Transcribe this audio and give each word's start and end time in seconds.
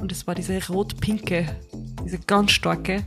und 0.00 0.12
es 0.12 0.26
war 0.26 0.34
diese 0.34 0.60
rot-pinke, 0.68 1.46
diese 2.04 2.18
ganz 2.18 2.52
starke, 2.52 3.02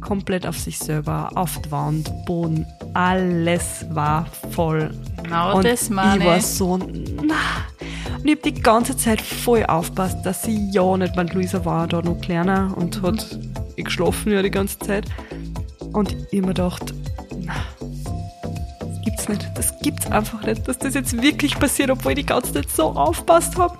komplett 0.00 0.46
auf 0.46 0.58
sich 0.58 0.78
selber, 0.78 1.30
auf 1.34 1.60
die 1.62 1.70
Wand, 1.70 2.10
Boden, 2.26 2.66
alles 2.94 3.86
war 3.90 4.26
voll. 4.52 4.90
Genau 5.22 5.56
und 5.56 5.64
das 5.64 5.88
meine 5.90 6.22
ich 6.22 6.28
war 6.28 6.40
so, 6.40 6.76
na. 6.76 7.34
Und 8.18 8.26
ich 8.30 8.36
habe 8.38 8.50
die 8.52 8.60
ganze 8.62 8.96
Zeit 8.96 9.20
voll 9.20 9.64
aufpasst, 9.66 10.18
dass 10.24 10.42
sie 10.42 10.70
ja 10.70 10.96
nicht, 10.96 11.16
weil 11.16 11.28
Luisa 11.32 11.64
war 11.64 11.86
da 11.86 12.00
noch 12.00 12.20
kleiner 12.20 12.74
und 12.76 13.02
Mhm. 13.02 13.06
hat 13.06 13.38
eh 13.76 13.82
geschlafen 13.82 14.32
ja 14.32 14.42
die 14.42 14.50
ganze 14.50 14.78
Zeit. 14.78 15.06
Und 15.92 16.16
ich 16.30 16.40
mir 16.40 16.48
gedacht, 16.48 16.92
na, 17.40 17.54
das 18.80 19.00
gibt's 19.04 19.28
nicht. 19.28 19.46
Das 19.54 19.78
gibt's 19.80 20.10
einfach 20.10 20.42
nicht, 20.44 20.66
dass 20.66 20.78
das 20.78 20.94
jetzt 20.94 21.20
wirklich 21.20 21.58
passiert, 21.58 21.90
obwohl 21.90 22.12
ich 22.12 22.18
die 22.18 22.26
ganze 22.26 22.52
Zeit 22.52 22.70
so 22.70 22.84
aufpasst 22.92 23.56
habe. 23.58 23.76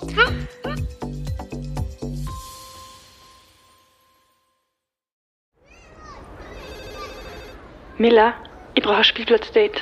Miller, 8.05 8.35
ich 8.75 8.83
brauche 8.83 8.97
ein 8.97 9.03
Spielplatzdate. 9.03 9.81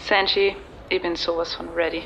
Sanji, 0.00 0.56
ich 0.88 1.02
bin 1.02 1.14
sowas 1.16 1.54
von 1.54 1.68
ready. 1.76 2.00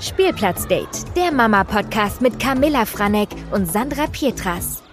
Spielplatzdate, 0.00 1.04
der 1.16 1.32
Mama-Podcast 1.32 2.22
mit 2.22 2.38
Camilla 2.38 2.84
Franek 2.84 3.30
und 3.50 3.66
Sandra 3.66 4.06
Pietras. 4.06 4.84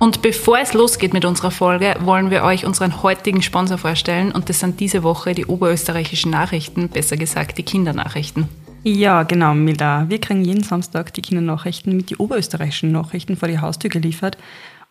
Und 0.00 0.20
bevor 0.20 0.58
es 0.58 0.74
losgeht 0.74 1.12
mit 1.14 1.24
unserer 1.24 1.52
Folge, 1.52 1.94
wollen 2.00 2.32
wir 2.32 2.42
euch 2.42 2.66
unseren 2.66 3.00
heutigen 3.04 3.40
Sponsor 3.40 3.78
vorstellen. 3.78 4.32
Und 4.32 4.48
das 4.48 4.58
sind 4.58 4.80
diese 4.80 5.04
Woche 5.04 5.32
die 5.32 5.46
oberösterreichischen 5.46 6.32
Nachrichten, 6.32 6.88
besser 6.88 7.16
gesagt 7.16 7.56
die 7.56 7.62
Kindernachrichten. 7.62 8.48
Ja, 8.82 9.22
genau, 9.22 9.54
Miller. 9.54 10.06
Wir 10.08 10.20
kriegen 10.20 10.44
jeden 10.44 10.64
Samstag 10.64 11.14
die 11.14 11.22
Kindernachrichten 11.22 11.96
mit 11.96 12.10
die 12.10 12.16
oberösterreichischen 12.16 12.90
Nachrichten 12.90 13.36
vor 13.36 13.46
die 13.46 13.60
Haustür 13.60 13.90
geliefert. 13.90 14.36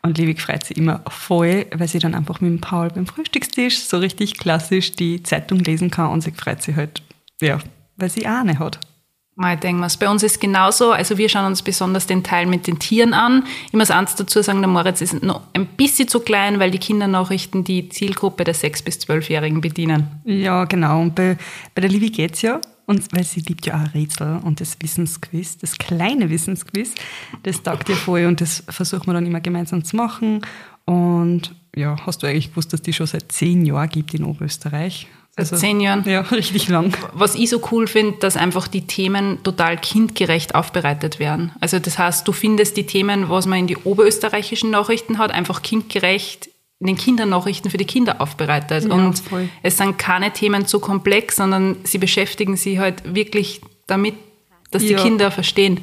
Und 0.03 0.17
Liebig 0.17 0.42
freut 0.42 0.64
sich 0.64 0.78
immer 0.78 1.02
voll, 1.09 1.66
weil 1.76 1.88
sie 1.88 2.00
dann 2.00 2.16
einfach 2.16 2.40
mit 2.40 2.52
dem 2.52 2.62
Paul 2.62 2.90
beim 2.90 3.08
Frühstückstisch 3.08 3.80
so 3.80 3.98
richtig 3.98 4.38
klassisch 4.38 4.94
die 4.94 5.23
Zeitung 5.23 5.59
lesen 5.59 5.92
kann 5.92 6.12
und 6.12 6.22
sie 6.22 6.31
freut 6.31 6.62
sich 6.62 6.76
halt, 6.76 7.02
ja, 7.42 7.59
weil 7.98 8.09
sie 8.09 8.28
auch 8.28 8.39
eine 8.39 8.59
hat. 8.59 8.80
Mal 9.39 9.56
denken 9.56 9.81
wir 9.81 9.89
Bei 10.00 10.09
uns 10.09 10.23
ist 10.23 10.42
genauso. 10.42 10.92
Also 10.92 11.20
wir 11.20 11.30
schauen 11.30 11.45
uns 11.45 11.62
besonders 11.62 12.08
den 12.08 12.23
Teil 12.23 12.48
mit 12.48 12.66
den 12.66 12.80
Tieren 12.80 13.14
an. 13.14 13.44
Ich 13.67 13.73
muss 13.73 13.92
eins 13.92 14.16
dazu 14.16 14.42
sagen, 14.42 14.62
der 14.62 14.67
Moritz 14.67 15.00
ist 15.00 15.22
noch 15.22 15.42
ein 15.54 15.67
bisschen 15.67 16.08
zu 16.08 16.22
klein, 16.22 16.59
weil 16.59 16.72
die 16.72 16.80
Kindernachrichten 16.80 17.64
die 17.64 17.88
Zielgruppe 17.89 18.44
der 18.45 18.56
6- 18.56 18.84
bis 18.84 18.98
12-Jährigen 18.98 19.61
bedienen. 19.61 20.22
Ja, 20.26 20.66
genau. 20.66 21.02
Und 21.02 21.14
bei, 21.14 21.38
bei 21.76 21.82
der 21.82 21.92
Livi 21.92 22.09
geht's 22.09 22.42
ja. 22.42 22.59
Und 22.88 23.13
weil 23.13 23.25
sie 23.25 23.41
liebt 23.41 23.66
ja 23.66 23.83
auch 23.83 23.93
Rätsel 23.93 24.39
und 24.43 24.61
das 24.61 24.77
Wissensquiz, 24.81 25.57
das 25.57 25.77
kleine 25.77 26.30
Wissensquiz, 26.30 26.95
das 27.43 27.61
taugt 27.61 27.89
ihr 27.89 27.97
voll 27.97 28.25
und 28.25 28.39
das 28.39 28.63
versuchen 28.69 29.07
wir 29.07 29.13
dann 29.13 29.25
immer 29.25 29.41
gemeinsam 29.41 29.83
zu 29.83 29.97
machen. 29.97 30.41
Und 30.85 31.53
ja, 31.75 31.97
hast 32.05 32.23
du 32.23 32.27
eigentlich 32.27 32.52
gewusst, 32.52 32.71
dass 32.71 32.81
die 32.81 32.93
schon 32.93 33.05
seit 33.05 33.30
zehn 33.30 33.65
Jahren 33.65 33.89
gibt 33.89 34.13
in 34.13 34.23
Oberösterreich? 34.23 35.08
Seit 35.35 35.59
zehn 35.59 35.81
Jahren? 35.81 36.03
Ja, 36.08 36.21
richtig 36.31 36.69
lang. 36.69 36.95
Was 37.13 37.35
ich 37.35 37.49
so 37.49 37.61
cool 37.71 37.88
finde, 37.88 38.19
dass 38.19 38.38
einfach 38.38 38.69
die 38.69 38.88
Themen 38.88 39.43
total 39.43 39.77
kindgerecht 39.77 40.55
aufbereitet 40.55 41.19
werden. 41.19 41.52
Also 41.59 41.80
das 41.80 41.99
heißt, 41.99 42.25
du 42.25 42.31
findest 42.31 42.77
die 42.77 42.85
Themen, 42.85 43.27
was 43.27 43.45
man 43.47 43.59
in 43.59 43.67
die 43.67 43.77
oberösterreichischen 43.77 44.71
Nachrichten 44.71 45.17
hat, 45.17 45.31
einfach 45.31 45.61
kindgerecht 45.61 46.45
in 46.45 46.56
den 46.80 46.95
Kindernachrichten 46.95 47.72
für 47.72 47.78
die 47.78 47.86
Kinder 47.86 48.22
aufbereitet. 48.22 48.86
Ja, 48.86 48.94
und 48.94 49.17
voll. 49.20 49.50
es 49.64 49.78
sind 49.78 49.97
keine 49.97 50.31
Themen 50.31 50.66
zu 50.67 50.80
komplex, 50.80 51.38
sondern 51.38 51.78
sie 51.83 51.97
beschäftigen 51.97 52.56
sich 52.56 52.78
halt 52.78 53.16
wirklich 53.16 53.61
damit, 53.88 54.14
dass 54.72 54.83
die 54.83 54.89
Ja. 54.89 55.02
Kinder 55.02 55.31
verstehen. 55.31 55.80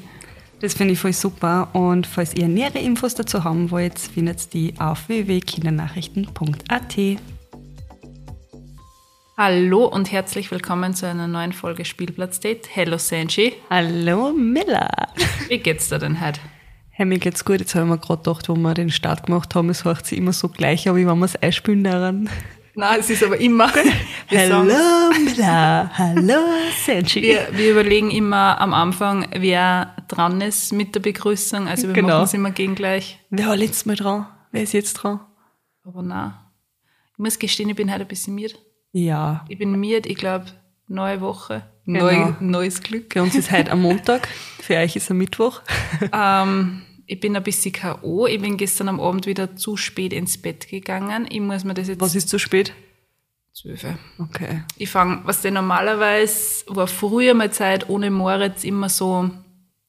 Das 0.61 0.75
finde 0.75 0.93
ich 0.95 1.01
voll 1.01 1.13
super. 1.13 1.69
Und 1.73 2.07
falls 2.07 2.35
ihr 2.35 2.47
nähere 2.49 2.79
Infos 2.79 3.15
dazu 3.17 3.43
haben 3.45 3.71
wollt, 3.73 3.99
findet 3.99 4.43
ihr 4.55 4.73
die 4.73 4.81
auf 4.81 5.09
www.kindernachrichten.at. 5.09 6.97
Hallo 9.37 9.87
und 9.87 10.13
herzlich 10.13 10.53
willkommen 10.53 10.95
zu 10.95 11.09
einer 11.09 11.27
neuen 11.27 11.53
Folge 11.53 11.85
Spielplatz-Date. 11.85 12.69
Hello 12.73 12.99
Sanji. 12.99 13.55
Hallo 13.69 14.33
Miller! 14.33 14.89
Wie 15.49 15.59
geht's 15.59 15.89
dir 15.89 15.99
denn 15.99 16.21
heute? 16.25 16.39
Hey, 16.97 17.07
mir 17.07 17.19
geht's 17.19 17.45
gut. 17.45 17.59
Jetzt 17.59 17.75
habe 17.75 17.85
ich 17.87 17.91
mir 17.91 17.99
gerade 17.99 18.23
gedacht, 18.23 18.49
wo 18.49 18.55
wir 18.55 18.73
den 18.75 18.91
Start 18.91 19.27
gemacht 19.27 19.55
haben, 19.55 19.69
es 19.69 19.85
hört 19.85 20.07
sich 20.07 20.17
immer 20.19 20.33
so 20.33 20.49
gleich 20.49 20.89
an, 20.89 20.95
wie 20.95 21.07
wenn 21.07 21.19
wir 21.19 21.25
es 21.25 21.35
einspielen 21.37 21.83
daran. 21.83 22.29
Nein, 22.77 23.01
es 23.01 23.11
ist 23.11 23.23
aber 23.25 23.39
immer. 23.39 23.69
Hallo 24.31 24.63
Miller! 24.63 25.91
Hallo 25.93 26.39
Sanji! 26.87 27.23
Wir, 27.23 27.49
wir 27.53 27.73
überlegen 27.73 28.11
immer 28.13 28.61
am 28.61 28.73
Anfang, 28.73 29.27
wer 29.37 29.95
dran 30.09 30.41
ist 30.41 30.73
mit 30.73 30.95
der 30.95 31.01
Begrüßung. 31.01 31.67
Also 31.67 31.89
wir 31.89 31.95
Genau. 31.95 32.09
machen 32.15 32.25
es 32.25 32.35
immer 32.35 32.51
gegen 32.53 32.75
gleich. 32.77 33.19
Wer 33.31 33.49
war 33.49 33.57
letztes 33.57 33.87
Mal 33.87 33.97
dran? 33.97 34.27
Wer 34.53 34.63
ist 34.63 34.73
jetzt 34.73 34.95
dran? 34.95 35.21
Aber 35.85 36.03
nein. 36.03 36.35
Ich 37.13 37.19
muss 37.19 37.39
gestehen, 37.41 37.71
ich 37.71 37.77
bin 37.77 37.91
heute 37.93 38.03
ein 38.03 38.09
bisschen 38.09 38.35
miert. 38.37 38.57
Ja. 38.93 39.45
Ich 39.49 39.59
bin 39.59 39.73
miert, 39.79 40.07
ich 40.07 40.17
glaube, 40.17 40.47
neue 40.87 41.21
Woche. 41.21 41.65
Genau. 41.87 42.05
Neu, 42.05 42.33
neues 42.41 42.83
Glück. 42.83 43.15
Bei 43.15 43.23
uns 43.23 43.35
ist 43.35 43.51
heute 43.51 43.71
am 43.71 43.83
Montag, 43.83 44.29
für 44.61 44.77
euch 44.77 44.97
ist 44.97 45.11
am 45.11 45.19
Mittwoch. 45.19 45.61
Ähm, 46.13 46.83
ich 47.07 47.21
bin 47.21 47.37
ein 47.37 47.43
bisschen 47.43 47.73
K.O. 47.73 48.27
Ich 48.27 48.41
bin 48.41 48.57
gestern 48.57 48.89
am 48.89 49.01
Abend 49.01 49.27
wieder 49.27 49.57
zu 49.57 49.77
spät 49.77 50.13
ins 50.13 50.41
Bett 50.41 50.69
gegangen. 50.69 51.27
Ich 51.29 51.41
muss 51.41 51.65
mir 51.65 51.75
das 51.75 51.89
jetzt... 51.89 52.01
Was 52.01 52.15
ist 52.15 52.29
zu 52.29 52.39
spät? 52.39 52.73
Zwölf. 53.53 53.87
Okay. 54.19 54.65
Ich 54.77 54.91
fange, 54.91 55.21
was 55.25 55.43
denn 55.43 55.55
normalerweise 55.55 56.65
war 56.69 56.87
früher 56.87 57.35
mal 57.35 57.53
Zeit 57.53 57.89
ohne 57.89 58.11
Moritz 58.11 58.65
immer 58.65 58.89
so, 58.89 59.31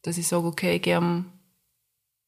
dass 0.03 0.17
ich 0.17 0.27
sage, 0.27 0.45
okay, 0.45 0.75
ich 0.75 0.83
gehe 0.83 0.99
um 0.99 1.25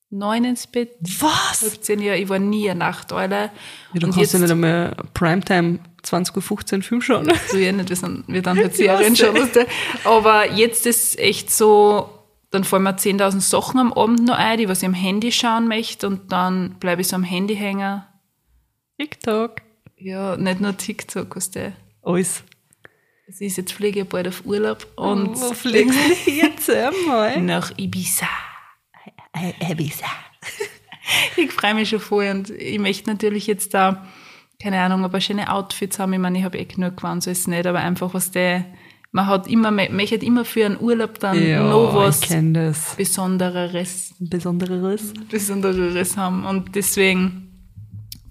neun 0.09 0.45
ins 0.45 0.67
Bett. 0.67 0.91
Was? 1.19 1.61
17 1.61 1.99
Jahre, 2.01 2.19
ich 2.19 2.29
war 2.29 2.39
nie 2.39 2.69
eine 2.69 2.79
Nachteule. 2.79 3.35
Ja, 3.35 3.49
du 3.93 4.07
und 4.07 4.13
kannst 4.13 4.17
jetzt, 4.17 4.33
ja 4.33 4.39
nicht 4.39 4.51
einmal 4.51 4.95
Primetime 5.13 5.79
20.15 6.03 6.77
Uhr 6.77 6.83
Film 6.83 7.01
schauen. 7.01 7.31
so 7.49 7.57
ja 7.57 7.71
nicht, 7.71 7.89
wir, 7.89 7.95
sind, 7.95 8.23
wir 8.27 8.41
dann 8.41 8.57
halt 8.57 8.75
Serien 8.77 9.13
du. 9.15 9.65
Aber 10.03 10.51
jetzt 10.51 10.85
ist 10.85 11.19
echt 11.19 11.51
so, 11.51 12.09
dann 12.51 12.63
fallen 12.63 12.83
mir 12.83 12.97
10.000 12.97 13.41
Sachen 13.41 13.79
am 13.79 13.93
Abend 13.93 14.25
noch 14.25 14.37
ein, 14.37 14.57
die 14.57 14.69
was 14.69 14.81
ich 14.81 14.87
am 14.87 14.93
Handy 14.93 15.31
schauen 15.31 15.67
möchte 15.67 16.07
und 16.07 16.31
dann 16.31 16.75
bleibe 16.79 17.01
ich 17.01 17.07
so 17.07 17.15
am 17.15 17.23
Handy 17.23 17.55
hängen. 17.55 18.03
TikTok. 18.99 19.61
Ja, 19.97 20.37
nicht 20.37 20.61
nur 20.61 20.77
TikTok, 20.77 21.35
weißt 21.35 21.55
du. 21.55 21.73
Alles. 22.03 22.43
Es 23.27 23.41
ist 23.41 23.57
jetzt 23.57 23.73
fliege 23.73 24.01
ich 24.01 24.07
bald 24.07 24.27
auf 24.27 24.45
Urlaub 24.45 24.87
und 24.95 25.35
Wo 25.35 25.53
fliegst 25.53 25.99
du 26.25 26.31
jetzt 26.31 26.69
einmal? 26.69 27.41
nach 27.41 27.77
Ibiza. 27.77 28.27
Ibiza. 29.69 30.05
Ich 31.37 31.51
freue 31.53 31.73
mich 31.73 31.87
schon 31.87 32.01
voll 32.01 32.27
und 32.27 32.49
ich 32.49 32.79
möchte 32.79 33.09
natürlich 33.09 33.47
jetzt 33.47 33.73
da, 33.73 34.05
keine 34.61 34.81
Ahnung, 34.81 35.05
ein 35.05 35.11
paar 35.11 35.21
schöne 35.21 35.49
Outfits 35.49 35.99
haben. 35.99 36.11
Ich 36.11 36.19
meine, 36.19 36.37
ich 36.37 36.43
habe 36.43 36.57
eh 36.57 36.65
genug 36.65 36.97
gewonnen, 36.97 37.21
so 37.21 37.31
ist 37.31 37.39
es 37.41 37.47
nicht, 37.47 37.65
aber 37.65 37.79
einfach 37.79 38.13
was 38.13 38.31
der, 38.31 38.65
man 39.11 39.27
hat 39.27 39.47
immer, 39.47 39.71
man 39.71 39.95
möchte 39.95 40.15
immer 40.17 40.43
für 40.43 40.65
einen 40.65 40.77
Urlaub 40.79 41.19
dann 41.19 41.41
Ja, 41.41 41.63
noch 41.63 41.95
was. 41.95 42.19
Besonderes, 42.97 44.13
Besonderes. 44.19 45.13
Besonderes 45.29 46.17
haben 46.17 46.45
und 46.45 46.75
deswegen 46.75 47.47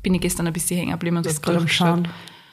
bin 0.02 0.14
ich 0.14 0.20
gestern 0.20 0.46
ein 0.46 0.52
bisschen 0.52 0.78
hängen 0.78 0.92
geblieben 0.92 1.16
und 1.16 1.26
habe 1.26 1.40
gerade. 1.40 1.66
Schauen. 1.68 2.08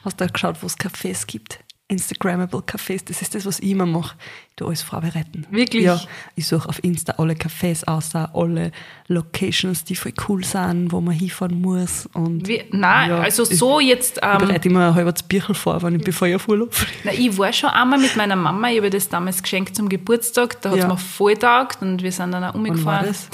Hast 0.06 0.22
du 0.22 0.28
geschaut, 0.28 0.62
wo 0.62 0.68
es 0.68 0.78
Cafés 0.78 1.28
gibt? 1.28 1.60
Instagrammable 1.94 2.60
Cafés, 2.62 3.04
das 3.06 3.22
ist 3.22 3.34
das, 3.36 3.46
was 3.46 3.60
ich 3.60 3.70
immer 3.70 3.86
mache. 3.86 4.16
Ich 4.50 4.56
tu 4.58 4.66
alles 4.68 4.82
vorbereiten. 4.82 5.48
Wirklich? 5.50 5.84
Ja, 5.86 6.00
ich 6.36 6.46
suche 6.48 6.68
auf 6.70 6.84
Insta 6.84 7.14
alle 7.18 7.34
Cafés 7.34 7.86
aus, 7.88 8.14
alle 8.16 8.72
Locations, 9.08 9.84
die 9.84 9.96
voll 9.96 10.14
cool 10.28 10.44
sind, 10.44 10.92
wo 10.92 11.02
man 11.02 11.14
hinfahren 11.16 11.60
muss. 11.62 12.06
Und 12.14 12.48
Wie, 12.48 12.64
nein, 12.72 13.10
Ja, 13.10 13.20
also 13.20 13.44
ich- 13.44 13.58
so 13.58 13.80
jetzt, 13.80 14.18
ich 14.18 14.24
ähm, 14.24 14.38
bereite 14.40 14.68
immer 14.70 14.90
ein 14.90 14.96
halbes 14.96 15.24
Bierchen 15.24 15.56
vor, 15.56 15.82
wenn 15.82 15.96
ich 15.96 16.04
bevor 16.04 16.28
ich 16.28 16.36
auf 16.36 16.48
Urlaub. 16.48 16.74
Na, 17.04 17.12
ich 17.14 17.38
war 17.38 17.52
schon 17.54 17.70
einmal 17.70 18.00
mit 18.00 18.16
meiner 18.16 18.36
Mama, 18.36 18.70
ich 18.70 18.78
habe 18.78 18.90
das 18.90 19.08
damals 19.10 19.42
geschenkt 19.42 19.76
zum 19.76 19.88
Geburtstag, 19.90 20.62
da 20.62 20.70
hat 20.72 20.78
es 20.78 20.84
Ja. 20.84 20.90
mir 20.90 20.98
voll 20.98 21.34
getaugt 21.34 21.82
und 21.82 22.04
wir 22.04 22.12
sind 22.12 22.32
dann 22.32 22.44
auch 22.44 22.54
umgefahren. 22.56 23.06
das? 23.08 23.30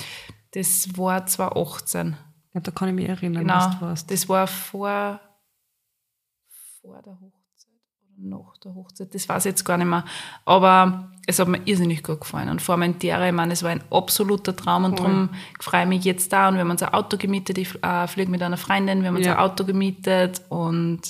Das 0.52 0.98
war 0.98 1.26
2018. 1.26 2.16
Ja, 2.54 2.62
da 2.62 2.72
kann 2.72 2.90
ich 2.90 2.96
mich 2.96 3.08
erinnern, 3.08 3.44
Genau. 3.44 3.56
was 3.56 3.70
du 3.78 3.82
warst. 3.86 4.12
Das 4.12 4.28
war 4.28 4.48
vor, 4.48 5.20
vor 6.82 7.02
der 7.06 7.14
Hochzeit 7.14 7.39
nach 8.22 8.58
der 8.64 8.74
Hochzeit, 8.76 9.14
das 9.16 9.28
weiß 9.30 9.46
ich 9.46 9.52
jetzt 9.52 9.64
gar 9.64 9.78
nicht 9.78 9.88
mehr. 9.88 10.04
Aber 10.46 11.12
es 11.28 11.40
hat 11.40 11.48
mir 11.48 11.62
irrsinnig 11.66 12.04
gut 12.04 12.22
gefallen. 12.22 12.50
Und 12.50 12.62
Formentera, 12.62 13.26
ich 13.28 13.34
meine, 13.34 13.54
es 13.54 13.64
war 13.64 13.70
ein 13.72 13.84
absoluter 13.92 14.56
Traum 14.56 14.86
und 14.86 15.00
darum 15.00 15.30
freue 15.60 15.84
ich 15.84 15.90
mich 15.90 16.04
jetzt 16.04 16.34
da. 16.34 16.48
Und 16.50 16.56
wir 16.56 16.62
haben 16.62 16.72
uns 16.72 16.84
ein 16.84 16.94
Auto 16.94 17.18
gemietet, 17.18 17.58
ich 17.58 17.82
äh, 17.84 18.08
fliege 18.08 18.32
mit 18.32 18.42
einer 18.42 18.58
Freundin, 18.58 19.02
wir 19.02 19.10
haben 19.10 19.16
uns 19.18 19.26
Ja. 19.26 19.34
ein 19.34 19.40
Auto 19.40 19.64
gemietet 19.64 20.42
und 20.50 21.02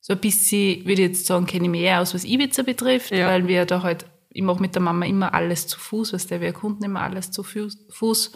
so 0.00 0.12
ein 0.12 0.18
bisschen, 0.20 0.80
würde 0.84 1.02
ich 1.02 1.08
jetzt 1.08 1.26
sagen, 1.26 1.46
kenne 1.46 1.64
ich 1.64 1.70
mich 1.70 1.80
eher 1.82 2.00
aus, 2.00 2.14
was 2.14 2.24
Ibiza 2.24 2.62
betrifft, 2.62 3.10
Ja. 3.12 3.28
weil 3.28 3.46
wir 3.48 3.64
da 3.66 3.82
halt, 3.82 4.04
ich 4.30 4.42
mache 4.42 4.60
mit 4.60 4.74
der 4.74 4.82
Mama 4.82 5.06
immer 5.06 5.32
alles 5.34 5.66
zu 5.66 5.78
Fuß, 5.78 6.12
weißt 6.12 6.30
du, 6.30 6.40
wir 6.40 6.48
erkunden 6.48 6.84
immer 6.84 7.00
alles 7.02 7.30
zu 7.30 7.42
Fuß. 7.42 8.32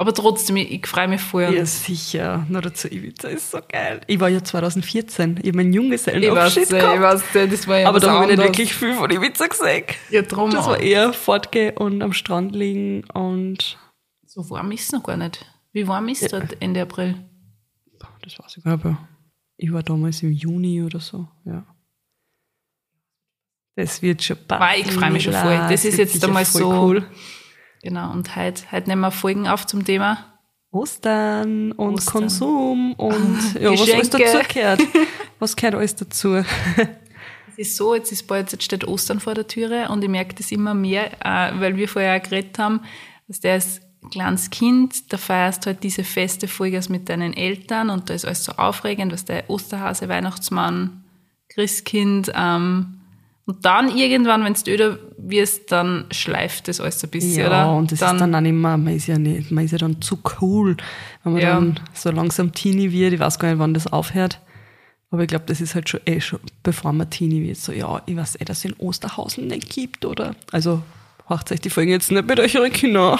Aber 0.00 0.14
trotzdem, 0.14 0.56
ich, 0.58 0.70
ich 0.70 0.86
freue 0.86 1.08
mich 1.08 1.20
voll. 1.20 1.52
Ja, 1.52 1.66
sicher. 1.66 2.46
Nur 2.48 2.62
dazu 2.62 2.86
Ibiza 2.86 3.26
ist 3.28 3.50
so 3.50 3.58
geil. 3.68 4.00
Ich 4.06 4.20
war 4.20 4.28
ja 4.28 4.42
2014, 4.44 5.38
ich 5.42 5.48
habe 5.48 5.56
meinen 5.56 5.70
Ich 5.70 5.74
Junggesellenabschied 5.76 6.62
ich 6.64 6.68
gehabt. 6.68 7.00
weiß, 7.34 7.50
das 7.50 7.66
war 7.66 7.78
ja 7.80 7.88
Aber 7.88 7.98
da 7.98 8.12
habe 8.12 8.30
ich 8.30 8.36
nicht 8.38 8.46
wirklich 8.46 8.74
viel 8.74 8.94
von 8.94 9.10
Ibiza 9.10 9.48
gesehen. 9.48 9.84
Ja, 10.10 10.22
drum 10.22 10.50
Das 10.52 10.66
war 10.66 10.76
auch. 10.76 10.80
eher 10.80 11.12
fortgehen 11.12 11.76
und 11.76 12.02
am 12.02 12.12
Strand 12.12 12.54
liegen 12.54 13.04
und 13.10 13.76
So 14.24 14.48
warm 14.50 14.70
ist 14.70 14.84
es 14.84 14.92
noch 14.92 15.02
gar 15.02 15.16
nicht. 15.16 15.44
Wie 15.72 15.88
warm 15.88 16.06
ist 16.08 16.22
Ja. 16.22 16.28
dort 16.28 16.56
Ende 16.62 16.82
April? 16.82 17.16
Das 18.22 18.38
weiß 18.38 18.56
ich 18.58 18.62
gar 18.64 18.76
nicht, 18.76 18.84
aber 18.86 19.08
ich 19.56 19.72
war 19.72 19.82
damals 19.82 20.22
im 20.22 20.30
Juni 20.30 20.80
oder 20.82 21.00
so, 21.00 21.26
ja. 21.44 21.66
Das 23.74 24.00
wird 24.02 24.22
schon 24.22 24.36
passen. 24.46 24.80
Ich 24.80 24.92
freu 24.92 25.10
mich 25.10 25.22
schon 25.24 25.32
voll. 25.32 25.56
Das 25.70 25.84
ist 25.84 25.98
wird 25.98 26.12
jetzt 26.12 26.24
voll 26.24 26.44
so- 26.44 26.70
Cool. 26.72 27.06
Genau, 27.82 28.10
und 28.12 28.34
heute, 28.34 28.70
heute 28.72 28.88
nehmen 28.88 29.02
wir 29.02 29.10
Folgen 29.10 29.46
auf 29.46 29.66
zum 29.66 29.84
Thema. 29.84 30.24
Ostern 30.70 31.72
und 31.72 31.94
Ostern. 31.94 32.12
Konsum 32.12 32.92
und 32.94 33.54
ja, 33.60 33.70
was 33.70 33.90
alles 33.90 34.10
dazu 34.10 34.38
gehört. 34.52 34.80
Was 35.40 35.54
gehört 35.54 35.76
alles 35.76 35.94
dazu? 35.94 36.34
Es 36.34 37.58
ist 37.58 37.76
so, 37.76 37.94
jetzt 37.94 38.10
ist 38.10 38.26
bald, 38.26 38.50
jetzt 38.50 38.64
steht 38.64 38.84
Ostern 38.88 39.20
vor 39.20 39.34
der 39.34 39.46
Türe 39.46 39.88
und 39.88 40.02
ich 40.02 40.10
merke 40.10 40.34
das 40.34 40.50
immer 40.50 40.74
mehr, 40.74 41.12
äh, 41.24 41.60
weil 41.60 41.76
wir 41.76 41.88
vorher 41.88 42.18
auch 42.18 42.22
geredet 42.22 42.58
haben, 42.58 42.80
dass 43.28 43.38
der 43.38 43.52
als 43.52 43.80
kleines 44.10 44.50
Kind, 44.50 45.12
da 45.12 45.16
feierst 45.16 45.66
halt 45.66 45.84
diese 45.84 46.02
Feste 46.02 46.48
Vollgas 46.48 46.88
mit 46.88 47.08
deinen 47.08 47.32
Eltern 47.34 47.90
und 47.90 48.10
da 48.10 48.14
ist 48.14 48.24
alles 48.24 48.44
so 48.44 48.52
aufregend, 48.52 49.12
was 49.12 49.24
der 49.24 49.48
Osterhase, 49.48 50.08
Weihnachtsmann, 50.08 51.04
Christkind, 51.48 52.32
ähm, 52.34 52.97
und 53.48 53.64
dann 53.64 53.96
irgendwann, 53.96 54.44
wenn 54.44 54.52
du 54.52 54.70
öder 54.70 54.98
wirst, 55.16 55.72
dann 55.72 56.04
schleift 56.10 56.68
das 56.68 56.80
alles 56.82 57.02
ein 57.02 57.08
bisschen, 57.08 57.40
Ja, 57.40 57.46
oder? 57.46 57.72
und 57.76 57.90
das 57.90 58.02
ist 58.02 58.20
dann 58.20 58.34
auch 58.34 58.40
nicht 58.42 58.52
mehr, 58.52 58.76
man 58.76 58.94
ist 58.94 59.06
ja 59.06 59.16
nicht, 59.18 59.50
man 59.50 59.64
ist 59.64 59.70
ja 59.72 59.78
dann 59.78 60.02
zu 60.02 60.18
cool, 60.42 60.76
wenn 61.24 61.32
man 61.32 61.40
Ja. 61.42 61.54
dann 61.54 61.80
so 61.94 62.10
langsam 62.10 62.52
Teenie 62.52 62.92
wird. 62.92 63.14
Ich 63.14 63.20
weiß 63.20 63.38
gar 63.38 63.48
nicht, 63.48 63.58
wann 63.58 63.72
das 63.72 63.86
aufhört. 63.86 64.38
Aber 65.10 65.22
ich 65.22 65.28
glaube, 65.28 65.46
das 65.46 65.62
ist 65.62 65.74
halt 65.74 65.88
schon 65.88 66.00
eh 66.04 66.20
schon, 66.20 66.40
bevor 66.62 66.92
man 66.92 67.08
Teenie 67.08 67.42
wird, 67.42 67.56
so, 67.56 67.72
ja, 67.72 68.02
ich 68.04 68.14
weiß 68.16 68.36
eh, 68.38 68.44
dass 68.44 68.58
es 68.58 68.64
in 68.66 68.74
Osterhausen 68.74 69.46
nicht 69.46 69.70
gibt, 69.70 70.04
oder? 70.04 70.34
Also, 70.52 70.82
macht 71.28 71.52
euch 71.52 71.60
die 71.60 71.70
Folgen 71.70 71.90
jetzt 71.90 72.10
nicht 72.10 72.26
mit 72.26 72.38
euren 72.40 72.72
Kindern. 72.72 73.18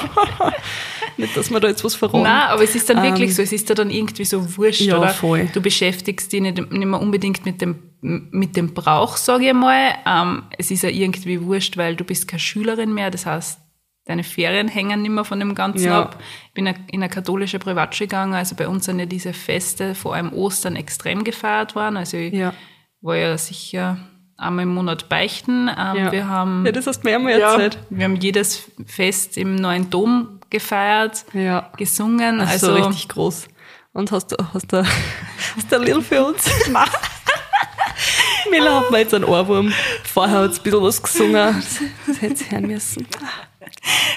nicht, 1.16 1.36
dass 1.36 1.50
wir 1.50 1.60
da 1.60 1.68
jetzt 1.68 1.84
was 1.84 1.94
verraten. 1.94 2.22
Nein, 2.22 2.48
aber 2.48 2.62
es 2.62 2.74
ist 2.74 2.88
dann 2.90 3.02
wirklich 3.02 3.30
Ähm, 3.30 3.34
so, 3.36 3.42
es 3.42 3.52
ist 3.52 3.68
dir 3.68 3.74
dann 3.74 3.90
irgendwie 3.90 4.24
so 4.24 4.56
wurscht, 4.56 4.80
Ja, 4.82 4.98
oder? 4.98 5.08
voll. 5.08 5.48
Du 5.52 5.60
beschäftigst 5.60 6.32
dich 6.32 6.40
nicht, 6.40 6.56
nicht 6.58 6.72
mehr 6.86 7.00
unbedingt 7.00 7.44
mit 7.44 7.60
dem, 7.60 7.76
mit 8.00 8.56
dem 8.56 8.74
Brauch, 8.74 9.16
sage 9.16 9.48
ich 9.48 9.52
mal. 9.54 9.94
Ähm, 10.06 10.44
es 10.56 10.70
ist 10.70 10.82
ja 10.82 10.88
irgendwie 10.88 11.42
wurscht, 11.42 11.76
weil 11.76 11.96
du 11.96 12.04
bist 12.04 12.28
keine 12.28 12.40
Schülerin 12.40 12.94
mehr, 12.94 13.10
das 13.10 13.26
heißt, 13.26 13.60
deine 14.06 14.24
Ferien 14.24 14.68
hängen 14.68 15.02
nicht 15.02 15.10
mehr 15.10 15.24
von 15.24 15.38
dem 15.38 15.54
Ganzen 15.54 15.84
Ja. 15.86 16.00
ab. 16.02 16.18
Ich 16.46 16.54
bin 16.54 16.66
in 16.66 16.74
eine 17.02 17.08
katholische 17.10 17.58
Privatschule 17.58 18.08
gegangen, 18.08 18.32
also 18.34 18.54
bei 18.54 18.66
uns 18.66 18.86
sind 18.86 18.98
ja 19.00 19.04
diese 19.06 19.32
Feste, 19.34 19.94
vor 19.94 20.14
allem 20.14 20.32
Ostern, 20.32 20.76
extrem 20.76 21.24
gefeiert 21.24 21.74
worden. 21.74 21.96
Also 21.98 22.16
ich 22.16 22.32
Ja. 22.32 22.54
war 23.02 23.16
ja 23.16 23.36
sicher 23.36 23.98
einmal 24.38 24.62
im 24.62 24.74
Monat 24.74 25.08
beichten. 25.10 25.68
Ähm, 25.68 25.96
Ja. 25.96 26.12
Wir 26.12 26.28
haben 26.28 26.64
ja, 26.64 26.72
das 26.72 26.86
hast 26.86 27.00
du 27.02 27.08
mir 27.08 27.16
einmal 27.16 27.38
ja, 27.38 27.52
erzählt. 27.52 27.78
wir 27.90 28.04
haben 28.04 28.16
jedes 28.16 28.70
Fest 28.86 29.36
im 29.36 29.56
neuen 29.56 29.90
Dom 29.90 30.40
gefeiert, 30.48 31.24
Ja. 31.34 31.70
gesungen. 31.76 32.40
Also, 32.40 32.68
Also, 32.72 32.86
richtig 32.86 33.08
groß. 33.08 33.48
Und 33.92 34.12
hast 34.12 34.28
du, 34.32 34.36
hast 34.54 34.72
du, 34.72 34.82
hast 35.56 35.70
du 35.72 35.76
ein 35.76 35.82
Lied 35.82 36.02
für 36.04 36.24
uns? 36.24 36.44
Mila 38.50 38.80
hat 38.80 38.90
mir 38.90 38.98
jetzt 39.00 39.12
einen 39.14 39.24
Ohrwurm. 39.24 39.72
Vorher 40.04 40.38
hat 40.40 40.54
sie 40.54 40.60
ein 40.60 40.64
bisschen 40.64 40.82
was 40.82 41.02
gesungen. 41.02 41.64
Das, 41.66 41.78
das 42.06 42.22
hätte 42.22 42.36
sie 42.36 42.50
hören 42.50 42.66
müssen. 42.66 43.06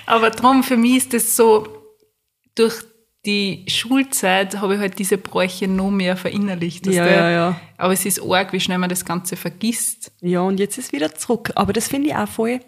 aber 0.06 0.30
drum 0.30 0.64
für 0.64 0.78
mich 0.78 0.98
ist 0.98 1.14
das 1.14 1.36
so, 1.36 1.68
durch 2.56 2.76
die 3.26 3.66
Schulzeit 3.68 4.60
habe 4.60 4.76
ich 4.76 4.80
halt 4.80 4.98
diese 4.98 5.18
Bräuche 5.18 5.68
noch 5.68 5.92
mehr 5.92 6.18
verinnerlicht. 6.18 6.88
Ja, 6.88 7.06
ja, 7.06 7.30
ja. 7.30 7.62
Aber 7.78 7.94
es 7.94 8.06
ist 8.06 8.22
arg, 8.22 8.52
wie 8.52 8.60
schnell 8.60 8.80
man 8.80 8.90
das 8.90 9.06
Ganze 9.06 9.36
vergisst. 9.36 10.12
Ja, 10.22 10.42
und 10.42 10.60
jetzt 10.60 10.78
ist 10.78 10.92
wieder 10.92 11.14
zurück. 11.14 11.52
Aber 11.56 11.72
das 11.72 11.88
finde 11.88 12.10
ich 12.10 12.16
auch 12.16 12.28
voll, 12.28 12.60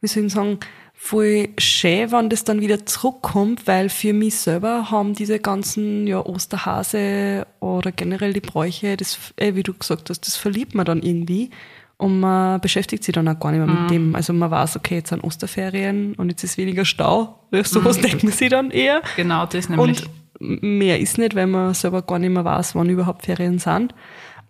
wie 0.00 0.06
soll 0.06 0.26
ich 0.26 0.32
sagen, 0.32 0.58
voll 1.00 1.48
schön, 1.58 2.10
wenn 2.10 2.28
das 2.28 2.44
dann 2.44 2.60
wieder 2.60 2.84
zurückkommt, 2.84 3.66
weil 3.66 3.88
für 3.88 4.12
mich 4.12 4.34
selber 4.36 4.90
haben 4.90 5.14
diese 5.14 5.38
ganzen 5.38 6.06
ja, 6.06 6.24
Osterhase 6.24 7.46
oder 7.60 7.92
generell 7.92 8.32
die 8.32 8.40
Bräuche, 8.40 8.96
das, 8.96 9.18
äh, 9.36 9.54
wie 9.54 9.62
du 9.62 9.72
gesagt 9.72 10.10
hast, 10.10 10.26
das 10.26 10.36
verliebt 10.36 10.74
man 10.74 10.84
dann 10.84 11.02
irgendwie 11.02 11.50
und 11.98 12.20
man 12.20 12.60
beschäftigt 12.60 13.02
sich 13.02 13.12
dann 13.12 13.26
auch 13.28 13.38
gar 13.38 13.50
nicht 13.50 13.64
mehr 13.64 13.74
mit 13.74 13.90
dem. 13.90 14.14
Also 14.14 14.32
man 14.32 14.50
weiß, 14.50 14.76
okay, 14.76 14.96
jetzt 14.96 15.10
sind 15.10 15.24
Osterferien 15.24 16.14
und 16.14 16.30
jetzt 16.30 16.44
ist 16.44 16.56
weniger 16.56 16.84
Stau. 16.84 17.40
Sowas 17.64 18.00
denkt 18.00 18.22
man 18.22 18.32
sich 18.32 18.48
dann 18.48 18.70
eher. 18.70 19.02
Genau 19.16 19.46
das 19.46 19.68
nämlich. 19.68 20.06
Und 20.06 20.10
mehr 20.40 21.00
ist 21.00 21.18
nicht, 21.18 21.34
weil 21.34 21.48
man 21.48 21.74
selber 21.74 22.02
gar 22.02 22.20
nicht 22.20 22.30
mehr 22.30 22.44
weiß, 22.44 22.76
wann 22.76 22.88
überhaupt 22.88 23.26
Ferien 23.26 23.58
sind. 23.58 23.94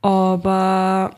Aber 0.02 1.16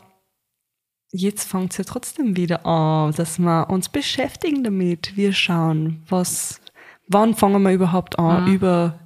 jetzt 1.11 1.49
fängt 1.49 1.73
es 1.73 1.77
ja 1.79 1.83
trotzdem 1.83 2.37
wieder 2.37 2.65
an, 2.65 3.13
dass 3.13 3.37
wir 3.37 3.69
uns 3.69 3.89
beschäftigen 3.89 4.63
damit. 4.63 5.17
Wir 5.17 5.33
schauen, 5.33 6.01
was, 6.07 6.61
wann 7.09 7.35
fangen 7.35 7.61
wir 7.61 7.73
überhaupt 7.73 8.17
an, 8.17 8.47
über, 8.47 8.99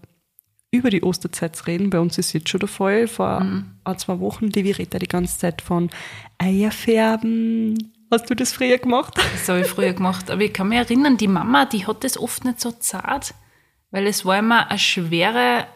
über 0.69 0.91
die 0.91 1.01
Osterzeit 1.01 1.55
zu 1.55 1.65
reden. 1.65 1.89
Bei 1.89 1.99
uns 1.99 2.19
ist 2.19 2.33
jetzt 2.33 2.49
schon 2.49 2.59
der 2.59 2.69
Fall. 2.69 3.07
Vor 3.07 3.41
ein, 3.41 3.97
zwei 3.97 4.19
Wochen, 4.19 4.49
die 4.49 4.63
wir 4.63 4.77
reden 4.77 4.99
die 4.99 5.07
ganze 5.07 5.39
Zeit 5.39 5.63
von 5.63 5.89
Eierfärben. 6.37 7.93
Hast 8.11 8.29
du 8.29 8.35
das 8.35 8.53
früher 8.53 8.77
gemacht? 8.77 9.15
Das 9.33 9.49
habe 9.49 9.61
ich 9.61 9.67
früher 9.67 9.93
gemacht. 9.93 10.29
Aber 10.31 10.41
ich 10.41 10.53
kann 10.53 10.69
mich 10.69 10.77
erinnern, 10.77 11.17
die 11.17 11.27
Mama, 11.27 11.65
die 11.65 11.85
hat 11.85 12.03
das 12.03 12.17
oft 12.17 12.45
nicht 12.45 12.59
so 12.61 12.71
zart, 12.71 13.33
weil 13.91 14.07
es 14.07 14.25
war 14.25 14.39
immer 14.39 14.69
eine 14.69 14.79
schwere 14.79 15.67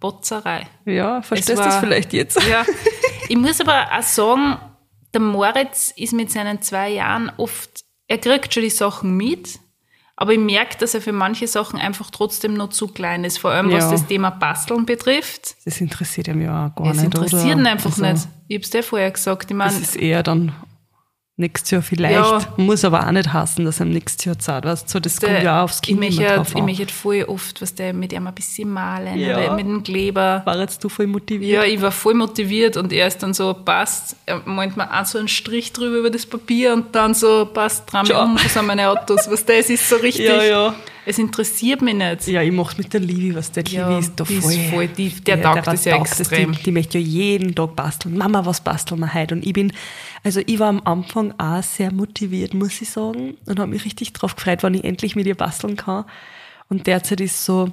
Botzerei. 0.00 0.66
Ja, 0.84 1.22
verstehst 1.22 1.58
du 1.58 1.62
das 1.62 1.78
vielleicht 1.78 2.12
jetzt? 2.12 2.40
Ja. 2.48 2.64
Ich 3.30 3.36
muss 3.36 3.60
aber 3.60 3.88
auch 3.92 4.02
sagen, 4.02 4.56
der 5.12 5.20
Moritz 5.20 5.92
ist 5.94 6.14
mit 6.14 6.30
seinen 6.30 6.62
zwei 6.62 6.88
Jahren 6.88 7.30
oft, 7.36 7.82
er 8.06 8.16
kriegt 8.16 8.54
schon 8.54 8.62
die 8.62 8.70
Sachen 8.70 9.18
mit, 9.18 9.58
aber 10.20 10.32
ich 10.32 10.38
merke, 10.40 10.76
dass 10.78 10.94
er 10.94 11.00
für 11.00 11.12
manche 11.12 11.46
Sachen 11.46 11.78
einfach 11.78 12.10
trotzdem 12.10 12.54
noch 12.54 12.70
zu 12.70 12.88
klein 12.88 13.22
ist, 13.22 13.38
vor 13.38 13.52
allem 13.52 13.70
was 13.70 13.84
Ja. 13.84 13.90
das 13.92 14.04
Thema 14.06 14.30
Basteln 14.30 14.84
betrifft. 14.84 15.54
Das 15.64 15.80
interessiert 15.80 16.26
ihn 16.26 16.40
ja 16.42 16.66
auch 16.66 16.74
gar 16.74 16.90
Es 16.90 16.96
nicht. 16.96 17.04
interessiert 17.04 17.44
oder? 17.44 17.52
ihn 17.52 17.66
einfach 17.68 17.90
Also, 17.90 18.02
nicht. 18.04 18.28
Ich 18.48 18.56
hab's 18.58 18.70
dir 18.70 18.82
vorher 18.82 19.10
gesagt. 19.12 19.48
Ich 19.50 19.56
meine, 19.56 19.70
Das 19.70 19.80
ist 19.80 19.96
eher 19.96 20.24
dann 20.24 20.52
nächstes 21.38 21.70
Jahr 21.70 21.82
vielleicht. 21.82 22.14
Ja. 22.14 22.40
Muss 22.56 22.84
aber 22.84 23.06
auch 23.06 23.10
nicht 23.12 23.32
hassen, 23.32 23.64
dass 23.64 23.80
er 23.80 23.86
im 23.86 23.92
nächsten 23.92 24.28
Jahr 24.28 24.38
zahlt. 24.38 24.64
Weißt, 24.64 24.88
so, 24.88 25.00
das 25.00 25.20
kommt 25.20 25.32
der- 25.32 25.42
ja 25.42 25.62
aufs 25.64 25.76
ich 25.76 25.82
Kind 25.82 25.98
immer 26.04 26.06
möchte, 26.10 26.34
drauf 26.36 26.48
ich 26.50 26.56
an. 26.56 26.64
möchte 26.66 26.92
voll 26.92 27.24
oft, 27.28 27.62
was 27.62 27.74
der 27.74 27.94
mit 27.94 28.12
ihm 28.12 28.26
ein 28.26 28.34
bisschen 28.34 28.68
malen 28.70 29.18
Ja. 29.18 29.38
oder 29.38 29.54
mit 29.54 29.66
dem 29.66 29.82
Kleber. 29.82 30.42
War 30.44 30.58
jetzt 30.58 30.82
du 30.82 30.88
voll 30.88 31.06
motiviert? 31.06 31.50
Ja, 31.52 31.64
ich 31.64 31.80
war 31.80 31.92
voll 31.92 32.14
motiviert 32.14 32.76
und 32.76 32.92
er 32.92 33.06
ist 33.06 33.22
dann 33.22 33.32
so, 33.34 33.54
passt, 33.54 34.16
er 34.26 34.42
meint 34.44 34.76
mir 34.76 34.92
auch 34.92 35.06
so 35.06 35.18
einen 35.18 35.28
Strich 35.28 35.72
drüber 35.72 35.96
über 35.98 36.10
das 36.10 36.26
Papier 36.26 36.74
und 36.74 36.94
dann 36.94 37.14
so, 37.14 37.46
passt, 37.46 37.92
mich 37.92 38.04
Ciao. 38.06 38.24
um, 38.24 38.34
wo 38.34 38.48
sind 38.48 38.66
meine 38.66 38.88
Autos, 38.90 39.30
was 39.30 39.44
das 39.44 39.70
ist 39.70 39.88
so 39.88 39.96
richtig. 40.02 40.26
ja, 40.26 40.42
ja. 40.42 40.74
Es 41.06 41.18
interessiert 41.18 41.80
mich 41.80 41.94
nicht. 41.94 42.26
Ja, 42.28 42.42
ich 42.42 42.52
mach's 42.52 42.76
mit 42.76 42.92
der 42.92 43.00
Livi, 43.00 43.34
was 43.34 43.50
der 43.50 43.64
Ja, 43.64 43.88
Livi 43.88 44.00
ist 44.00 44.12
da 44.16 44.24
die 44.24 44.34
ist 44.34 44.42
voll. 44.44 44.58
voll- 44.70 44.88
die- 44.88 45.08
der 45.08 45.40
taugt 45.40 45.66
das 45.66 45.86
ja 45.86 45.96
taugt 45.96 46.20
extrem. 46.20 46.52
Die, 46.52 46.62
die 46.64 46.70
möchte 46.70 46.98
ja 46.98 47.04
jeden 47.06 47.54
Tag 47.54 47.74
basteln. 47.76 48.18
Mama, 48.18 48.44
was 48.44 48.60
basteln 48.60 49.00
wir 49.00 49.14
heute? 49.14 49.34
Und 49.36 49.46
ich 49.46 49.54
bin, 49.54 49.72
also 50.24 50.40
ich 50.46 50.58
war 50.58 50.68
am 50.68 50.82
Anfang 50.84 51.34
auch 51.38 51.62
sehr 51.62 51.92
motiviert, 51.92 52.54
muss 52.54 52.80
ich 52.80 52.90
sagen, 52.90 53.36
und 53.46 53.58
habe 53.58 53.70
mich 53.70 53.84
richtig 53.84 54.12
drauf 54.12 54.36
gefreut, 54.36 54.62
wann 54.62 54.74
ich 54.74 54.84
endlich 54.84 55.16
mit 55.16 55.26
ihr 55.26 55.36
basteln 55.36 55.76
kann. 55.76 56.04
Und 56.68 56.86
derzeit 56.86 57.20
ist 57.20 57.44
so, 57.44 57.70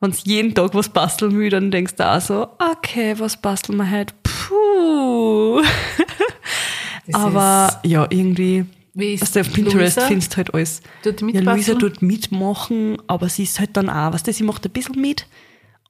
wenn 0.00 0.14
jeden 0.24 0.54
Tag 0.54 0.74
was 0.74 0.88
basteln 0.88 1.36
will, 1.38 1.50
dann 1.50 1.70
denkst 1.70 1.96
du 1.96 2.08
auch 2.08 2.20
so, 2.20 2.48
okay, 2.58 3.14
was 3.18 3.40
basteln 3.40 3.78
wir 3.78 3.90
heute? 3.90 4.14
Puh. 4.22 5.62
Aber 7.12 7.80
ja, 7.84 8.06
irgendwie, 8.08 8.64
Wie 8.94 9.14
ist 9.14 9.22
was 9.22 9.32
du 9.32 9.40
auf 9.40 9.52
Pinterest 9.52 9.96
Luisa? 9.96 10.06
findest 10.08 10.36
halt 10.36 10.54
alles. 10.54 10.80
Tut 11.02 11.20
die 11.20 11.30
Ja, 11.32 11.40
Luisa 11.40 11.74
tut 11.74 12.02
mitmachen, 12.02 12.98
aber 13.06 13.28
sie 13.28 13.42
ist 13.42 13.58
halt 13.58 13.76
dann 13.76 13.90
auch, 13.90 14.12
was 14.12 14.22
sie 14.24 14.44
macht 14.44 14.64
ein 14.64 14.70
bisschen 14.72 15.00
mit 15.00 15.26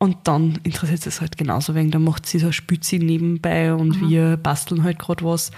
und 0.03 0.17
dann 0.25 0.59
interessiert 0.63 1.07
es 1.07 1.21
halt 1.21 1.37
genauso 1.37 1.75
wegen, 1.75 1.91
dann 1.91 2.05
macht 2.05 2.25
sie 2.25 2.39
so 2.39 2.51
Spützi 2.53 2.99
nebenbei 2.99 3.75
und 3.75 4.01
Mhm. 4.01 4.09
wir 4.09 4.37
basteln 4.39 4.83
halt 4.83 4.99
gerade 4.99 5.25
was. 5.25 5.51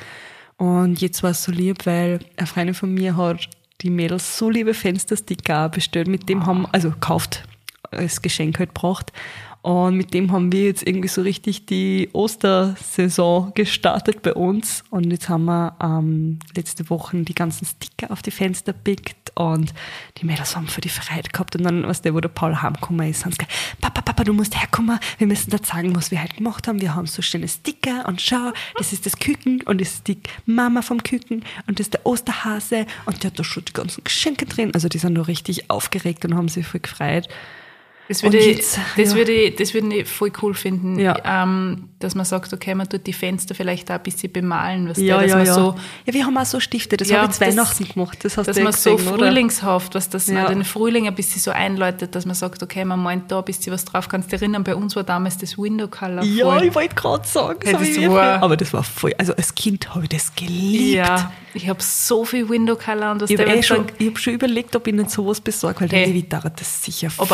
Und 0.56 1.00
jetzt 1.00 1.22
war 1.22 1.30
es 1.30 1.44
so 1.44 1.52
lieb, 1.52 1.86
weil 1.86 2.18
eine 2.36 2.46
Freundin 2.48 2.74
von 2.74 2.92
mir 2.92 3.16
hat 3.16 3.48
die 3.80 3.90
Mädels 3.90 4.36
so 4.36 4.50
liebe 4.50 4.74
Fenstersticker 4.74 5.68
bestellt, 5.68 6.08
mit 6.08 6.28
dem 6.28 6.44
haben, 6.44 6.66
also 6.72 6.90
gekauft, 6.90 7.44
als 7.92 8.20
Geschenk 8.20 8.58
halt 8.58 8.74
braucht. 8.74 9.12
Und 9.62 9.96
mit 9.96 10.12
dem 10.12 10.32
haben 10.32 10.50
wir 10.50 10.64
jetzt 10.64 10.84
irgendwie 10.84 11.08
so 11.08 11.22
richtig 11.22 11.66
die 11.66 12.10
Ostersaison 12.12 13.52
gestartet 13.54 14.22
bei 14.22 14.34
uns. 14.34 14.82
Und 14.90 15.10
jetzt 15.12 15.28
haben 15.28 15.44
wir 15.44 15.76
ähm, 15.80 16.40
letzte 16.56 16.90
Woche 16.90 17.16
die 17.22 17.34
ganzen 17.34 17.64
Sticker 17.64 18.10
auf 18.10 18.22
die 18.22 18.32
Fenster 18.32 18.72
pickt 18.72 19.21
und 19.34 19.72
die 20.18 20.26
Mädels 20.26 20.56
haben 20.56 20.68
für 20.68 20.80
die 20.80 20.88
Freiheit 20.88 21.32
gehabt. 21.32 21.56
Und 21.56 21.64
dann, 21.64 21.86
was 21.86 22.02
der, 22.02 22.14
wo 22.14 22.20
der 22.20 22.28
Paul 22.28 22.60
heimgekommen 22.60 23.08
ist, 23.08 23.24
haben 23.24 23.32
sie 23.32 23.38
gesagt, 23.38 23.80
Papa, 23.80 24.02
Papa, 24.02 24.24
du 24.24 24.32
musst 24.32 24.58
herkommen, 24.58 24.98
wir 25.18 25.26
müssen 25.26 25.50
da 25.50 25.62
zeigen, 25.62 25.94
was 25.96 26.10
wir 26.10 26.20
halt 26.20 26.36
gemacht 26.36 26.68
haben. 26.68 26.80
Wir 26.80 26.94
haben 26.94 27.06
so 27.06 27.22
schöne 27.22 27.48
Sticker 27.48 28.06
und 28.06 28.20
schau, 28.20 28.52
das 28.76 28.92
ist 28.92 29.06
das 29.06 29.16
Küken 29.16 29.62
und 29.62 29.80
das 29.80 29.94
ist 29.94 30.08
die 30.08 30.18
Mama 30.46 30.82
vom 30.82 31.02
Küken 31.02 31.44
und 31.66 31.78
das 31.78 31.86
ist 31.86 31.94
der 31.94 32.06
Osterhase 32.06 32.86
und 33.06 33.22
der 33.22 33.30
hat 33.30 33.38
da 33.38 33.44
schon 33.44 33.64
die 33.64 33.72
ganzen 33.72 34.04
Geschenke 34.04 34.46
drin. 34.46 34.72
Also 34.74 34.88
die 34.88 34.98
sind 34.98 35.14
da 35.14 35.22
richtig 35.22 35.70
aufgeregt 35.70 36.24
und 36.24 36.34
haben 36.34 36.48
sich 36.48 36.66
voll 36.66 36.80
gefreut. 36.80 37.28
Das 38.08 38.22
würde, 38.22 38.38
jetzt, 38.40 38.78
das, 38.96 39.10
ja. 39.10 39.16
würde 39.16 39.50
das 39.52 39.72
würde 39.74 39.94
ich 39.94 40.08
voll 40.08 40.32
cool 40.42 40.54
finden, 40.54 40.98
Ja. 40.98 41.16
ähm, 41.24 41.88
dass 42.00 42.14
man 42.16 42.26
sagt, 42.26 42.52
okay, 42.52 42.74
man 42.74 42.88
tut 42.88 43.06
die 43.06 43.12
Fenster 43.12 43.54
vielleicht 43.54 43.90
auch 43.90 43.94
ein 43.94 44.02
bisschen 44.02 44.30
bemalen, 44.32 44.88
was 44.88 44.98
Ja, 44.98 45.20
dass 45.22 45.30
ja, 45.30 45.42
ja. 45.44 45.54
so, 45.54 45.76
ja, 46.04 46.12
wir 46.12 46.26
haben 46.26 46.36
auch 46.36 46.44
so 46.44 46.58
Stifte, 46.58 46.96
das 46.96 47.10
habe 47.12 47.26
ich 47.26 47.30
zu 47.30 47.40
das- 47.40 47.48
Weihnachten 47.56 47.88
gemacht. 47.88 48.18
Das 48.22 48.36
hast 48.36 48.48
dass 48.48 48.56
du 48.56 48.60
ja 48.60 48.64
man 48.64 48.72
so 48.72 48.96
gesehen, 48.96 49.08
oder? 49.14 49.26
frühlingshaft, 49.26 49.94
was 49.94 50.10
das 50.10 50.26
Ja. 50.26 50.34
man 50.34 50.46
den 50.48 50.64
Frühling 50.64 51.06
ein 51.06 51.14
bisschen 51.14 51.40
so 51.40 51.52
einläutet, 51.52 52.14
dass 52.16 52.26
man 52.26 52.34
sagt, 52.34 52.62
okay, 52.62 52.84
man 52.84 53.00
meint 53.00 53.30
da 53.30 53.38
ein 53.38 53.44
bisschen 53.44 53.72
was 53.72 53.84
drauf. 53.84 54.08
Kannst 54.08 54.28
du 54.28 54.36
dich 54.36 54.42
erinnern, 54.42 54.64
bei 54.64 54.74
uns 54.74 54.96
war 54.96 55.04
damals 55.04 55.38
das 55.38 55.56
Window 55.56 55.86
Color 55.86 56.24
Ja, 56.24 56.44
voll. 56.46 56.66
ich 56.66 56.74
wollte 56.74 56.94
gerade 56.96 57.26
sagen, 57.26 57.60
so 57.64 57.72
das 57.72 57.86
wir 57.96 58.10
war- 58.10 58.42
aber 58.42 58.56
das 58.56 58.72
war 58.72 58.82
voll, 58.82 59.14
also 59.16 59.32
als 59.36 59.54
Kind 59.54 59.94
habe 59.94 60.02
ich 60.04 60.08
das 60.10 60.34
geliebt. 60.34 60.96
Ja, 60.96 61.32
ich 61.54 61.68
habe 61.68 61.80
so 61.82 62.24
viel 62.24 62.48
Window 62.48 62.74
Color 62.76 63.12
und 63.12 63.20
was 63.22 63.30
Ich 63.30 63.38
habe 63.38 63.48
eh 63.54 63.62
schon, 63.62 63.86
ich 63.98 64.08
hab 64.08 64.18
schon 64.18 64.34
überlegt, 64.34 64.74
ob 64.74 64.86
ich 64.88 64.94
nicht 64.94 65.10
sowas 65.10 65.40
besorge, 65.40 65.82
weil 65.82 65.88
Hey. 65.90 66.06
Levi 66.06 66.28
dauert 66.28 66.60
das 66.60 66.82
sicher 66.82 67.08
voll. 67.10 67.28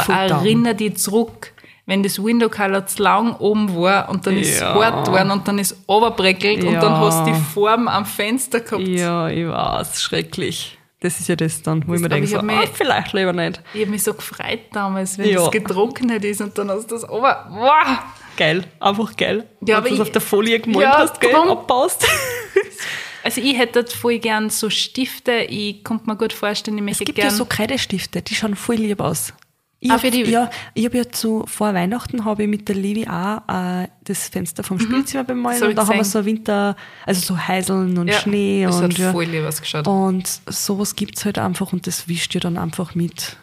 Erinnere 0.67 0.75
dich 0.75 0.97
zurück, 0.97 1.53
wenn 1.87 2.03
das 2.03 2.23
Window 2.23 2.49
Color 2.49 2.87
zu 2.87 3.03
lang 3.03 3.35
oben 3.37 3.75
war 3.77 4.09
und 4.11 4.27
dann 4.27 4.37
ist 4.37 4.55
es 4.55 4.61
Ja. 4.61 4.75
hart 4.75 5.07
geworden 5.07 5.31
und 5.31 5.49
dann 5.49 5.59
ist 5.59 5.73
es 5.73 5.79
runtergebreckelt 5.89 6.65
und 6.65 6.75
Ja. 6.75 6.81
dann 6.81 6.99
hast 6.99 7.27
du 7.27 7.33
die 7.33 7.41
Form 7.55 7.89
am 7.89 8.05
Fenster 8.05 8.61
gehabt. 8.61 8.87
Ja, 8.87 9.29
ich 9.29 9.49
weiß, 9.49 10.03
schrecklich. 10.03 10.77
Das 11.01 11.21
ist 11.21 11.29
ja 11.29 11.37
das 11.37 11.63
dann, 11.63 11.87
wo 11.87 11.95
ich 11.95 12.01
mir 12.01 12.09
denke, 12.09 12.25
ich 12.25 12.33
so, 12.33 12.43
mich- 12.43 12.57
ah, 12.57 12.65
vielleicht 12.75 13.13
lieber 13.13 13.33
nicht. 13.33 13.63
Ich 13.73 13.83
habe 13.83 13.91
mich 13.93 14.03
so 14.03 14.13
gefreut 14.15 14.61
damals, 14.73 15.17
wenn 15.17 15.31
Ja. 15.31 15.39
das 15.41 15.51
getrocknet 15.53 16.25
ist 16.25 16.41
und 16.41 16.59
dann 16.59 16.71
hast 16.71 16.91
du 16.91 16.97
das 16.97 17.09
runter. 17.09 17.47
Wow! 17.51 17.99
Geil, 18.37 18.65
einfach 18.81 19.17
geil. 19.17 19.47
Ja, 19.65 19.77
Wenn 19.77 19.85
du 19.85 19.89
das 19.91 19.95
ich- 19.95 20.01
auf 20.03 20.11
der 20.11 20.21
Folie 20.21 20.59
gemalt 20.61 20.83
Ja, 20.85 20.99
hast, 20.99 21.21
gell, 21.21 21.33
drum- 21.33 21.49
abbaust. 21.51 22.05
Also 23.25 23.41
ich 23.43 23.59
hätte 23.59 23.85
voll 23.85 24.19
gern 24.21 24.49
so 24.49 24.71
Stifte, 24.71 25.33
ich 25.33 25.85
konnte 25.85 26.09
mir 26.09 26.17
gut 26.17 26.33
vorstellen, 26.33 26.79
ich 26.79 26.83
Es 26.83 26.87
möchte 26.87 27.05
gibt 27.05 27.17
gern... 27.17 27.29
ja 27.29 27.35
so 27.35 27.45
Kreidestifte, 27.45 28.23
die 28.23 28.35
schauen 28.35 28.55
voll 28.57 28.77
lieb 28.77 29.01
aus. 29.01 29.35
Ich 29.81 29.93
Ah, 29.93 30.03
hab, 30.03 30.13
ja, 30.13 30.51
ich 30.75 30.85
habe 30.87 30.97
ja 30.97 31.09
zu, 31.09 31.45
vor 31.47 31.73
Weihnachten 31.73 32.25
habe 32.25 32.43
ich 32.43 32.49
mit 32.49 32.69
der 32.69 32.75
Levi 32.75 33.07
auch 33.07 33.43
äh, 33.49 33.87
das 34.03 34.29
Fenster 34.29 34.65
vom 34.65 34.81
Spielzimmer 34.81 35.23
bemalt 35.23 35.61
Mhm. 35.61 35.63
Hab 35.63 35.69
und 35.71 35.77
da 35.77 35.83
ich 35.83 35.89
haben 35.89 35.95
wir 35.95 35.99
gesehen. 35.99 36.23
so 36.23 36.27
Winter, 36.27 36.77
also 37.07 37.21
so 37.21 37.39
Heiseln 37.39 37.97
und 37.97 38.09
ja, 38.09 38.15
Schnee 38.15 38.65
das 38.65 38.77
und 38.77 38.83
hat 38.85 38.99
ja. 38.99 39.13
voll 39.13 39.25
lieb 39.27 39.45
ausgeschaut. 39.45 39.87
Und 39.87 40.29
sowas 40.49 40.97
gibt's 40.97 41.25
halt 41.25 41.39
einfach 41.39 41.73
und 41.73 41.87
das 41.87 42.09
wischt 42.09 42.35
ihr 42.35 42.41
dann 42.41 42.59
einfach 42.59 42.97
mit. 42.97 43.37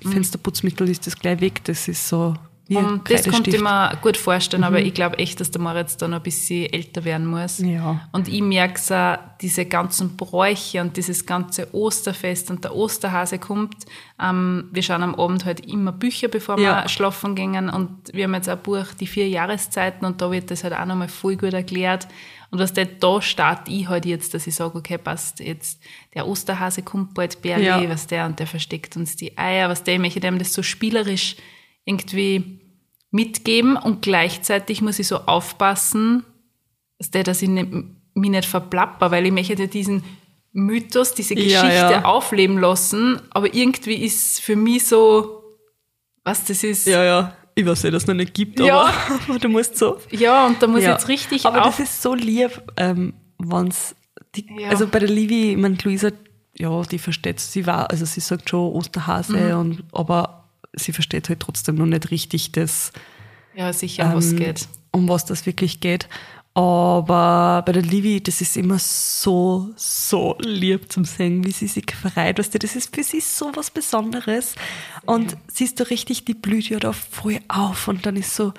Fensterputzmittel 0.00 0.88
ist 0.88 1.06
das 1.06 1.18
gleich 1.18 1.40
weg. 1.40 1.64
Das 1.64 1.88
ist 1.88 2.08
so 2.08 2.34
ein 2.78 2.84
Und 2.84 3.10
das 3.10 3.28
konnte 3.28 3.50
ich 3.50 3.60
mir 3.60 3.92
gut 4.00 4.16
vorstellen, 4.16 4.64
aber 4.64 4.80
ich 4.80 4.94
glaube 4.94 5.18
echt, 5.18 5.40
dass 5.40 5.50
der 5.50 5.60
Moritz 5.60 5.96
da 5.96 6.06
noch 6.08 6.18
ein 6.18 6.22
bisschen 6.22 6.72
älter 6.72 7.04
werden 7.04 7.26
muss. 7.26 7.58
Ja. 7.58 8.08
Und 8.12 8.28
ich 8.28 8.40
merke 8.40 8.74
es 8.76 8.90
auch, 8.92 9.16
diese 9.40 9.64
ganzen 9.66 10.16
Bräuche 10.16 10.80
und 10.80 10.96
dieses 10.96 11.24
ganze 11.26 11.74
Osterfest 11.74 12.50
und 12.50 12.62
der 12.64 12.74
Osterhase 12.76 13.38
kommt. 13.38 13.86
Ähm, 14.22 14.68
wir 14.72 14.82
schauen 14.82 15.02
am 15.02 15.14
Abend 15.14 15.44
halt 15.44 15.66
immer 15.66 15.92
Bücher, 15.92 16.28
bevor 16.28 16.56
wir 16.58 16.64
Ja. 16.64 16.88
schlafen 16.88 17.34
gingen. 17.34 17.70
Und 17.70 18.12
wir 18.12 18.24
haben 18.24 18.34
jetzt 18.34 18.48
ein 18.48 18.58
Buch, 18.62 18.86
die 18.98 19.06
vier 19.06 19.28
Jahreszeiten, 19.28 20.04
und 20.04 20.20
da 20.20 20.30
wird 20.30 20.50
das 20.50 20.62
halt 20.62 20.74
auch 20.74 20.84
nochmal 20.84 21.08
voll 21.08 21.36
gut 21.36 21.54
erklärt. 21.54 22.06
Und 22.52 22.58
was 22.58 22.72
der, 22.72 22.84
da 22.86 23.22
starte 23.22 23.70
ich 23.70 23.88
halt 23.88 24.04
jetzt, 24.04 24.34
dass 24.34 24.46
ich 24.46 24.54
sage, 24.56 24.76
okay, 24.76 24.98
passt, 24.98 25.38
jetzt 25.40 25.80
der 26.14 26.26
Osterhase 26.26 26.82
kommt 26.82 27.14
bald, 27.14 27.40
Berli, 27.42 27.64
Ja. 27.64 27.88
was 27.88 28.08
der, 28.08 28.26
und 28.26 28.38
der 28.40 28.46
versteckt 28.48 28.96
uns 28.96 29.16
die 29.16 29.38
Eier, 29.38 29.68
was 29.68 29.84
der, 29.84 29.94
ich 29.94 30.00
möchte 30.00 30.20
dem 30.20 30.38
das 30.38 30.52
so 30.52 30.62
spielerisch 30.62 31.36
irgendwie 31.84 32.59
mitgeben 33.10 33.76
und 33.76 34.02
gleichzeitig 34.02 34.82
muss 34.82 34.98
ich 34.98 35.08
so 35.08 35.16
aufpassen, 35.18 36.24
dass, 36.98 37.10
der, 37.10 37.26
ich 37.26 37.42
nicht, 37.42 37.68
mich 38.14 38.30
nicht 38.30 38.44
verplapper, 38.44 39.10
weil 39.10 39.26
ich 39.26 39.32
möchte 39.32 39.54
ja 39.54 39.66
diesen 39.66 40.04
Mythos, 40.52 41.14
diese 41.14 41.34
Ja, 41.34 41.62
Geschichte 41.62 41.92
ja. 41.92 42.04
aufleben 42.04 42.58
lassen, 42.58 43.20
aber 43.30 43.52
irgendwie 43.54 43.94
ist 43.94 44.40
für 44.40 44.56
mich 44.56 44.86
so, 44.86 45.42
was 46.24 46.44
das 46.44 46.62
ist, 46.64 46.86
Ja, 46.86 47.04
ja. 47.04 47.36
Ich 47.56 47.66
weiß 47.66 47.82
nicht, 47.82 47.94
dass 47.94 48.04
es 48.04 48.06
noch 48.06 48.14
nicht 48.14 48.32
gibt, 48.32 48.60
Ja. 48.60 48.92
aber, 49.28 49.38
du 49.38 49.48
musst 49.48 49.76
so. 49.76 49.98
Ja, 50.10 50.46
und 50.46 50.62
da 50.62 50.66
muss 50.66 50.82
ja. 50.82 50.90
ich 50.90 50.94
jetzt 50.94 51.08
richtig 51.08 51.46
Aber 51.46 51.60
das 51.60 51.80
ist 51.80 52.00
so 52.02 52.14
lieb, 52.14 52.62
ähm, 52.76 53.14
wenn's 53.38 53.94
die, 54.34 54.46
Ja. 54.58 54.68
also 54.68 54.86
bei 54.86 54.98
der 55.00 55.08
Livi, 55.08 55.52
ich 55.52 55.56
meine, 55.56 55.76
Luisa, 55.82 56.10
ja, 56.56 56.82
die 56.82 56.98
versteht 56.98 57.40
sie 57.40 57.66
war, 57.66 57.90
also 57.90 58.04
sie 58.04 58.20
sagt 58.20 58.50
schon 58.50 58.72
Osterhase 58.72 59.36
Mhm. 59.36 59.58
und, 59.58 59.84
aber 59.92 60.39
sie 60.74 60.92
versteht 60.92 61.28
halt 61.28 61.40
trotzdem 61.40 61.76
noch 61.76 61.86
nicht 61.86 62.10
richtig 62.10 62.52
das, 62.52 62.92
ja, 63.54 63.72
sicher, 63.72 64.12
was 64.14 64.32
ähm, 64.32 64.38
geht. 64.38 64.68
um 64.92 65.08
was 65.08 65.24
das 65.24 65.46
wirklich 65.46 65.80
geht. 65.80 66.08
Aber 66.52 67.62
bei 67.64 67.72
der 67.72 67.82
Livi, 67.82 68.20
das 68.20 68.40
ist 68.40 68.56
immer 68.56 68.78
so, 68.78 69.70
so 69.76 70.36
lieb 70.40 70.90
zum 70.90 71.04
Singen, 71.04 71.44
wie 71.44 71.52
sie 71.52 71.68
sich 71.68 71.86
freut. 71.94 72.38
Weißt 72.38 72.52
du, 72.52 72.58
das 72.58 72.74
ist 72.74 72.94
für 72.94 73.04
sie 73.04 73.20
so 73.20 73.52
was 73.54 73.70
Besonderes. 73.70 74.56
Und 75.06 75.36
siehst 75.46 75.78
du 75.78 75.88
richtig, 75.88 76.24
die 76.24 76.34
blüht 76.34 76.68
ja 76.68 76.80
da 76.80 76.92
voll 76.92 77.38
auf 77.46 77.86
und 77.86 78.04
dann 78.04 78.16
ist 78.16 78.34
so, 78.34 78.52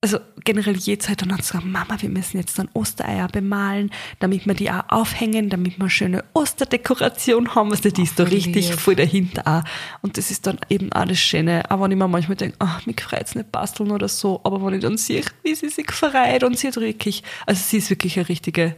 also 0.00 0.18
generell 0.44 0.76
jederzeit 0.76 1.22
und 1.22 1.30
dann 1.30 1.42
sagen, 1.42 1.72
Mama, 1.72 2.00
wir 2.00 2.08
müssen 2.08 2.38
jetzt 2.38 2.56
dann 2.58 2.68
Ostereier 2.72 3.26
bemalen, 3.28 3.90
damit 4.20 4.46
wir 4.46 4.54
die 4.54 4.70
auch 4.70 4.84
aufhängen, 4.88 5.50
damit 5.50 5.76
wir 5.76 5.82
eine 5.82 5.90
schöne 5.90 6.24
Osterdekoration 6.34 7.56
haben. 7.56 7.72
Also 7.72 7.90
die 7.90 8.02
ist 8.02 8.18
da 8.18 8.22
richtig 8.22 8.70
lieb. 8.70 8.78
voll 8.78 8.94
dahinter 8.94 9.42
auch. 9.44 9.68
Und 10.00 10.16
das 10.16 10.30
ist 10.30 10.46
dann 10.46 10.58
eben 10.68 10.92
auch 10.92 11.04
das 11.04 11.18
Schöne. 11.18 11.68
Auch 11.68 11.80
wenn 11.80 11.90
ich 11.90 11.98
mir 11.98 12.06
manchmal 12.06 12.36
denke, 12.36 12.56
ach, 12.60 12.86
mich 12.86 13.00
freut's 13.00 13.34
nicht 13.34 13.50
basteln 13.50 13.90
oder 13.90 14.06
so, 14.06 14.40
aber 14.44 14.64
wenn 14.64 14.74
ich 14.74 14.82
dann 14.82 14.98
sehe, 14.98 15.24
wie 15.42 15.56
sie 15.56 15.68
sich 15.68 15.90
freut 15.90 16.44
und 16.44 16.56
sie 16.56 16.68
hat 16.68 16.76
wirklich, 16.76 17.24
also 17.46 17.60
sie 17.60 17.78
ist 17.78 17.90
wirklich 17.90 18.16
eine 18.18 18.28
richtige 18.28 18.76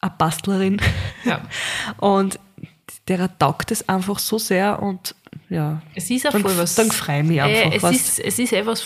eine 0.00 0.12
Bastlerin. 0.18 0.80
Ja. 1.24 1.42
Und 1.98 2.38
der 3.08 3.38
taugt 3.38 3.70
es 3.70 3.88
einfach 3.88 4.18
so 4.18 4.38
sehr 4.38 4.82
und 4.82 5.14
ja. 5.48 5.80
Es 5.94 6.10
ist 6.10 6.24
ja 6.24 6.30
dann, 6.30 6.42
voll 6.42 6.56
was. 6.56 6.74
Dann 6.74 6.90
freu 6.90 7.20
ich 7.20 7.26
mich 7.26 7.42
einfach. 7.42 7.90
Äh, 7.90 7.94
es, 7.94 8.00
ist, 8.00 8.18
es 8.18 8.38
ist 8.38 8.52
etwas 8.52 8.82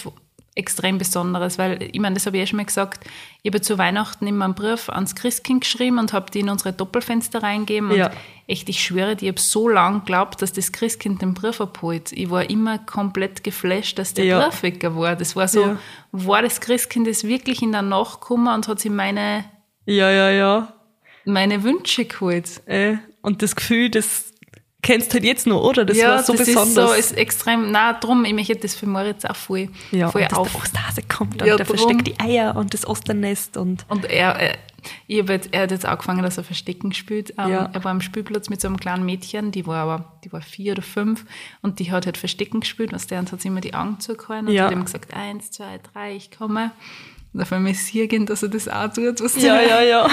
extrem 0.57 0.99
Besonderes, 0.99 1.59
weil 1.59 1.89
ich 1.93 2.01
meine, 2.01 2.15
das 2.15 2.27
habe 2.27 2.37
ich 2.37 2.43
eh 2.43 2.47
schon 2.47 2.57
mal 2.57 2.65
gesagt, 2.67 3.05
ich 3.43 3.51
habe 3.51 3.61
zu 3.61 3.79
Weihnachten 3.79 4.27
immer 4.27 4.45
einen 4.47 4.55
Brief 4.55 4.89
ans 4.89 5.15
Christkind 5.15 5.63
geschrieben 5.63 5.99
und 5.99 6.13
habe 6.13 6.31
die 6.31 6.41
in 6.41 6.49
unsere 6.49 6.73
Doppelfenster 6.73 7.43
reingegeben. 7.43 7.95
Ja. 7.95 8.07
Und 8.09 8.17
echt, 8.49 8.69
ich 8.69 8.83
schwöre, 8.83 9.15
dir, 9.17 9.27
ich 9.27 9.33
habe 9.33 9.41
so 9.41 9.69
lange 9.69 10.01
geglaubt, 10.01 10.43
dass 10.43 10.53
das 10.53 10.73
Christkind 10.73 11.23
den 11.23 11.35
Brief 11.35 11.61
abholt. 11.61 12.13
Ich 12.13 12.31
war 12.31 12.51
immer 12.51 12.79
komplett 12.79 13.45
geflasht, 13.45 13.99
dass 13.99 14.13
der 14.13 14.25
Ja. 14.25 14.49
Brief 14.49 14.63
weg 14.65 14.83
war. 14.83 15.15
Das 15.15 15.37
war 15.37 15.47
so, 15.47 15.63
Ja. 15.63 15.79
war 16.13 16.43
das 16.43 16.61
Christkind 16.61 17.07
jetzt 17.07 17.25
wirklich 17.25 17.63
in 17.63 17.73
der 17.73 17.83
Nacht 17.83 18.21
gekommen 18.21 18.53
und 18.53 18.67
hat 18.67 18.81
sich 18.81 18.91
meine, 18.91 19.45
ja, 19.87 20.11
ja, 20.11 20.31
ja. 20.31 20.75
meine 21.25 21.63
Wünsche 21.63 22.05
geholt. 22.07 22.61
Äh, 22.67 22.97
und 23.23 23.43
das 23.43 23.55
Gefühl, 23.55 23.89
das 23.89 24.30
kennst 24.83 25.11
du 25.11 25.15
halt 25.15 25.25
jetzt 25.25 25.47
noch, 25.47 25.63
oder? 25.63 25.85
Das 25.85 25.99
war 26.03 26.23
so 26.23 26.33
das 26.35 26.47
besonders. 26.47 26.69
ist 26.99 27.09
so, 27.09 27.13
ist 27.13 27.19
extrem, 27.19 27.71
na 27.71 27.93
drum, 27.95 28.25
ich 28.25 28.33
möchte 28.35 28.57
das 28.57 28.75
für 28.75 28.87
Moritz 28.87 29.25
auch 29.25 29.37
voll, 29.37 29.69
ja, 29.93 30.09
voll 30.11 30.23
und 30.23 30.31
dass 30.33 30.39
auf. 30.39 30.53
der 30.53 30.61
Osterhase 30.63 31.03
kommt 31.03 31.41
und 31.43 31.49
Ja, 31.49 31.57
der 31.57 31.67
drum. 31.67 31.77
versteckt 31.77 32.07
die 32.07 32.19
Eier 32.21 32.57
und 32.57 32.75
das 32.75 32.87
Osternest 32.87 33.57
und 33.57 33.85
Und 33.89 34.05
er, 34.07 34.35
er, 34.37 34.59
ich 35.07 35.19
hab 35.21 35.29
jetzt, 35.29 35.49
er 35.53 35.63
hat 35.63 35.71
jetzt 35.73 35.85
angefangen, 35.85 36.23
dass 36.23 36.39
er 36.39 36.45
Verstecken 36.45 36.93
spielt. 36.95 37.31
Ähm, 37.39 37.49
Ja. 37.51 37.71
Er 37.73 37.85
war 37.85 37.91
am 37.91 38.01
Spielplatz 38.01 38.49
mit 38.49 38.61
so 38.63 38.69
einem 38.69 38.79
kleinen 38.79 39.05
Mädchen, 39.05 39.53
die 39.53 39.67
war 39.67 39.77
aber, 39.85 40.13
die 40.25 40.33
war 40.33 40.41
vier 40.41 40.73
oder 40.73 40.83
fünf 40.83 41.27
und 41.61 41.79
die 41.81 41.93
hat 41.93 42.07
halt 42.07 42.17
Verstecken 42.17 42.61
gespielt, 42.61 42.93
was 42.93 43.07
der 43.07 43.19
und 43.19 43.31
hat 43.31 43.45
immer 43.45 43.61
die 43.61 43.75
Augen 43.75 44.01
zugehalten 44.01 44.49
und 44.49 44.55
Ja. 44.55 44.65
hat 44.65 44.73
ihm 44.73 44.85
gesagt, 44.85 45.13
eins, 45.15 45.51
zwei, 45.51 45.79
drei, 45.93 46.15
ich 46.17 46.31
komme. 46.31 46.71
Und 47.33 47.41
auf 47.41 47.53
einmal 47.53 47.73
hier 47.73 48.09
gehen, 48.09 48.27
dass 48.27 48.43
er 48.43 48.49
das 48.49 48.67
auch 48.69 48.93
tut, 48.93 49.21
was 49.21 49.41
ja, 49.41 49.61
ja, 49.61 49.83
ja. 49.83 50.09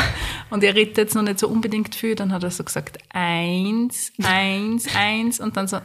Und 0.52 0.64
er 0.64 0.76
redet 0.76 0.98
jetzt 0.98 1.16
noch 1.16 1.24
nicht 1.24 1.40
so 1.40 1.48
unbedingt 1.48 1.96
viel, 1.96 2.14
dann 2.14 2.32
hat 2.32 2.44
er 2.44 2.52
so 2.52 2.64
gesagt, 2.64 3.00
eins, 3.10 4.12
eins, 4.24 4.88
eins 4.96 5.40
und 5.40 5.58
dann 5.58 5.68
so, 5.68 5.80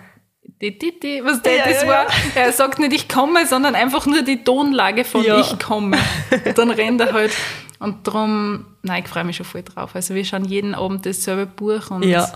die, 0.61 0.79
die, 0.79 1.01
die, 1.01 1.25
was 1.25 1.43
der 1.43 1.57
Ja, 1.57 1.65
das 1.69 1.83
ja, 1.83 1.89
war. 1.89 2.05
ja. 2.05 2.43
Er 2.43 2.53
sagt 2.53 2.79
nicht, 2.79 2.93
ich 2.93 3.09
komme, 3.09 3.47
sondern 3.47 3.75
einfach 3.75 4.07
nur 4.07 4.23
die 4.23 4.45
Tonlage 4.45 5.05
von 5.05 5.25
ich 5.25 5.59
komme. 5.59 5.99
Und 6.45 6.59
dann 6.59 6.71
rennt 6.71 7.01
er 7.01 7.13
halt. 7.13 7.33
Und 7.79 8.07
darum, 8.07 8.67
nein, 8.83 9.03
ich 9.03 9.09
freue 9.09 9.25
mich 9.25 9.37
schon 9.37 9.47
voll 9.47 9.65
drauf. 9.65 9.97
Also 9.97 10.15
wir 10.15 10.25
schauen 10.25 10.45
jeden 10.45 10.75
Abend 10.77 11.05
dasselbe 11.05 11.47
Buch 11.47 11.91
und 11.91 12.05
Ja, 12.05 12.31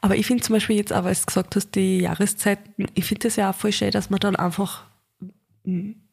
aber 0.00 0.16
ich 0.16 0.26
finde 0.26 0.42
zum 0.42 0.54
Beispiel 0.54 0.76
jetzt 0.76 0.94
auch, 0.94 1.04
weil 1.04 1.14
du 1.14 1.26
gesagt 1.26 1.56
hast, 1.56 1.74
die 1.74 1.98
Jahreszeiten, 1.98 2.86
ich 2.94 3.04
finde 3.04 3.28
das 3.28 3.36
ja 3.36 3.50
auch 3.50 3.54
voll 3.54 3.72
schön, 3.72 3.90
dass 3.90 4.08
man 4.08 4.18
dann 4.20 4.34
einfach, 4.34 4.84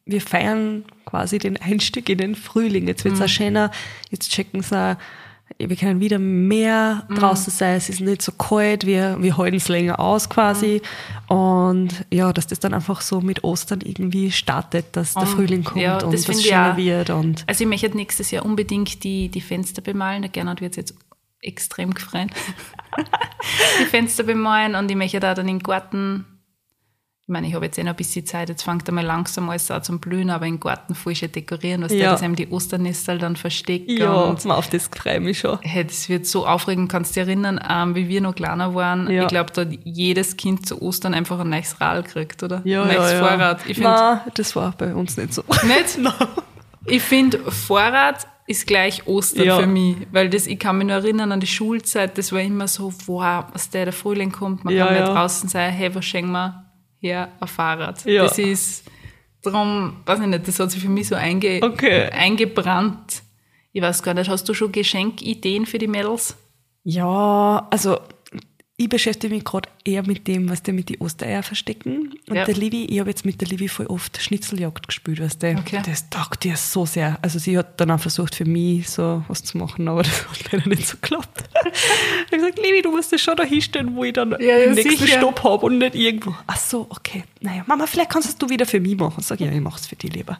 wir 0.06 0.20
feiern 0.20 0.84
quasi 1.04 1.38
den 1.38 1.56
Einstieg 1.56 2.08
in 2.08 2.18
den 2.18 2.34
Frühling. 2.34 2.86
Jetzt 2.86 3.04
wird's 3.04 3.20
auch 3.20 3.28
schöner, 3.28 3.70
jetzt 4.10 4.30
checken 4.30 4.62
sie 4.62 4.76
auch, 4.76 4.96
wir 5.58 5.76
können 5.76 6.00
wieder 6.00 6.18
mehr 6.18 7.06
draußen 7.08 7.52
sein, 7.52 7.76
es 7.76 7.88
ist 7.88 8.00
nicht 8.00 8.20
so 8.20 8.32
kalt, 8.32 8.84
wir, 8.84 9.16
wir 9.22 9.38
halten 9.38 9.56
es 9.56 9.68
länger 9.68 10.00
aus 10.00 10.28
quasi. 10.28 10.82
Und 11.28 12.04
ja, 12.12 12.32
dass 12.32 12.48
das 12.48 12.58
dann 12.58 12.74
einfach 12.74 13.00
so 13.00 13.20
mit 13.20 13.44
Ostern 13.44 13.80
irgendwie 13.80 14.32
startet, 14.32 14.86
dass 14.92 15.14
der 15.14 15.22
Und, 15.22 15.28
Frühling 15.28 15.64
kommt 15.64 15.80
ja, 15.80 15.98
und 16.02 16.12
das 16.12 16.24
das 16.24 16.42
schöner 16.42 16.72
auch. 16.72 16.76
wird. 16.76 17.10
Und 17.10 17.44
Also 17.46 17.62
ich 17.64 17.70
möchte 17.70 17.96
nächstes 17.96 18.32
Jahr 18.32 18.44
unbedingt 18.44 19.04
die, 19.04 19.28
die 19.28 19.40
Fenster 19.40 19.82
bemalen. 19.82 20.22
Der 20.22 20.30
Gernot 20.30 20.60
wird 20.60 20.76
jetzt 20.76 20.94
extrem 21.40 21.94
gefreut. 21.94 22.30
die 23.80 23.84
Fenster 23.86 24.24
bemalen 24.24 24.74
und 24.74 24.90
ich 24.90 24.96
möchte 24.96 25.20
da 25.20 25.32
dann 25.34 25.48
im 25.48 25.60
Garten 25.60 26.26
Ich 27.28 27.32
meine, 27.32 27.48
ich 27.48 27.54
habe 27.54 27.64
jetzt 27.64 27.76
eh 27.76 27.82
noch 27.82 27.90
ein 27.90 27.96
bisschen 27.96 28.24
Zeit, 28.24 28.50
jetzt 28.50 28.62
fängt 28.62 28.88
einmal 28.88 29.04
langsam 29.04 29.50
alles 29.50 29.68
an 29.72 29.82
zum 29.82 29.98
Blühen, 29.98 30.30
aber 30.30 30.46
im 30.46 30.60
Garten 30.60 30.94
schon 30.94 31.32
dekorieren, 31.32 31.82
was 31.82 31.90
Ja. 31.90 31.98
der, 31.98 32.10
dass 32.12 32.22
eben 32.22 32.36
die 32.36 32.46
Osternistel 32.46 33.18
dann 33.18 33.34
versteckt. 33.34 33.90
Ja, 33.90 34.12
und 34.12 34.46
auf 34.48 34.70
das 34.70 34.88
freue 34.96 35.14
ich 35.16 35.20
mich 35.20 35.38
schon. 35.40 35.58
Hey, 35.62 35.84
das 35.84 36.08
wird 36.08 36.24
so 36.26 36.46
aufregend. 36.46 36.88
Kannst 36.88 37.16
du 37.16 37.20
dich 37.20 37.28
erinnern, 37.28 37.60
ähm, 37.68 37.96
wie 37.96 38.08
wir 38.08 38.20
noch 38.20 38.36
kleiner 38.36 38.76
waren? 38.76 39.10
Ja. 39.10 39.22
Ich 39.22 39.28
glaube, 39.28 39.50
da 39.52 39.62
hat 39.62 39.70
jedes 39.82 40.36
Kind 40.36 40.66
zu 40.68 40.80
Ostern 40.80 41.14
einfach 41.14 41.40
ein 41.40 41.48
neues 41.48 41.80
Rad 41.80 42.06
kriegt, 42.06 42.44
oder? 42.44 42.62
Ja, 42.64 42.82
ein 42.82 42.94
neues 42.94 43.10
ja, 43.10 43.18
ja. 43.18 43.26
Vorrat. 43.26 43.60
Ich 43.66 43.74
finde, 43.74 43.90
Nein, 43.90 44.20
das 44.34 44.54
war 44.54 44.70
bei 44.78 44.94
uns 44.94 45.16
nicht 45.16 45.34
so. 45.34 45.42
nicht? 45.64 45.98
Ich 46.88 47.02
finde, 47.02 47.38
Vorrat 47.50 48.28
ist 48.46 48.68
gleich 48.68 49.08
Ostern 49.08 49.44
Ja. 49.46 49.58
für 49.58 49.66
mich. 49.66 49.96
Weil 50.12 50.30
das, 50.30 50.46
ich 50.46 50.60
kann 50.60 50.78
mich 50.78 50.86
nur 50.86 50.94
erinnern 50.98 51.32
an 51.32 51.40
die 51.40 51.48
Schulzeit, 51.48 52.16
das 52.16 52.30
war 52.30 52.40
immer 52.40 52.68
so, 52.68 52.94
wow, 53.06 53.46
was 53.52 53.68
der, 53.70 53.86
der 53.86 53.92
Frühling 53.92 54.30
kommt, 54.30 54.64
man 54.64 54.72
Ja, 54.72 54.86
kann 54.86 54.94
ja. 54.94 55.12
draußen 55.12 55.48
sein, 55.48 55.72
hey, 55.72 55.92
was 55.92 56.04
schenken 56.04 56.30
wir? 56.30 56.62
Her, 57.06 57.32
ein 57.40 57.48
Fahrrad. 57.48 58.04
Ja. 58.04 58.24
Das 58.24 58.38
ist, 58.38 58.84
darum, 59.42 59.96
weiß 60.06 60.20
ich 60.20 60.26
nicht, 60.26 60.48
das 60.48 60.58
hat 60.60 60.70
sich 60.70 60.82
für 60.82 60.88
mich 60.88 61.08
so 61.08 61.14
einge 61.14 61.60
Okay. 61.62 62.08
eingebrannt. 62.10 63.22
Ich 63.72 63.82
weiß 63.82 64.02
gar 64.02 64.14
nicht, 64.14 64.30
hast 64.30 64.48
du 64.48 64.54
schon 64.54 64.72
Geschenkideen 64.72 65.66
für 65.66 65.78
die 65.78 65.86
Mädels? 65.86 66.36
Ja, 66.84 67.66
also 67.70 67.98
ich 68.78 68.90
beschäftige 68.90 69.34
mich 69.34 69.42
gerade 69.44 69.70
eher 69.86 70.06
mit 70.06 70.28
dem, 70.28 70.50
was 70.50 70.62
der 70.62 70.74
mit 70.74 70.90
die 70.90 70.98
Ostereier 71.00 71.42
verstecken. 71.42 72.12
Und 72.28 72.36
Ja. 72.36 72.44
der 72.44 72.54
Livi, 72.54 72.84
ich 72.84 73.00
habe 73.00 73.08
jetzt 73.08 73.24
mit 73.24 73.40
der 73.40 73.48
Livi 73.48 73.68
voll 73.68 73.86
oft 73.86 74.20
Schnitzeljagd 74.20 74.86
gespielt, 74.86 75.18
weißt 75.18 75.42
du. 75.42 75.56
Okay. 75.56 75.80
Das 75.86 76.10
taugt 76.10 76.44
ihr 76.44 76.56
so 76.58 76.84
sehr. 76.84 77.18
Also 77.22 77.38
sie 77.38 77.56
hat 77.56 77.80
dann 77.80 77.90
auch 77.90 78.00
versucht 78.00 78.34
für 78.34 78.44
mich 78.44 78.90
so 78.90 79.24
was 79.28 79.42
zu 79.42 79.56
machen, 79.56 79.88
aber 79.88 80.02
das 80.04 80.28
hat 80.28 80.52
leider 80.52 80.68
nicht 80.68 80.86
so 80.86 80.96
geklappt. 81.00 81.44
ich 81.64 82.32
habe 82.32 82.36
gesagt, 82.36 82.58
Livi, 82.58 82.82
du 82.82 82.90
musst 82.90 83.10
das 83.12 83.22
schon 83.22 83.34
da 83.36 83.44
hinstellen, 83.44 83.94
wo 83.96 84.04
ich 84.04 84.12
dann 84.12 84.32
Ja, 84.32 84.58
den 84.58 84.74
nächsten 84.74 84.90
sicher. 85.06 85.18
Stopp 85.18 85.42
habe 85.42 85.64
und 85.64 85.78
nicht 85.78 85.94
irgendwo. 85.94 86.34
Ach 86.46 86.58
so, 86.58 86.86
okay. 86.90 87.24
Naja, 87.40 87.64
Mama, 87.66 87.86
vielleicht 87.86 88.10
kannst 88.10 88.28
es 88.28 88.36
du 88.36 88.50
wieder 88.50 88.66
für 88.66 88.80
mich 88.80 88.96
machen. 88.98 89.22
Sag 89.22 89.40
ja, 89.40 89.50
ich 89.50 89.60
mach's 89.60 89.86
für 89.86 89.96
dich 89.96 90.12
lieber. 90.12 90.38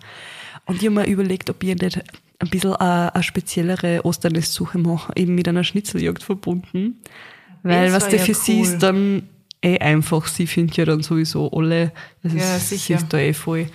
Und 0.67 0.77
ich 0.83 0.89
habe 0.89 0.95
mir 0.97 1.07
überlegt, 1.07 1.49
ob 1.49 1.63
ich 1.63 1.75
nicht 1.75 1.97
ein 2.39 2.51
bisschen 2.51 2.75
eine, 2.77 3.15
eine 3.15 3.23
speziellere 3.23 4.05
Osternestsuche 4.05 4.77
mache, 4.77 5.11
eben 5.17 5.35
mit 5.35 5.49
einer 5.49 5.65
Schnitzeljagd 5.65 6.23
verbunden. 6.23 7.01
Weil 7.69 7.91
Das 7.91 8.03
was 8.03 8.09
der 8.11 8.19
ja 8.21 8.25
für 8.25 8.35
sie 8.35 8.59
cool. 8.61 8.67
ist 8.67 8.79
dann 8.83 9.23
eh 9.63 9.79
einfach. 9.79 10.27
Sie 10.27 10.47
findet 10.47 10.77
ja 10.77 10.85
dann 10.85 11.03
sowieso 11.03 11.51
alle. 11.51 11.93
Das 12.23 12.33
Ja, 12.35 12.57
ist, 12.57 12.69
sie 12.69 12.77
sicher. 12.77 12.97
ist 12.97 13.13
da 13.13 13.19
eh 13.19 13.33
voll. 13.33 13.67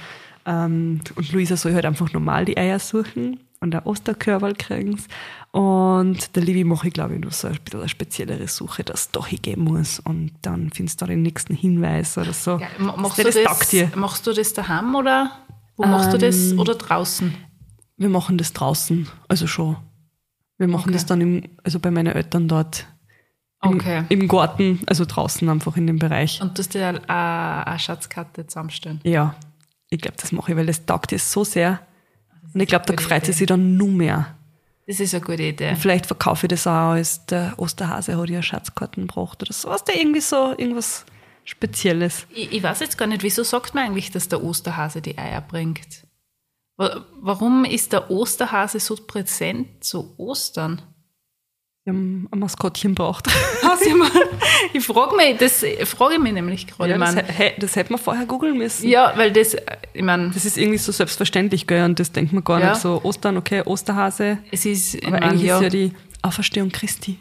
Ähm, 0.46 1.02
und 1.16 1.32
Luisa 1.32 1.56
soll 1.58 1.74
halt 1.74 1.86
einfach 1.86 2.12
normal 2.14 2.46
die 2.46 2.58
Eier 2.58 2.80
suchen 2.80 3.40
und 3.60 3.76
ein 3.76 3.84
Osterkörperl 3.84 4.56
kriegen. 4.56 4.98
Und 5.52 6.36
der 6.36 6.44
Livi 6.44 6.64
mache 6.64 6.88
ich, 6.88 6.94
glaube 6.94 7.14
ich, 7.16 7.20
nur 7.22 7.32
so 7.32 7.48
ein 7.48 7.58
bisschen 7.64 7.80
eine 7.82 7.90
speziellere 7.90 8.48
Suche, 8.48 8.84
dass 8.84 9.02
es 9.02 9.12
doch 9.12 9.28
hingehen 9.28 9.64
muss. 9.64 10.00
Und 10.00 10.32
dann 10.42 10.72
findest 10.72 11.02
du 11.02 11.06
da 11.06 11.12
den 11.12 11.22
nächsten 11.24 11.54
Hinweis 11.56 12.18
oder 12.18 12.34
so. 12.34 12.52
Ja, 12.60 12.68
ma- 12.80 12.96
machst, 12.96 13.20
Das 13.20 13.36
du 13.36 13.44
das, 13.44 13.70
dir. 13.70 13.92
machst 13.96 14.26
du 14.26 14.34
das 14.34 14.54
daheim 14.54 14.96
oder 14.96 15.32
wo 15.78 15.86
machst 15.86 16.14
du 16.14 16.18
das 16.18 16.52
Ähm, 16.54 16.60
oder 16.60 16.76
draußen? 16.76 17.34
Wir 17.98 18.10
machen 18.10 18.38
das 18.38 18.54
draußen, 18.54 19.08
also 19.28 19.46
schon. 19.46 19.76
Wir 20.58 20.68
machen 20.68 20.86
Okay. 20.86 20.94
das 20.94 21.06
dann 21.06 21.22
im, 21.22 21.44
also 21.64 21.80
bei 21.80 21.92
meinen 21.92 22.14
Eltern 22.16 22.48
dort 22.48 22.88
Okay. 23.64 24.04
im 24.10 24.28
Garten, 24.28 24.80
also 24.88 25.06
draußen 25.06 25.48
einfach 25.48 25.78
in 25.78 25.86
dem 25.88 26.00
Bereich. 26.00 26.42
Und 26.42 26.58
du 26.58 26.62
hast 26.62 26.74
dir 26.74 26.88
eine, 26.88 27.10
eine 27.68 27.80
Schatzkarte 27.80 28.48
zusammenstellen. 28.48 29.00
Ja, 29.04 29.36
ich 29.90 30.02
glaube, 30.02 30.18
das 30.20 30.32
mache 30.32 30.52
ich, 30.52 30.58
weil 30.58 30.66
das 30.66 30.86
taugt 30.86 31.12
ihr 31.12 31.20
so 31.20 31.44
sehr. 31.44 31.80
Und 32.54 32.60
ich 32.60 32.68
glaube, 32.68 32.86
da 32.86 33.00
freut 33.02 33.26
sie 33.26 33.34
sich 33.34 33.46
dann 33.48 33.78
nur 33.78 33.90
mehr. 33.90 34.36
Das 34.88 35.00
ist 35.00 35.14
eine 35.14 35.24
gute 35.24 35.44
Idee. 35.44 35.76
Vielleicht 35.76 36.08
verkaufe 36.08 36.48
ich 36.48 36.50
das 36.50 36.66
auch 36.66 36.92
als 36.92 37.26
der 37.28 37.54
Osterhase 37.58 38.18
hat 38.18 38.30
ja 38.30 38.42
Schatzkarten 38.42 39.08
gebracht 39.08 39.42
oder 39.44 39.54
so. 39.54 39.70
Was 39.70 39.84
der 39.84 39.96
irgendwie 39.98 40.22
so, 40.22 40.54
irgendwas 40.58 41.06
Spezielles. 41.44 42.26
Ich, 42.34 42.52
ich 42.52 42.64
weiß 42.64 42.80
jetzt 42.82 42.98
gar 42.98 43.06
nicht, 43.08 43.24
wieso 43.24 43.44
sagt 43.44 43.74
man 43.76 43.86
eigentlich, 43.86 44.12
dass 44.12 44.28
der 44.28 44.44
Osterhase 44.44 45.02
die 45.02 45.18
Eier 45.18 45.42
bringt? 45.42 46.06
Wa- 46.78 47.06
Warum 47.22 47.64
ist 47.64 47.94
der 47.94 48.10
Osterhase 48.10 48.80
so 48.80 48.96
präsent 48.96 49.84
zu 49.84 50.14
Ostern? 50.18 50.82
Wir 51.84 51.94
haben 51.94 52.28
ein 52.32 52.40
Maskottchen 52.40 52.94
braucht. 52.96 53.28
Ich 54.74 54.86
frage 54.86 55.16
mich, 55.16 55.38
das 55.38 55.66
frage 55.90 56.14
ich 56.16 56.20
mich 56.20 56.34
nämlich 56.34 56.68
gerade. 56.68 56.92
Ja, 56.92 56.98
das, 56.98 57.16
hä- 57.16 57.54
das 57.58 57.76
hätte 57.76 57.92
man 57.92 58.00
vorher 58.02 58.26
googeln 58.26 58.58
müssen. 58.58 58.88
ja, 58.88 59.12
weil 59.16 59.32
das, 59.34 59.54
äh, 59.56 59.64
ich 59.94 60.04
meine, 60.04 60.30
Das 60.30 60.46
ist 60.46 60.58
irgendwie 60.58 60.78
so 60.78 60.92
selbstverständlich, 60.92 61.68
gell? 61.68 61.84
Und 61.86 62.00
das 62.00 62.12
denkt 62.12 62.32
man 62.32 62.44
gar 62.44 62.60
Ja. 62.60 62.70
nicht 62.72 62.82
so. 62.82 63.02
Ostern, 63.04 63.38
okay, 63.38 63.64
Osterhase. 63.66 64.38
es 64.52 64.66
ist, 64.66 65.04
Aber 65.06 65.22
eigentlich 65.22 65.44
ja, 65.44 65.58
ist 65.58 65.64
ja 65.64 65.70
die 65.70 65.94
Auferstehung 66.22 66.70
Christi. 66.70 67.18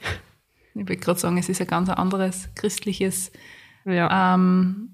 ich 0.75 0.89
will 0.89 0.97
gerade 0.97 1.19
sagen, 1.19 1.39
es 1.39 1.49
ist 1.49 1.61
ein 1.61 1.67
ganz 1.67 1.89
anderes 1.89 2.49
christliches 2.55 3.33
Ja. 3.85 4.35
ähm, 4.35 4.91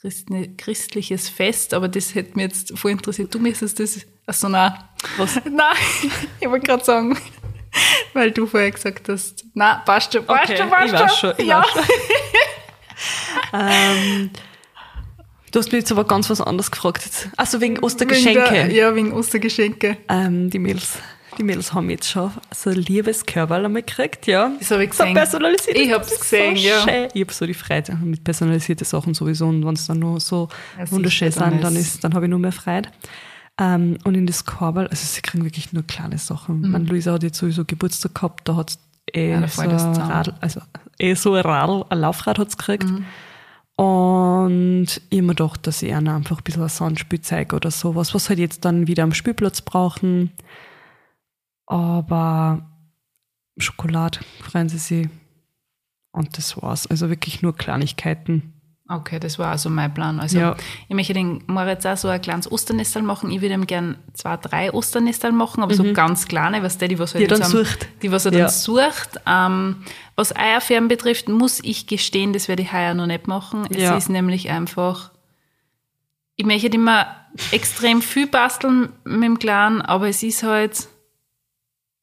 Christne, 0.00 0.48
christliches 0.56 1.28
Fest, 1.28 1.74
aber 1.74 1.88
das 1.88 2.14
hätte 2.14 2.34
mich 2.36 2.44
jetzt 2.44 2.76
voll 2.78 2.90
interessiert. 2.92 3.32
Du 3.34 3.38
müsstest 3.38 3.78
das, 3.78 4.00
also 4.26 4.48
nein. 4.48 4.72
Was? 5.18 5.36
Nein, 5.44 6.10
ich 6.40 6.48
wollte 6.48 6.66
gerade 6.66 6.84
sagen, 6.84 7.16
weil 8.12 8.30
du 8.30 8.46
vorher 8.46 8.70
gesagt 8.70 9.08
hast, 9.08 9.44
nein, 9.54 9.78
passt 9.84 10.12
schon, 10.12 10.24
passt 10.26 10.50
Okay, 10.50 10.56
schon, 10.58 10.70
passt 10.70 10.86
ich 10.86 11.00
weiß 11.00 11.16
schon, 11.18 11.32
ich 11.38 11.46
ja. 11.46 11.64
schon. 11.64 11.82
ähm, 13.60 14.30
du 15.50 15.58
hast 15.58 15.66
mich 15.72 15.80
jetzt 15.80 15.92
aber 15.92 16.04
ganz 16.04 16.28
was 16.30 16.40
anderes 16.40 16.70
gefragt. 16.70 17.04
Jetzt. 17.04 17.28
Also 17.36 17.60
wegen 17.60 17.74
Wegen 17.76 17.84
Ostergeschenke. 17.84 18.48
der, 18.50 18.70
ja, 18.72 18.94
wegen 18.94 19.12
Ostergeschenke. 19.12 19.96
Ähm, 20.08 20.50
die 20.50 20.58
Mädels. 20.58 20.98
Die 21.38 21.44
Mädels 21.44 21.72
haben 21.72 21.88
jetzt 21.88 22.10
schon 22.10 22.30
so 22.54 22.68
ein 22.68 22.76
liebes 22.76 23.24
Körperl 23.24 23.64
einmal 23.64 23.80
gekriegt, 23.82 24.26
ja. 24.26 24.50
Das 24.58 24.70
habe 24.70 24.84
ich 24.84 24.92
So 24.92 24.98
gesehen. 25.02 25.14
personalisiert. 25.14 25.78
Ich 25.78 25.90
Das 25.90 26.12
ist 26.12 26.20
gesehen, 26.20 26.56
so 26.56 26.62
ja. 26.62 26.80
Schön. 26.82 27.08
Ich 27.14 27.22
habe 27.22 27.32
so 27.32 27.46
die 27.46 27.54
Freude 27.54 27.96
mit 28.04 28.22
personalisierten 28.22 28.84
Sachen 28.84 29.14
sowieso 29.14 29.46
und 29.46 29.64
wenn 29.66 29.72
es 29.72 29.86
dann 29.86 29.98
nur 29.98 30.20
so 30.20 30.48
Ja, 30.78 30.90
wunderschön 30.90 31.32
sind, 31.32 31.64
dann, 31.64 31.74
ist, 31.74 32.04
dann 32.04 32.12
habe 32.12 32.26
ich 32.26 32.30
nur 32.30 32.38
mehr 32.38 32.52
Freude. 32.52 32.90
Ähm, 33.58 33.98
und 34.04 34.14
in 34.14 34.26
das 34.26 34.44
Körperl, 34.44 34.88
also 34.88 35.04
sie 35.04 35.20
kriegen 35.20 35.44
wirklich 35.44 35.72
nur 35.72 35.82
kleine 35.82 36.18
Sachen. 36.18 36.62
Mhm. 36.62 36.70
Meine 36.70 36.84
Luisa 36.86 37.12
hat 37.12 37.22
jetzt 37.22 37.38
sowieso 37.38 37.64
Geburtstag 37.64 38.14
gehabt, 38.14 38.48
da 38.48 38.56
hat 38.56 38.70
es 38.70 38.78
eh, 39.14 39.32
Ja, 39.32 39.46
so. 39.48 39.62
Radl, 39.62 40.34
also 40.40 40.60
eh 40.98 41.14
so 41.14 41.34
ein 41.34 41.42
Radl, 41.42 41.84
ein 41.90 42.00
Laufrad 42.00 42.38
hat 42.38 42.48
es 42.48 42.56
gekriegt. 42.56 42.84
Mhm. 42.84 43.04
Und 43.76 44.86
ich 45.10 45.18
hab 45.18 45.24
mir 45.24 45.34
gedacht, 45.34 45.66
dass 45.66 45.82
ich 45.82 45.90
ihnen 45.90 46.08
einfach 46.08 46.38
ein 46.38 46.44
bisschen 46.44 46.62
ein 46.62 46.68
Sandspielzeug 46.68 47.52
oder 47.52 47.70
sowas, 47.70 48.14
was 48.14 48.28
halt 48.28 48.38
jetzt 48.38 48.64
dann 48.64 48.86
wieder 48.86 49.02
am 49.02 49.14
Spielplatz 49.14 49.62
brauchen. 49.62 50.30
Aber 51.66 52.70
Schokolade 53.58 54.20
freuen 54.40 54.68
sie 54.68 54.78
sich. 54.78 55.08
Und 56.12 56.36
das 56.36 56.60
war's. 56.60 56.86
Also 56.86 57.08
wirklich 57.08 57.42
nur 57.42 57.56
Kleinigkeiten. 57.56 58.51
Okay, 58.88 59.20
das 59.20 59.38
war 59.38 59.52
also 59.52 59.70
mein 59.70 59.94
Plan. 59.94 60.18
Also 60.20 60.38
Ja. 60.38 60.56
ich 60.88 60.94
möchte 60.94 61.14
den 61.14 61.42
Moritz 61.46 61.86
auch 61.86 61.96
so 61.96 62.08
ein 62.08 62.20
kleines 62.20 62.50
Osternestal 62.50 63.02
machen. 63.02 63.30
Ich 63.30 63.40
würde 63.40 63.54
ihm 63.54 63.66
gern 63.66 63.96
zwei, 64.12 64.36
drei 64.36 64.72
Osternestal 64.72 65.32
machen, 65.32 65.62
aber 65.62 65.72
so 65.74 65.92
ganz 65.92 66.26
kleine, 66.26 66.62
was 66.62 66.78
der, 66.78 66.88
die 66.88 66.98
was 66.98 67.14
er 67.14 67.20
Mhm. 67.20 67.24
Die 67.24 67.30
er 67.32 67.38
jetzt 67.38 67.52
dann 67.54 67.64
sucht. 67.64 67.88
Die, 68.02 68.10
was 68.12 68.26
er 68.26 68.32
Ja. 68.32 68.38
dann 68.40 68.50
sucht. 68.50 69.20
Ähm, 69.26 69.76
was 70.16 70.34
Eierfärben 70.36 70.88
betrifft, 70.88 71.28
muss 71.28 71.60
ich 71.62 71.86
gestehen, 71.86 72.32
das 72.32 72.48
werde 72.48 72.62
ich 72.62 72.72
heuer 72.72 72.92
noch 72.94 73.06
nicht 73.06 73.28
machen. 73.28 73.66
Es 73.70 73.80
Ja. 73.80 73.96
ist 73.96 74.08
nämlich 74.10 74.50
einfach, 74.50 75.12
ich 76.36 76.44
möchte 76.44 76.66
immer 76.68 77.06
extrem 77.52 78.02
viel 78.02 78.26
basteln 78.26 78.90
mit 79.04 79.22
dem 79.22 79.38
Kleinen, 79.38 79.80
aber 79.80 80.08
es 80.08 80.22
ist 80.22 80.42
halt, 80.42 80.88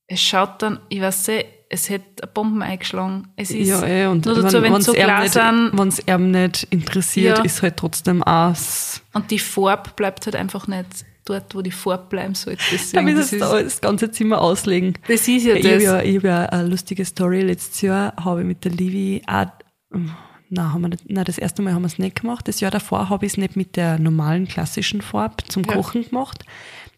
es 0.08 0.22
schaut 0.22 0.62
dann, 0.62 0.80
ich 0.90 1.02
weiß 1.02 1.28
nicht, 1.28 1.46
es 1.70 1.90
hätte 1.90 2.26
Bomben 2.28 2.62
eingeschlagen. 2.64 3.28
Es 3.36 3.52
ist 3.52 3.68
ja, 3.68 3.84
eh, 3.86 4.08
und 4.08 4.26
nur 4.26 4.42
dazu, 4.42 4.62
wenn 4.62 4.74
wenn's 4.74 4.86
so 4.86 4.94
klar 4.94 5.22
nicht, 5.22 5.34
sind, 5.34 5.72
wenn's 5.74 6.02
ihm 6.08 6.32
nicht 6.32 6.64
interessiert, 6.72 7.38
Ja. 7.38 7.44
ist 7.44 7.62
halt 7.62 7.78
trotzdem 7.78 8.24
aus. 8.24 9.02
Und 9.14 9.30
die 9.32 9.40
Farbe 9.40 9.92
bleibt 9.96 10.26
halt 10.26 10.36
einfach 10.36 10.68
nicht 10.68 11.06
dort, 11.26 11.54
wo 11.54 11.62
die 11.62 11.70
Farbe 11.72 12.08
bleiben 12.10 12.34
sollte. 12.34 12.58
Da 12.64 12.66
Deswegen, 12.72 13.06
muss 13.06 13.16
das, 13.18 13.34
ist, 13.34 13.42
da 13.42 13.62
das 13.62 13.82
ganze 13.82 14.10
Zimmer 14.10 14.42
auslegen. 14.42 14.96
das 15.08 15.28
ist 15.28 15.46
ja 15.46 15.54
Ich 15.56 15.64
habe 15.66 15.76
das. 15.76 15.84
ja, 15.84 16.02
ich 16.02 16.16
hab 16.18 16.24
ja 16.24 16.46
eine 16.48 16.68
lustige 16.68 17.06
Story. 17.06 17.42
Letztes 17.42 17.82
Jahr 17.82 18.14
habe 18.20 18.42
ich 18.42 18.48
mit 18.48 18.66
der 18.66 18.72
Livi 18.72 19.22
auch, 19.28 19.46
nein, 19.92 20.74
haben 20.74 20.82
wir 20.82 20.98
nein, 21.08 21.26
das 21.26 21.38
erste 21.38 21.62
Mal 21.62 21.74
haben 21.74 21.84
wir 21.84 21.88
es 21.88 22.00
nicht 22.00 22.20
gemacht. 22.22 22.48
Das 22.48 22.60
Jahr 22.62 22.72
davor 22.72 23.10
habe 23.10 23.28
ich 23.28 23.34
es 23.34 23.38
nicht 23.38 23.56
mit 23.56 23.76
der 23.76 24.00
normalen 24.00 24.48
klassischen 24.48 25.02
Farbe 25.02 25.44
zum 25.48 25.64
Ja. 25.66 25.74
Kochen 25.74 26.04
gemacht. 26.04 26.46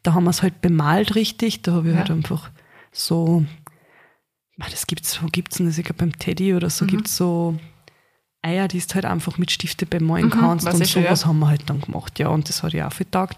Da 0.04 0.14
haben 0.14 0.24
wir 0.24 0.30
es 0.30 0.42
halt 0.42 0.62
bemalt 0.62 1.16
richtig. 1.16 1.62
Da 1.62 1.74
habe 1.74 1.90
ich 1.90 1.94
Ja. 1.94 2.00
halt 2.00 2.12
einfach 2.12 2.50
so, 2.94 3.44
das 4.69 4.88
gibt's, 4.88 5.21
wo 5.24 5.28
gibt's 5.28 5.58
denn 5.58 5.65
das? 5.65 5.78
Ich 5.78 5.86
glaube 5.86 6.00
beim 6.00 6.17
Teddy 6.17 6.54
oder 6.54 6.67
Mhm. 6.67 6.71
so 6.71 6.86
gibt's 6.86 7.15
so 7.17 7.58
Eier, 8.43 8.67
die 8.67 8.80
du 8.80 8.93
halt 8.95 9.06
einfach 9.06 9.38
mit 9.38 9.52
Stifte 9.52 9.86
bemalen 9.86 10.30
kannst. 10.30 10.65
weiß 10.65 10.76
Und 10.76 10.86
sowas 10.88 11.21
ja. 11.21 11.28
haben 11.28 11.39
wir 11.39 11.47
halt 11.47 11.69
dann 11.69 11.80
gemacht, 11.82 12.17
ja. 12.19 12.30
Und 12.30 12.50
das 12.50 12.63
hat 12.63 12.74
ja 12.74 12.88
auch 12.88 12.93
viel 12.93 13.06
taugt. 13.10 13.38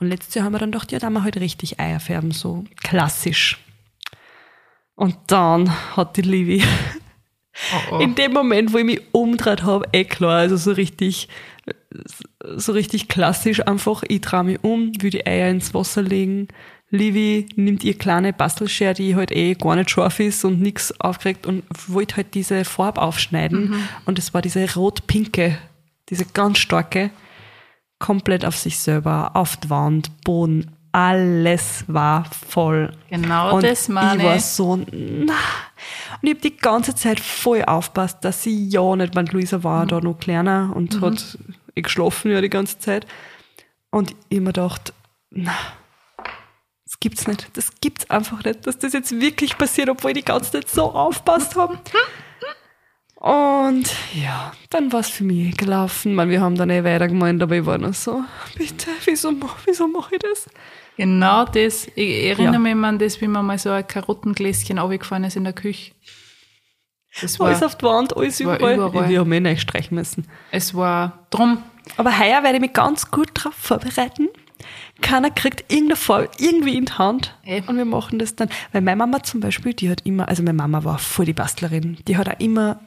Und 0.00 0.08
letztes 0.08 0.34
Jahr 0.34 0.44
haben 0.46 0.52
wir 0.52 0.58
dann 0.58 0.70
gedacht, 0.70 0.90
ja, 0.92 0.98
da 0.98 1.06
haben 1.06 1.14
wir 1.14 1.24
halt 1.24 1.36
richtig 1.38 1.78
Eier 1.80 2.00
färben, 2.00 2.30
so 2.30 2.64
klassisch. 2.82 3.58
Und 4.94 5.16
dann 5.26 5.70
hat 5.96 6.16
die 6.16 6.22
Livi 6.22 6.64
Oh, 7.90 7.96
oh. 7.96 7.98
in 7.98 8.14
dem 8.14 8.32
Moment, 8.32 8.72
wo 8.72 8.78
ich 8.78 8.84
mich 8.84 9.00
umgedreht 9.10 9.64
habe, 9.64 9.84
eh 9.92 10.04
klar, 10.04 10.38
also 10.38 10.56
so 10.56 10.70
richtig, 10.70 11.28
so 12.56 12.70
richtig 12.72 13.08
klassisch 13.08 13.66
einfach, 13.66 14.04
ich 14.06 14.20
drehe 14.20 14.44
mich 14.44 14.62
um, 14.62 14.92
will 15.02 15.10
die 15.10 15.26
Eier 15.26 15.50
ins 15.50 15.74
Wasser 15.74 16.02
legen. 16.02 16.46
Livi 16.90 17.46
nimmt 17.56 17.84
ihr 17.84 17.96
kleine 17.98 18.32
Bastelschere, 18.32 18.94
die 18.94 19.14
halt 19.14 19.30
eh 19.30 19.54
gar 19.54 19.76
nicht 19.76 19.90
scharf 19.90 20.20
ist 20.20 20.44
und 20.44 20.60
nichts 20.60 20.98
aufkriegt 21.00 21.46
und 21.46 21.62
wollte 21.86 22.16
halt 22.16 22.34
diese 22.34 22.64
Farbe 22.64 23.02
aufschneiden. 23.02 23.74
Und 24.06 24.18
es 24.18 24.32
war 24.32 24.40
diese 24.42 24.74
rot-pinke, 24.74 25.58
diese 26.08 26.24
ganz 26.24 26.58
starke. 26.58 27.10
komplett 28.00 28.44
auf 28.44 28.56
sich 28.56 28.78
selber, 28.78 29.32
auf 29.34 29.56
die 29.56 29.70
Wand, 29.70 30.22
Boden, 30.22 30.70
alles 30.92 31.84
war 31.88 32.24
voll. 32.26 32.92
Genau 33.10 33.56
und 33.56 33.64
das 33.64 33.88
meine 33.88 34.22
ich 34.22 34.28
war 34.28 34.38
so, 34.38 34.76
na. 34.76 35.34
Und 36.22 36.22
ich 36.22 36.30
habe 36.30 36.40
die 36.40 36.56
ganze 36.56 36.94
Zeit 36.94 37.18
voll 37.18 37.64
aufpasst, 37.64 38.18
dass 38.24 38.42
sie 38.44 38.68
ja 38.68 38.94
nicht, 38.96 39.16
weil 39.16 39.26
Luisa 39.30 39.64
war 39.64 39.82
Mhm. 39.84 39.88
da 39.88 40.00
noch 40.00 40.18
kleiner 40.18 40.72
und 40.76 41.00
hat 41.00 41.38
eh 41.74 41.82
geschlafen 41.82 42.30
ja 42.30 42.40
die 42.40 42.48
ganze 42.48 42.78
Zeit. 42.78 43.04
Und 43.90 44.14
ich 44.28 44.38
mir 44.38 44.46
gedacht, 44.52 44.92
na, 45.30 45.52
das 46.88 47.00
gibt's 47.00 47.26
nicht. 47.28 47.48
Das 47.52 47.68
gibt's 47.82 48.08
einfach 48.08 48.42
nicht, 48.44 48.66
dass 48.66 48.78
das 48.78 48.94
jetzt 48.94 49.20
wirklich 49.20 49.58
passiert, 49.58 49.90
obwohl 49.90 50.12
ich 50.12 50.18
die 50.18 50.24
ganze 50.24 50.52
Zeit 50.52 50.68
so 50.70 50.90
aufpasst 50.92 51.54
haben. 51.54 51.78
Und 53.16 53.90
ja, 54.14 54.52
dann 54.70 54.92
war 54.92 55.00
es 55.00 55.08
für 55.10 55.24
mich 55.24 55.56
gelaufen. 55.56 56.14
Man, 56.14 56.30
wir 56.30 56.40
haben 56.40 56.54
dann 56.54 56.70
eh 56.70 56.84
weitergemeint, 56.84 57.42
aber 57.42 57.56
ich 57.56 57.66
war 57.66 57.76
noch 57.76 57.92
so, 57.94 58.22
bitte, 58.56 58.90
wieso, 59.04 59.32
wieso 59.64 59.88
mache 59.88 60.14
ich 60.14 60.20
das? 60.20 60.46
Genau 60.96 61.44
das. 61.44 61.88
Ich 61.96 62.24
erinnere 62.26 62.54
Ja. 62.54 62.58
mich 62.60 62.72
immer 62.72 62.88
an 62.88 62.98
das, 62.98 63.20
wie 63.20 63.26
mir 63.28 63.42
mal 63.42 63.58
so 63.58 63.70
ein 63.70 63.86
Karottengläschen 63.86 64.78
runtergefallen 64.78 65.24
ist 65.24 65.36
in 65.36 65.44
der 65.44 65.52
Küche. 65.52 65.92
Das 67.20 67.40
war, 67.40 67.48
Alles 67.48 67.62
auf 67.64 67.76
die 67.76 67.84
Wand, 67.84 68.16
alles 68.16 68.38
überall. 68.38 68.74
überall. 68.76 69.08
Wir 69.08 69.20
haben 69.20 69.32
eh 69.32 69.40
nicht 69.40 69.62
streichen 69.62 69.96
müssen. 69.96 70.28
es 70.52 70.74
war 70.74 71.26
drum. 71.30 71.62
Aber 71.96 72.16
heuer 72.18 72.42
werde 72.44 72.56
ich 72.56 72.60
mich 72.60 72.72
ganz 72.72 73.10
gut 73.10 73.30
darauf 73.34 73.54
vorbereiten. 73.54 74.28
Keiner 75.00 75.30
kriegt 75.30 75.70
irgendeine 75.72 75.96
Farbe 75.96 76.30
irgendwie 76.38 76.76
in 76.76 76.86
die 76.86 76.92
Hand. 76.92 77.34
Und 77.66 77.76
wir 77.76 77.84
machen 77.84 78.18
das 78.18 78.36
dann. 78.36 78.48
Weil 78.72 78.82
meine 78.82 78.96
Mama 78.96 79.22
zum 79.22 79.40
Beispiel, 79.40 79.74
die 79.74 79.90
hat 79.90 80.04
immer, 80.04 80.28
also 80.28 80.42
meine 80.42 80.56
Mama 80.56 80.84
war 80.84 80.98
voll 80.98 81.26
die 81.26 81.32
Bastlerin. 81.32 81.98
Die 82.06 82.16
hat 82.16 82.28
auch 82.28 82.40
immer, 82.40 82.80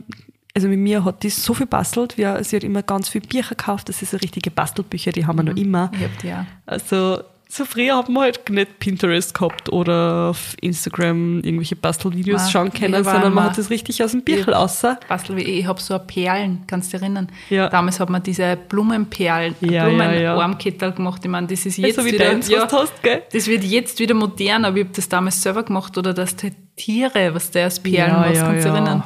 also 0.54 0.68
mit 0.68 0.80
mir 0.80 1.06
hat 1.06 1.24
die 1.24 1.30
so 1.30 1.54
viel 1.54 1.68
bastelt. 1.68 2.18
Wir, 2.18 2.44
sie 2.44 2.58
hat 2.58 2.64
immer 2.64 2.84
ganz 2.84 3.10
viel 3.10 3.22
Bücher 3.22 3.56
gekauft. 3.56 3.90
Das 3.90 4.02
ist 4.02 4.12
so 4.12 4.18
richtige 4.18 4.52
Bastelbücher, 4.52 5.12
die 5.12 5.26
haben 5.26 5.38
wir 5.38 5.44
noch 5.44 5.58
immer. 5.58 5.92
Ich 5.96 6.04
hab 6.04 6.18
die 6.20 6.34
auch. 6.34 6.46
Also 6.66 7.22
so 7.52 7.66
früher 7.66 7.96
haben 7.96 8.14
wir 8.14 8.22
halt 8.22 8.50
nicht 8.50 8.80
Pinterest 8.80 9.34
gehabt 9.34 9.70
oder 9.72 10.30
auf 10.30 10.56
Instagram 10.62 11.42
irgendwelche 11.44 11.76
Bastelvideos 11.76 12.50
schauen 12.50 12.72
können, 12.72 13.04
sondern 13.04 13.34
man 13.34 13.46
hat 13.46 13.58
das 13.58 13.70
richtig 13.70 14.02
aus 14.04 14.12
dem 14.12 14.22
Büchel 14.22 14.54
außer. 14.54 14.98
Bastel 15.10 15.36
wie 15.36 15.42
ich, 15.42 15.68
habe 15.68 15.82
so 15.82 16.00
Perlen, 16.00 16.64
kannst 16.68 16.94
du 16.94 16.98
dich 16.98 17.04
erinnern? 17.04 17.28
Ja. 17.50 17.68
Damals 17.68 18.00
hat 18.00 18.10
man 18.10 18.24
diese 18.24 18.58
Blumenperlen, 18.70 19.56
Ja, 19.60 19.86
Blumen 19.86 20.14
ja, 20.14 20.36
ja. 20.38 20.92
Gemacht. 20.92 21.22
Ich 21.24 21.30
meine, 21.30 21.48
das 21.48 21.66
ist 21.66 21.78
jetzt 21.78 21.98
so 21.98 22.06
wie 22.06 22.14
wieder, 22.14 22.26
deins, 22.26 22.48
du 22.48 22.58
hast, 22.58 23.04
gell? 23.04 23.24
das 23.32 23.48
wird 23.48 23.64
jetzt 23.64 24.00
wieder 24.00 24.14
modern, 24.14 24.64
aber 24.64 24.78
ich 24.78 24.86
habe 24.86 24.96
das 24.96 25.10
damals 25.10 25.42
selber 25.42 25.64
gemacht 25.64 25.98
oder 25.98 26.14
das 26.14 26.36
Tiere, 26.76 27.34
was 27.34 27.52
der 27.52 27.68
aus 27.68 27.80
Perlen 27.80 28.14
machst, 28.14 28.42
kannst 28.42 28.66
du 28.66 28.70
dich 28.70 28.78
erinnern? 28.78 29.04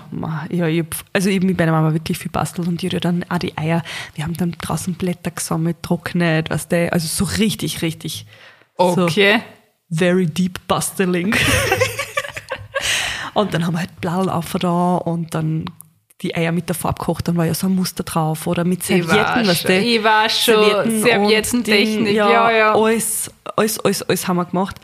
Ja, 0.49 0.67
ich 0.67 0.79
hab, 0.79 0.95
also 1.13 1.29
ich 1.29 1.37
hab 1.37 1.43
mit 1.43 1.57
meiner 1.57 1.71
Mama 1.71 1.93
wirklich 1.93 2.17
viel 2.17 2.31
bastelt 2.31 2.67
und 2.67 2.81
die 2.81 2.87
hat 2.87 2.93
ja 2.93 2.99
dann 2.99 3.25
auch 3.29 3.37
die 3.37 3.57
Eier. 3.57 3.83
Wir 4.13 4.23
haben 4.23 4.35
dann 4.37 4.51
draußen 4.59 4.93
Blätter 4.93 5.31
gesammelt, 5.31 5.77
trocknet, 5.81 6.49
weißt 6.49 6.71
du, 6.71 6.93
also 6.93 7.07
so 7.07 7.25
richtig, 7.37 7.81
richtig. 7.81 8.25
Okay. 8.77 9.41
So 9.89 9.97
very 9.97 10.25
deep 10.25 10.59
basteling. 10.67 11.35
und 13.33 13.53
dann 13.53 13.65
haben 13.65 13.73
wir 13.73 13.79
halt 13.79 14.01
Blau 14.01 14.21
auf 14.21 14.53
da 14.53 14.95
und 14.95 15.33
dann 15.33 15.65
die 16.21 16.35
Eier 16.35 16.51
mit 16.51 16.69
der 16.69 16.75
Farbe 16.75 16.99
gekocht, 16.99 17.27
dann 17.27 17.35
war 17.35 17.45
ja 17.45 17.53
so 17.53 17.67
ein 17.67 17.75
Muster 17.75 18.03
drauf 18.03 18.47
oder 18.47 18.63
mit 18.63 18.83
Servietten, 18.83 19.53
schon, 19.53 19.67
du. 19.67 19.79
ich 19.79 20.03
war 20.03 20.29
schon 20.29 20.53
Servietten 20.55 20.93
und 20.93 21.01
Serviettentechnik, 21.01 22.05
Ding, 22.05 22.15
ja, 22.15 22.51
ja. 22.51 22.73
Alles, 22.73 23.29
alles, 23.55 23.79
alles, 23.79 24.01
alles 24.03 24.27
haben 24.27 24.37
wir 24.37 24.45
gemacht. 24.45 24.79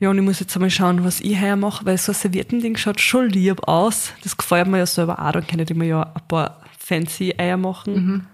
Ja, 0.00 0.10
und 0.10 0.18
ich 0.18 0.24
muss 0.24 0.38
jetzt 0.38 0.54
einmal 0.54 0.70
schauen, 0.70 1.02
was 1.04 1.20
ich 1.20 1.40
heuer 1.40 1.56
mache, 1.56 1.84
weil 1.84 1.98
so 1.98 2.12
ein 2.12 2.14
Serviettending 2.14 2.76
schaut 2.76 3.00
schon 3.00 3.28
lieb 3.30 3.66
aus. 3.66 4.12
Das 4.22 4.36
gefällt 4.36 4.68
mir 4.68 4.78
ja 4.78 4.86
selber 4.86 5.18
auch. 5.18 5.32
Dann 5.32 5.46
kann 5.46 5.58
ich 5.58 5.74
mir 5.74 5.86
ja 5.86 6.02
ein 6.02 6.28
paar 6.28 6.62
fancy 6.78 7.34
Eier 7.36 7.56
machen. 7.56 7.94
Mhm. 7.94 8.26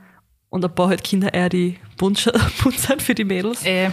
Und 0.50 0.64
ein 0.64 0.74
paar 0.74 0.88
halt 0.88 1.02
Kindereier, 1.02 1.48
die 1.48 1.76
bunt 1.96 2.18
sind 2.18 3.02
für 3.02 3.14
die 3.14 3.24
Mädels. 3.24 3.64
Äh, 3.64 3.90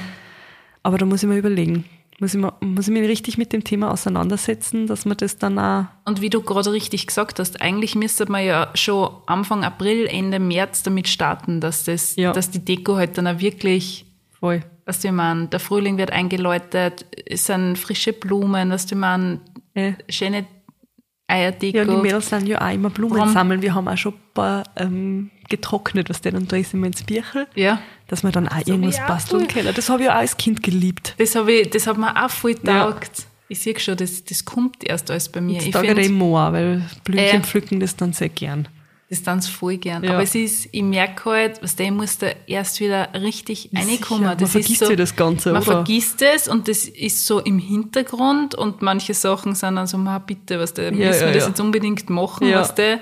Aber 0.83 0.97
da 0.97 1.05
muss 1.05 1.23
ich 1.23 1.29
mir 1.29 1.37
überlegen. 1.37 1.85
Muss 2.19 2.35
ich, 2.35 2.39
mir, 2.39 2.53
muss 2.59 2.87
ich 2.87 2.93
mich 2.93 3.07
richtig 3.09 3.39
mit 3.39 3.51
dem 3.51 3.63
Thema 3.63 3.89
auseinandersetzen, 3.89 4.85
dass 4.85 5.05
man 5.05 5.17
das 5.17 5.39
dann 5.39 5.57
auch. 5.57 5.85
Und 6.05 6.21
wie 6.21 6.29
du 6.29 6.41
gerade 6.43 6.71
richtig 6.71 7.07
gesagt 7.07 7.39
hast, 7.39 7.61
eigentlich 7.61 7.95
müsste 7.95 8.29
man 8.31 8.45
ja 8.45 8.69
schon 8.75 9.09
Anfang 9.25 9.63
April, 9.63 10.05
Ende 10.05 10.37
März 10.39 10.83
damit 10.83 11.07
starten, 11.07 11.61
dass 11.61 11.85
das, 11.85 12.15
Ja. 12.17 12.31
dass 12.31 12.51
die 12.51 12.63
Deko 12.63 12.95
halt 12.97 13.17
dann 13.17 13.25
auch 13.27 13.39
wirklich, 13.39 14.05
Voll. 14.39 14.61
Was 14.85 14.99
du 14.99 15.11
man, 15.11 15.49
der 15.49 15.59
Frühling 15.59 15.97
wird 15.97 16.11
eingeläutet, 16.11 17.05
es 17.25 17.45
sind 17.45 17.77
frische 17.77 18.13
Blumen, 18.13 18.69
dass 18.69 18.85
du 18.85 18.95
man, 18.95 19.41
Ja. 19.75 19.93
schöne 20.09 20.45
Eierdeko. 21.27 21.77
Ja, 21.77 21.83
und 21.83 21.89
die 21.91 22.01
Mädels 22.01 22.29
sind 22.29 22.47
ja 22.47 22.61
auch 22.61 22.73
immer 22.73 22.89
Blumen 22.89 23.17
Drum- 23.17 23.31
sammeln. 23.33 23.61
Wir 23.61 23.73
haben 23.73 23.87
auch 23.87 23.97
schon 23.97 24.13
ein 24.13 24.19
paar 24.33 24.63
ähm, 24.75 25.29
getrocknet, 25.49 26.09
was 26.09 26.21
denn, 26.21 26.35
und 26.35 26.51
da 26.51 26.57
ist 26.57 26.73
immer 26.73 26.87
ins 26.87 27.03
Bierchen, 27.03 27.45
ja. 27.55 27.81
dass 28.07 28.23
wir 28.23 28.31
dann 28.31 28.47
auch 28.49 28.65
irgendwas 28.67 28.95
ich 28.95 29.01
auch 29.01 29.07
basteln 29.07 29.45
voll. 29.45 29.53
können. 29.63 29.73
Das 29.75 29.89
habe 29.89 30.03
ich 30.03 30.09
auch 30.09 30.15
als 30.15 30.35
Kind 30.37 30.61
geliebt. 30.63 31.15
Das 31.17 31.35
habe 31.35 31.53
ich, 31.53 31.69
das 31.69 31.87
hat 31.87 31.97
mir 31.97 32.13
auch 32.25 32.29
voll 32.29 32.55
Ja. 32.63 32.85
taugt. 32.91 33.27
Ich 33.47 33.59
sehe 33.59 33.77
schon, 33.79 33.97
das, 33.97 34.23
das 34.23 34.45
kommt 34.45 34.83
erst 34.83 35.11
alles 35.11 35.27
bei 35.29 35.41
mir. 35.41 35.57
Ich 35.59 35.67
Ich 35.67 35.75
finde 35.75 35.95
dem 35.95 36.21
auch, 36.21 36.51
weil 36.53 36.83
Blümchen 37.03 37.41
Äh. 37.41 37.43
pflücken 37.43 37.79
das 37.81 37.95
dann 37.97 38.13
sehr 38.13 38.29
gern. 38.29 38.67
Das 39.11 39.21
dann 39.23 39.41
voll 39.41 39.77
gern. 39.77 40.03
Ja. 40.03 40.13
Aber 40.13 40.23
es 40.23 40.33
ist, 40.33 40.69
ich 40.71 40.81
merke 40.81 41.29
halt, 41.29 41.61
was 41.61 41.75
der 41.75 41.91
muss 41.91 42.17
da 42.17 42.27
erst 42.47 42.79
wieder 42.79 43.09
richtig 43.13 43.65
Ja, 43.71 43.79
reinkommen. 43.81 43.97
sicher. 43.99 44.19
Man 44.21 44.37
Das 44.37 44.51
vergisst 44.51 44.79
so, 44.79 44.89
ja 44.89 44.95
das 44.95 45.15
Ganze, 45.15 45.51
Man 45.51 45.61
oder? 45.61 45.71
vergisst 45.73 46.21
es 46.21 46.47
und 46.47 46.67
das 46.67 46.85
ist 46.85 47.25
so 47.27 47.39
im 47.39 47.59
Hintergrund 47.59 48.55
und 48.55 48.81
manche 48.81 49.13
Sachen 49.13 49.53
sind 49.53 49.75
dann 49.75 49.85
so, 49.85 49.97
ma 49.97 50.17
bitte, 50.19 50.59
was 50.59 50.73
der, 50.73 50.93
Ja, 50.93 51.07
müssen 51.09 51.25
wir 51.27 51.33
das 51.33 51.47
jetzt 51.47 51.59
unbedingt 51.59 52.09
machen, 52.09 52.47
Ja. 52.47 52.61
was 52.61 52.73
der. 52.73 52.99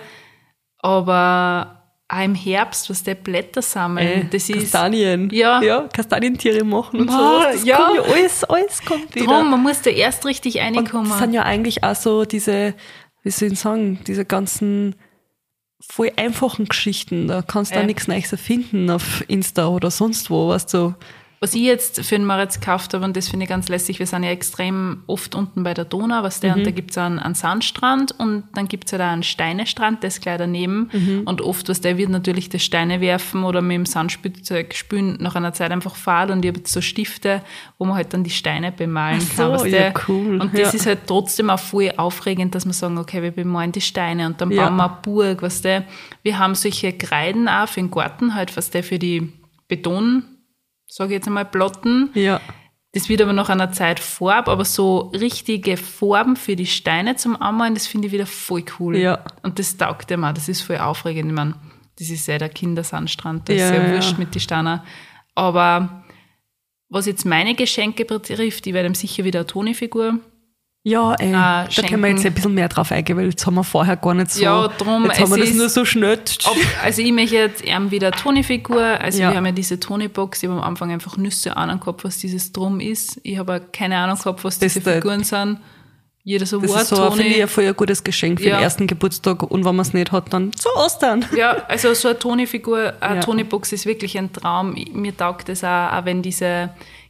Aber 0.82 1.84
auch 2.08 2.24
im 2.24 2.34
Herbst, 2.34 2.90
was 2.90 3.04
der 3.04 3.14
Blätter 3.16 3.62
sammeln, 3.62 4.08
Äh, 4.08 4.26
das 4.32 4.50
ist 4.50 4.62
Kastanien. 4.62 5.30
Ja. 5.32 5.62
ja, 5.62 5.88
Kastanientiere 5.94 6.64
machen 6.64 7.02
und 7.02 7.12
so. 7.12 7.18
Das 7.44 7.64
ja. 7.64 7.78
kommt 7.78 7.98
ja 7.98 8.02
alles, 8.14 8.44
alles 8.46 8.82
kommt 8.84 9.14
wieder. 9.14 9.26
drum, 9.28 9.52
man 9.52 9.62
muss 9.62 9.82
da 9.84 9.92
erst 9.92 10.26
richtig 10.26 10.56
und 10.56 10.62
reinkommen. 10.62 11.10
das 11.10 11.20
sind 11.20 11.34
ja 11.34 11.44
eigentlich 11.44 11.84
auch 11.84 11.96
so 11.96 12.26
diese, 12.26 12.74
wie 13.22 13.30
soll 13.30 13.52
ich 13.54 13.60
sagen, 13.60 14.00
diese 14.08 14.26
ganzen 14.26 14.96
voll 15.82 16.12
einfachen 16.18 16.66
Geschichten. 16.66 17.28
Da 17.28 17.42
kannst 17.42 17.72
du 17.74 17.76
Äh. 17.78 17.82
auch 17.82 17.86
nichts 17.86 18.08
Neues 18.08 18.32
erfinden 18.32 18.90
auf 18.90 19.24
Insta 19.28 19.68
oder 19.68 19.92
sonst 19.92 20.30
wo, 20.30 20.50
weißt 20.50 20.74
du. 20.74 20.94
Was 21.42 21.54
ich 21.54 21.62
jetzt 21.62 22.04
für 22.04 22.16
den 22.16 22.26
Moritz 22.26 22.60
gekauft 22.60 22.94
habe, 22.94 23.06
und 23.06 23.16
das 23.16 23.30
finde 23.30 23.46
ich 23.46 23.50
ganz 23.50 23.70
lässig, 23.70 24.00
wir 24.00 24.06
sind 24.08 24.24
ja 24.24 24.30
extrem 24.30 25.04
oft 25.08 25.36
unten 25.36 25.64
bei 25.64 25.74
der 25.74 25.86
Donau, 25.86 26.22
was 26.22 26.42
der, 26.42 26.56
und 26.56 26.66
da 26.66 26.72
gibt's 26.72 26.98
einen, 26.98 27.18
einen 27.18 27.34
Sandstrand 27.34 28.12
und 28.20 28.44
dann 28.56 28.68
gibt's 28.68 28.92
halt 28.92 29.02
auch 29.02 29.08
einen 29.08 29.24
Steinestrand, 29.24 30.04
der 30.04 30.10
ist 30.10 30.22
gleich 30.22 30.38
daneben. 30.38 30.90
Und 31.26 31.42
oft, 31.42 31.70
was 31.70 31.80
der 31.80 31.98
wird 31.98 32.10
natürlich 32.10 32.50
das 32.50 32.62
Steine 32.64 33.00
werfen 33.00 33.44
oder 33.46 33.62
mit 33.62 33.76
dem 33.76 33.86
Sandspielzeug 33.86 34.74
spülen, 34.74 35.18
nach 35.22 35.36
einer 35.36 35.54
Zeit 35.54 35.72
einfach 35.72 35.96
fahl 35.96 36.30
und 36.30 36.44
ich 36.44 36.50
habe 36.50 36.60
jetzt 36.60 36.74
so 36.74 36.82
Stifte, 36.82 37.42
wo 37.78 37.86
man 37.86 37.96
halt 37.96 38.14
dann 38.14 38.26
die 38.26 38.30
Steine 38.32 38.74
bemalen 38.74 39.22
so, 39.22 39.44
kann. 39.44 39.52
was 39.54 39.64
ja, 39.64 39.70
der, 39.70 39.94
cool, 40.10 40.42
Und 40.42 40.54
das 40.54 40.74
ja. 40.74 40.80
ist 40.80 40.86
halt 40.88 41.00
trotzdem 41.08 41.50
auch 41.50 41.60
voll 41.60 41.94
aufregend, 41.96 42.54
dass 42.54 42.66
wir 42.66 42.74
sagen, 42.74 42.98
okay, 42.98 43.22
wir 43.24 43.32
bemalen 43.32 43.72
die 43.72 43.82
Steine 43.82 44.26
und 44.26 44.42
dann 44.42 44.52
Ja. 44.52 44.66
bauen 44.68 44.76
wir 44.76 44.84
eine 44.90 44.98
Burg, 45.04 45.42
was 45.42 45.62
der. 45.62 45.86
Wir 46.22 46.38
haben 46.38 46.54
solche 46.54 46.92
Kreiden 46.92 47.48
auch 47.48 47.70
für 47.70 47.80
den 47.80 47.92
Garten, 47.92 48.36
halt, 48.36 48.58
was 48.58 48.72
der 48.72 48.84
für 48.84 49.00
die 49.00 49.32
Beton, 49.70 50.24
sage 50.90 51.14
ich 51.14 51.18
jetzt 51.18 51.28
einmal, 51.28 51.46
Plotten. 51.46 52.10
Ja. 52.14 52.42
Das 52.94 53.08
wird 53.08 53.22
aber 53.22 53.34
nach 53.34 53.50
einer 53.50 53.72
Zeit 53.72 54.00
Farb, 54.00 54.48
aber 54.48 54.66
so 54.66 55.12
richtige 55.14 55.78
Farben 55.78 56.36
für 56.36 56.56
die 56.56 56.66
Steine 56.66 57.16
zum 57.16 57.40
Anmalen, 57.40 57.76
das 57.76 57.86
finde 57.86 58.08
ich 58.08 58.14
wieder 58.14 58.26
voll 58.26 58.64
cool. 58.80 58.98
Ja. 58.98 59.24
Und 59.44 59.60
das 59.60 59.78
taugt 59.78 60.10
dem 60.10 60.24
auch, 60.24 60.34
das 60.34 60.50
ist 60.50 60.62
voll 60.62 60.78
aufregend. 60.78 61.30
Ich 61.30 61.36
meine, 61.36 61.54
das 62.00 62.10
ist 62.10 62.28
ja 62.28 62.40
der 62.40 62.50
Kindersandstrand, 62.50 63.48
das 63.48 63.58
Ja, 63.58 63.70
ist 63.70 63.76
ja 63.76 63.88
ja. 63.88 63.94
wurscht 63.94 64.18
mit 64.18 64.34
den 64.34 64.42
Steinen. 64.42 64.82
Aber 65.36 66.04
was 66.90 67.06
jetzt 67.06 67.26
meine 67.26 67.54
Geschenke 67.54 68.06
betrifft, 68.06 68.66
ich 68.66 68.74
werde 68.74 68.90
ihm 68.90 68.96
sicher 68.96 69.24
wieder 69.24 69.42
eine 69.42 69.48
Toni-Figur. 69.48 70.18
Ja, 70.84 71.14
ey, 71.16 71.34
Ah, 71.34 71.66
da 71.76 71.82
können 71.84 72.02
wir 72.02 72.10
jetzt 72.10 72.26
ein 72.26 72.34
bisschen 72.34 72.54
mehr 72.54 72.70
drauf 72.70 72.92
eingehen, 72.94 73.18
weil 73.18 73.26
jetzt 73.26 73.46
haben 73.46 73.56
wir 73.56 73.66
vorher 73.66 73.98
gar 73.98 74.14
nicht 74.14 74.32
so. 74.32 74.42
Ja, 74.42 74.68
drum, 74.70 75.06
Jetzt 75.06 75.20
haben 75.20 75.36
wir 75.36 75.44
das 75.44 75.54
nur 75.54 75.68
so 75.68 75.84
schnell. 75.84 76.20
Ob, 76.46 76.56
also 76.82 77.02
ich 77.02 77.12
möchte 77.12 77.36
jetzt 77.36 77.66
ihm 77.66 77.92
wieder 77.92 78.08
eine 78.08 78.16
Toni-Figur. 78.16 78.82
Also 78.82 79.22
Ja. 79.22 79.30
wir 79.32 79.38
haben 79.38 79.46
ja 79.46 79.52
diese 79.52 79.78
Toni-Box. 79.80 80.42
Ich 80.42 80.50
habe 80.50 80.60
am 80.62 80.66
Anfang 80.66 80.92
einfach 80.92 81.18
Nüsse 81.18 81.58
Ahnung 81.58 81.82
gehabt, 81.82 82.06
was 82.06 82.18
dieses 82.20 82.54
Drum 82.54 82.80
ist. 82.80 83.20
Ich 83.24 83.38
habe 83.38 83.56
auch 83.56 83.72
keine 83.74 83.98
Ahnung 83.98 84.18
gehabt, 84.18 84.42
was 84.46 84.58
Das 84.58 84.74
diese 84.74 84.90
Figuren 84.90 85.24
sind. 85.26 85.60
Jeder 86.24 86.46
so 86.46 86.60
Das 86.62 86.70
Wort, 86.72 86.82
ist 86.84 86.90
so, 86.90 87.12
finde 87.12 87.24
ich, 87.34 87.42
ein 87.42 87.48
voll 87.48 87.66
ein 87.66 87.76
gutes 87.76 88.04
Geschenk 88.04 88.40
für 88.40 88.48
Ja. 88.50 88.58
den 88.58 88.64
ersten 88.64 88.88
Geburtstag 88.88 89.44
und 89.44 89.66
wenn 89.66 89.76
man 89.76 89.86
es 89.86 89.94
nicht 89.94 90.12
hat, 90.12 90.32
dann 90.32 90.54
zu 90.54 90.70
Ostern. 90.76 91.26
Ja, 91.36 91.58
also 91.68 91.94
so 91.94 92.10
eine 92.10 92.20
Toni-Figur, 92.20 92.94
eine 93.02 93.16
Ja. 93.16 93.22
Toni-Box 93.22 93.74
ist 93.74 93.86
wirklich 93.86 94.18
ein 94.18 94.32
Traum. 94.32 94.76
Mir 94.94 95.16
taugt 95.16 95.50
es 95.50 95.64
auch, 95.64 95.92
auch 95.94 96.06
wenn 96.06 96.22
diese 96.22 96.70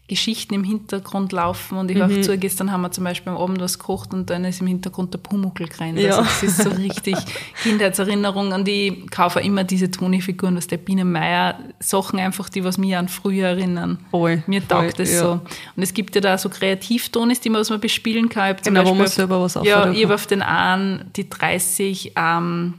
Geschichten 0.10 0.54
im 0.56 0.66
Hintergrund 0.66 1.32
laufen 1.32 1.78
und 1.78 1.90
ich 1.90 1.98
Mhm. 1.98 2.10
höre 2.10 2.22
zu, 2.22 2.38
gestern 2.38 2.72
haben 2.74 2.82
wir 2.82 2.92
zum 2.92 3.06
Beispiel 3.06 3.32
am 3.32 3.38
Abend 3.38 3.62
was 3.62 3.80
gekocht 3.80 4.14
und 4.14 4.30
dann 4.30 4.44
ist 4.44 4.60
im 4.60 4.68
Hintergrund 4.68 5.14
der 5.14 5.20
Pumuckl 5.20 5.68
gerannt. 5.68 5.98
Ja. 6.00 6.18
Also 6.18 6.24
das 6.24 6.44
ist 6.44 6.62
so 6.64 6.70
richtig 6.72 7.16
Kindheitserinnerung 7.64 8.52
und 8.52 8.68
ich 8.68 9.10
kaufe 9.12 9.40
immer 9.40 9.64
diese 9.64 9.90
Toni-Figuren, 9.92 10.56
was 10.58 10.68
der 10.68 10.78
Biene 10.78 11.06
Meier, 11.06 11.60
Sachen 11.80 12.20
einfach, 12.20 12.50
die 12.50 12.64
was 12.64 12.78
mich 12.78 12.98
an 12.98 13.08
früher 13.08 13.48
erinnern. 13.48 14.00
Voll, 14.12 14.44
Mir 14.48 14.62
voll, 14.62 14.84
taugt 14.88 15.00
das 15.00 15.12
ja. 15.14 15.20
so. 15.22 15.32
Und 15.76 15.84
es 15.84 15.94
gibt 15.94 16.16
ja 16.16 16.22
da 16.22 16.38
so 16.38 16.50
Kreativtonis, 16.50 17.40
die 17.40 17.50
man, 17.50 17.62
was 17.62 17.70
man 17.70 17.80
bespielen 17.80 18.28
kann. 18.30 18.56
Ich 18.58 18.64
Genau, 18.64 18.82
wo 18.82 18.90
man 18.90 19.00
Beispiel- 19.00 19.16
selber 19.16 19.42
was 19.42 19.54
Ja, 19.54 19.60
auffordert. 19.62 19.96
ich 19.96 20.04
habe 20.04 20.16
auf 20.16 20.28
den 20.28 20.42
einen 20.42 21.12
die 21.16 21.30
30 21.30 22.14
ähm, 22.16 22.74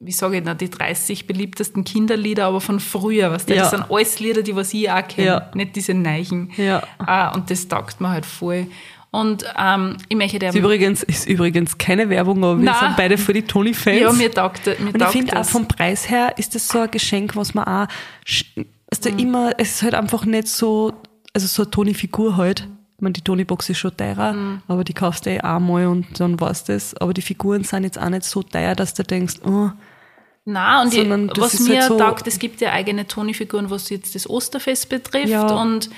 wie 0.00 0.12
sage 0.12 0.36
ich 0.38 0.44
denn, 0.44 0.58
die 0.58 0.68
30 0.70 1.26
beliebtesten 1.26 1.84
Kinderlieder, 1.84 2.46
aber 2.46 2.60
von 2.60 2.80
früher, 2.80 3.30
was 3.30 3.46
das 3.46 3.56
Ja. 3.56 3.68
sind 3.68 3.90
alles 3.90 4.20
Lieder, 4.20 4.42
die 4.42 4.54
was 4.54 4.74
ich 4.74 4.90
auch 4.90 5.06
kenne, 5.08 5.26
Ja. 5.26 5.50
nicht 5.54 5.74
diese 5.76 5.94
Neichen. 5.94 6.50
Ja. 6.56 6.82
Ah, 6.98 7.34
und 7.34 7.50
das 7.50 7.66
taugt 7.68 8.00
mir 8.00 8.10
halt 8.10 8.26
voll. 8.26 8.66
Und 9.10 9.44
ähm, 9.58 9.96
ich 10.10 10.16
möchte 10.16 10.44
Ist 10.44 10.54
übrigens, 10.54 11.02
ist 11.02 11.26
übrigens 11.26 11.78
keine 11.78 12.10
Werbung, 12.10 12.44
aber 12.44 12.58
wir 12.58 12.64
Nein. 12.66 12.74
sind 12.78 12.96
beide 12.98 13.16
für 13.16 13.32
die 13.32 13.42
Tony-Fans. 13.42 14.00
ja, 14.00 14.12
mir 14.12 14.30
taugt, 14.30 14.66
mir 14.66 14.92
Und 14.92 15.00
ich 15.00 15.08
finde 15.08 15.32
auch 15.32 15.38
das. 15.38 15.50
vom 15.50 15.66
Preis 15.66 16.10
her 16.10 16.34
ist 16.36 16.54
das 16.54 16.68
so 16.68 16.80
ein 16.80 16.90
Geschenk, 16.90 17.34
was 17.34 17.54
man 17.54 17.64
auch, 17.64 17.86
also 18.90 19.10
Mhm. 19.10 19.18
immer, 19.18 19.52
es 19.58 19.76
ist 19.76 19.82
halt 19.82 19.94
einfach 19.94 20.26
nicht 20.26 20.48
so, 20.48 20.92
also 21.32 21.46
so 21.46 21.62
eine 21.62 21.70
Toni-Figur 21.70 22.36
halt. 22.36 22.68
Ich 22.96 23.02
meine, 23.02 23.12
die 23.14 23.20
Toni-Box 23.22 23.70
ist 23.70 23.78
schon 23.78 23.96
teurer, 23.96 24.32
Mhm. 24.34 24.62
aber 24.68 24.84
die 24.84 24.92
kaufst 24.94 25.24
du 25.26 25.30
eh 25.30 25.40
einmal 25.40 25.86
und 25.86 26.18
dann 26.20 26.38
war's 26.40 26.64
das. 26.64 26.94
Aber 26.96 27.14
die 27.14 27.22
Figuren 27.22 27.64
sind 27.64 27.84
jetzt 27.84 27.98
auch 27.98 28.08
nicht 28.10 28.24
so 28.24 28.42
teuer, 28.42 28.74
dass 28.74 28.92
du 28.94 29.02
denkst, 29.02 29.36
oh, 29.46 29.70
Nein, 30.46 31.12
und 31.12 31.28
das 31.36 31.38
was 31.44 31.54
ist 31.54 31.68
mir 31.68 31.80
halt 31.80 31.88
so- 31.88 31.98
taugt, 31.98 32.26
es 32.26 32.38
gibt 32.38 32.60
ja 32.60 32.72
eigene 32.72 33.06
Toni-Figuren, 33.06 33.68
was 33.68 33.90
jetzt 33.90 34.14
das 34.14 34.30
Osterfest 34.30 34.88
betrifft. 34.88 35.28
Ja. 35.28 35.46
Und 35.60 35.90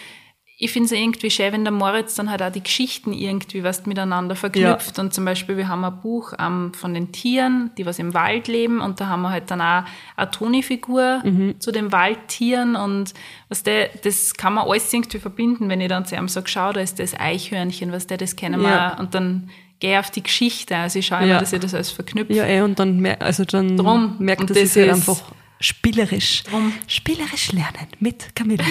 ich 0.60 0.72
finde 0.72 0.86
es 0.86 0.92
irgendwie 0.92 1.30
schön, 1.30 1.52
wenn 1.52 1.62
der 1.64 1.70
Moritz 1.72 2.16
dann 2.16 2.30
halt 2.30 2.42
auch 2.42 2.50
die 2.50 2.62
Geschichten 2.64 3.12
irgendwie 3.12 3.62
was 3.62 3.86
miteinander 3.86 4.34
verknüpft. 4.34 4.98
Und 4.98 5.14
zum 5.14 5.24
Beispiel, 5.24 5.56
wir 5.56 5.68
haben 5.68 5.84
ein 5.84 6.00
Buch 6.00 6.32
ähm, 6.40 6.72
von 6.74 6.94
den 6.94 7.12
Tieren, 7.12 7.70
die 7.78 7.86
was 7.86 8.00
im 8.00 8.12
Wald 8.12 8.48
leben. 8.48 8.80
Und 8.80 9.00
da 9.00 9.06
haben 9.06 9.22
wir 9.22 9.30
halt 9.30 9.50
dann 9.52 9.60
auch 9.60 9.84
eine 10.16 10.30
Toni-Figur 10.32 11.20
Mhm. 11.24 11.60
zu 11.60 11.70
den 11.70 11.92
Waldtieren. 11.92 12.74
Und 12.74 13.14
was 13.48 13.62
der, 13.62 13.90
das 14.02 14.34
kann 14.34 14.54
man 14.54 14.66
alles 14.66 14.92
irgendwie 14.92 15.18
verbinden, 15.20 15.68
wenn 15.68 15.80
ich 15.80 15.88
dann 15.88 16.06
zu 16.06 16.16
ihm 16.16 16.26
sage, 16.26 16.48
schau, 16.48 16.72
da 16.72 16.80
ist 16.80 16.98
das 16.98 17.14
Eichhörnchen, 17.14 17.92
was 17.92 18.08
der, 18.08 18.16
das 18.16 18.34
kennen 18.34 18.60
wir. 18.60 18.68
Ja. 18.70 18.98
Und 18.98 19.14
dann 19.14 19.50
gehe 19.80 19.98
auf 19.98 20.10
die 20.10 20.22
Geschichte. 20.22 20.76
Also 20.76 20.98
ich 20.98 21.06
schaue 21.06 21.18
immer, 21.20 21.28
Ja. 21.34 21.40
dass 21.40 21.52
ich 21.52 21.60
das 21.60 21.74
alles 21.74 21.90
verknüpfe. 21.90 22.32
ja 22.32 22.44
eh, 22.46 22.60
und 22.62 22.78
dann, 22.78 22.98
mer 23.00 23.20
also 23.22 23.44
dann 23.44 23.76
Drum. 23.76 24.16
merkt 24.18 24.40
Und 24.42 24.50
das, 24.50 24.56
das 24.58 24.64
ist 24.70 24.76
halt 24.76 24.90
einfach 24.90 25.20
spielerisch. 25.60 26.42
Drum. 26.44 26.72
Spielerisch 26.86 27.52
lernen 27.52 27.88
mit 28.00 28.34
Camilla. 28.34 28.64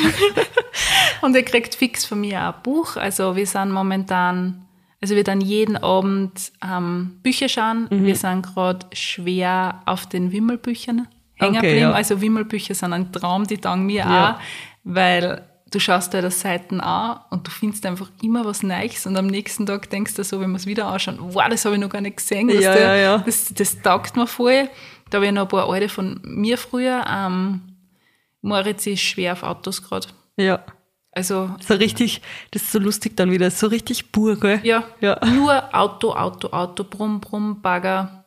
Und 1.21 1.35
ihr 1.35 1.43
kriegt 1.43 1.75
fix 1.75 2.05
von 2.05 2.21
mir 2.21 2.41
ein 2.41 2.53
Buch. 2.63 2.95
Also 2.95 3.35
wir 3.35 3.45
sind 3.47 3.71
momentan, 3.71 4.65
also 5.01 5.15
wir 5.15 5.23
dann 5.23 5.41
jeden 5.41 5.75
Abend 5.77 6.51
ähm, 6.63 7.19
Bücher 7.23 7.49
schauen. 7.49 7.87
Mhm. 7.89 8.05
Wir 8.05 8.15
sind 8.15 8.43
gerade 8.43 8.85
schwer 8.93 9.81
auf 9.85 10.05
den 10.05 10.31
Wimmelbüchern 10.31 11.07
hängen 11.35 11.57
Okay, 11.57 11.61
geblieben. 11.67 11.79
ja. 11.81 11.91
Also 11.91 12.21
Wimmelbücher 12.21 12.73
sind 12.73 12.93
ein 12.93 13.11
Traum, 13.11 13.45
die 13.47 13.57
taugen 13.57 13.85
mir 13.85 14.03
Ja. 14.05 14.35
auch, 14.35 14.39
weil 14.83 15.41
du 15.71 15.79
schaust 15.79 16.13
dir 16.13 16.21
das 16.21 16.39
Seiten 16.41 16.79
an 16.81 17.19
und 17.29 17.45
du 17.47 17.51
findest 17.51 17.85
einfach 17.85 18.09
immer 18.21 18.45
was 18.45 18.63
Neues 18.63 19.05
und 19.05 19.17
am 19.17 19.27
nächsten 19.27 19.65
Tag 19.65 19.89
denkst 19.89 20.13
du 20.15 20.23
so, 20.23 20.39
wenn 20.39 20.51
wir 20.51 20.57
es 20.57 20.65
wieder 20.65 20.87
anschauen, 20.87 21.17
wow, 21.19 21.47
das 21.49 21.65
habe 21.65 21.75
ich 21.75 21.81
noch 21.81 21.89
gar 21.89 22.01
nicht 22.01 22.17
gesehen. 22.17 22.49
Ja, 22.49 22.73
du? 22.73 22.81
ja, 22.81 22.95
ja. 22.95 23.17
Das, 23.19 23.53
das 23.53 23.81
taugt 23.81 24.15
mir 24.15 24.27
voll. 24.27 24.69
Da 25.09 25.17
habe 25.17 25.25
ich 25.27 25.31
noch 25.31 25.43
ein 25.43 25.47
paar 25.47 25.69
alte 25.69 25.89
von 25.89 26.19
mir 26.23 26.57
früher. 26.57 27.05
Ähm, 27.09 27.61
Moritz 28.41 28.85
ist 28.87 29.01
schwer 29.01 29.33
auf 29.33 29.43
Autos 29.43 29.81
gerade. 29.81 30.07
ja. 30.37 30.63
Also 31.13 31.49
So 31.67 31.73
richtig, 31.73 32.21
das 32.51 32.61
ist 32.61 32.71
so 32.73 32.77
lustig 32.77 33.17
dann 33.17 33.31
wieder, 33.31 33.49
so 33.49 33.65
richtig 33.65 34.11
pur, 34.11 34.39
gell? 34.39 34.59
Ja, 34.61 34.83
Ja. 35.01 35.19
nur 35.25 35.73
Auto, 35.75 36.11
Auto, 36.13 36.49
Auto, 36.49 36.83
Brumm, 36.83 37.21
Brumm, 37.21 37.59
Bagger. 37.63 38.23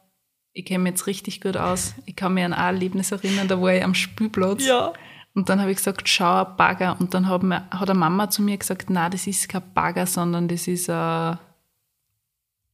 Ich 0.53 0.65
kenne 0.65 0.81
mich 0.81 0.91
jetzt 0.95 1.07
richtig 1.07 1.41
gut 1.41 1.57
aus. 1.57 1.95
Ich 2.07 2.17
kann 2.17 2.35
mich 2.35 2.43
an 2.45 2.53
ein 2.53 2.75
Erlebnis 2.75 3.13
erinnern, 3.13 3.47
da 3.47 3.63
war 3.63 3.73
ich 3.73 3.85
am 3.85 3.95
Spielplatz. 3.95 4.67
Ja. 4.67 4.93
Und 5.35 5.49
dann 5.49 5.61
habe 5.61 5.71
ich 5.71 5.77
gesagt, 5.77 6.09
schau, 6.09 6.45
ein 6.45 6.57
Bagger. 6.57 6.97
Und 6.99 7.15
dann 7.15 7.29
hat, 7.29 7.43
mir, 7.43 7.69
hat 7.71 7.89
eine 7.89 7.99
Mama 7.99 8.31
zu 8.31 8.43
mir 8.43 8.57
gesagt, 8.59 8.91
na, 8.91 9.09
das 9.09 9.27
ist 9.27 9.49
kein 9.49 9.63
Bagger, 9.73 10.07
sondern 10.07 10.49
das 10.49 10.67
ist 10.67 10.91
ein, 10.91 11.39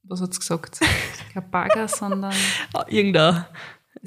was 0.04 0.20
hat 0.22 0.32
sie 0.32 0.40
gesagt? 0.40 0.80
Kein 1.34 1.50
Bagger, 1.50 1.88
sondern 1.88 2.32
Ah, 2.72 2.84
Irgendein. 2.88 3.44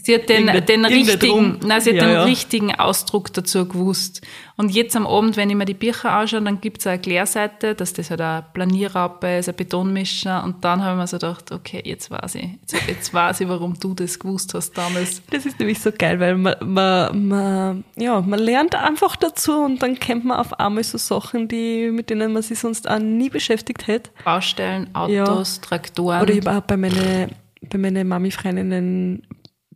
Sie 0.01 0.15
hat 0.15 0.29
den, 0.29 0.47
Irgendein- 0.47 0.65
den 0.65 0.85
richtigen, 0.85 1.59
nein, 1.65 1.81
sie 1.81 1.89
hat 1.89 1.97
Ja, 1.97 2.03
den 2.05 2.13
ja. 2.13 2.23
richtigen 2.23 2.73
Ausdruck 2.75 3.33
dazu 3.33 3.67
gewusst. 3.67 4.21
Und 4.55 4.71
jetzt 4.73 4.95
am 4.95 5.07
Abend, 5.07 5.37
wenn 5.37 5.49
ich 5.49 5.55
mir 5.55 5.65
die 5.65 5.73
Bücher 5.73 6.11
anschaue, 6.11 6.41
dann 6.41 6.59
gibt's 6.61 6.85
eine 6.87 6.95
Erklärseite, 6.97 7.75
dass 7.75 7.93
das 7.93 8.09
halt 8.09 8.19
eine 8.21 8.43
Planierraupe 8.53 9.37
ist, 9.37 9.47
ein 9.49 9.55
Betonmischer. 9.55 10.43
Und 10.43 10.63
dann 10.65 10.83
habe 10.83 10.95
ich 10.95 10.97
mir 11.01 11.07
so 11.07 11.17
gedacht, 11.17 11.51
okay, 11.51 11.81
jetzt 11.85 12.11
weiß 12.11 12.35
ich. 12.35 12.43
Jetzt, 12.61 12.87
jetzt 12.87 13.13
weiß 13.13 13.41
ich, 13.41 13.47
warum 13.49 13.73
du 13.79 13.93
das 13.93 14.19
gewusst 14.19 14.53
hast 14.53 14.77
damals. 14.77 15.21
Das 15.31 15.45
ist 15.45 15.59
nämlich 15.59 15.79
so 15.79 15.91
geil, 15.97 16.19
weil 16.19 16.35
man, 16.37 16.55
man, 16.65 17.27
man, 17.27 17.83
ja, 17.95 18.19
man 18.21 18.39
lernt 18.39 18.75
einfach 18.75 19.15
dazu 19.15 19.53
und 19.63 19.81
dann 19.81 19.97
kennt 19.99 20.25
man 20.25 20.37
auf 20.39 20.59
einmal 20.59 20.83
so 20.83 20.97
Sachen, 20.97 21.47
die, 21.47 21.89
mit 21.91 22.09
denen 22.09 22.33
man 22.33 22.41
sich 22.41 22.59
sonst 22.59 22.89
auch 22.89 22.99
nie 22.99 23.29
beschäftigt 23.29 23.87
hätte. 23.87 24.09
Baustellen, 24.25 24.93
Autos, 24.93 25.61
Traktoren. 25.61 26.21
Oder 26.21 26.33
ich 26.33 26.45
habe 26.45 26.57
auch 26.57 26.61
bei 26.61 26.77
meinen 26.77 27.31
bei 27.61 27.77
meine 27.77 28.05
Mami-Freundinnen 28.05 29.21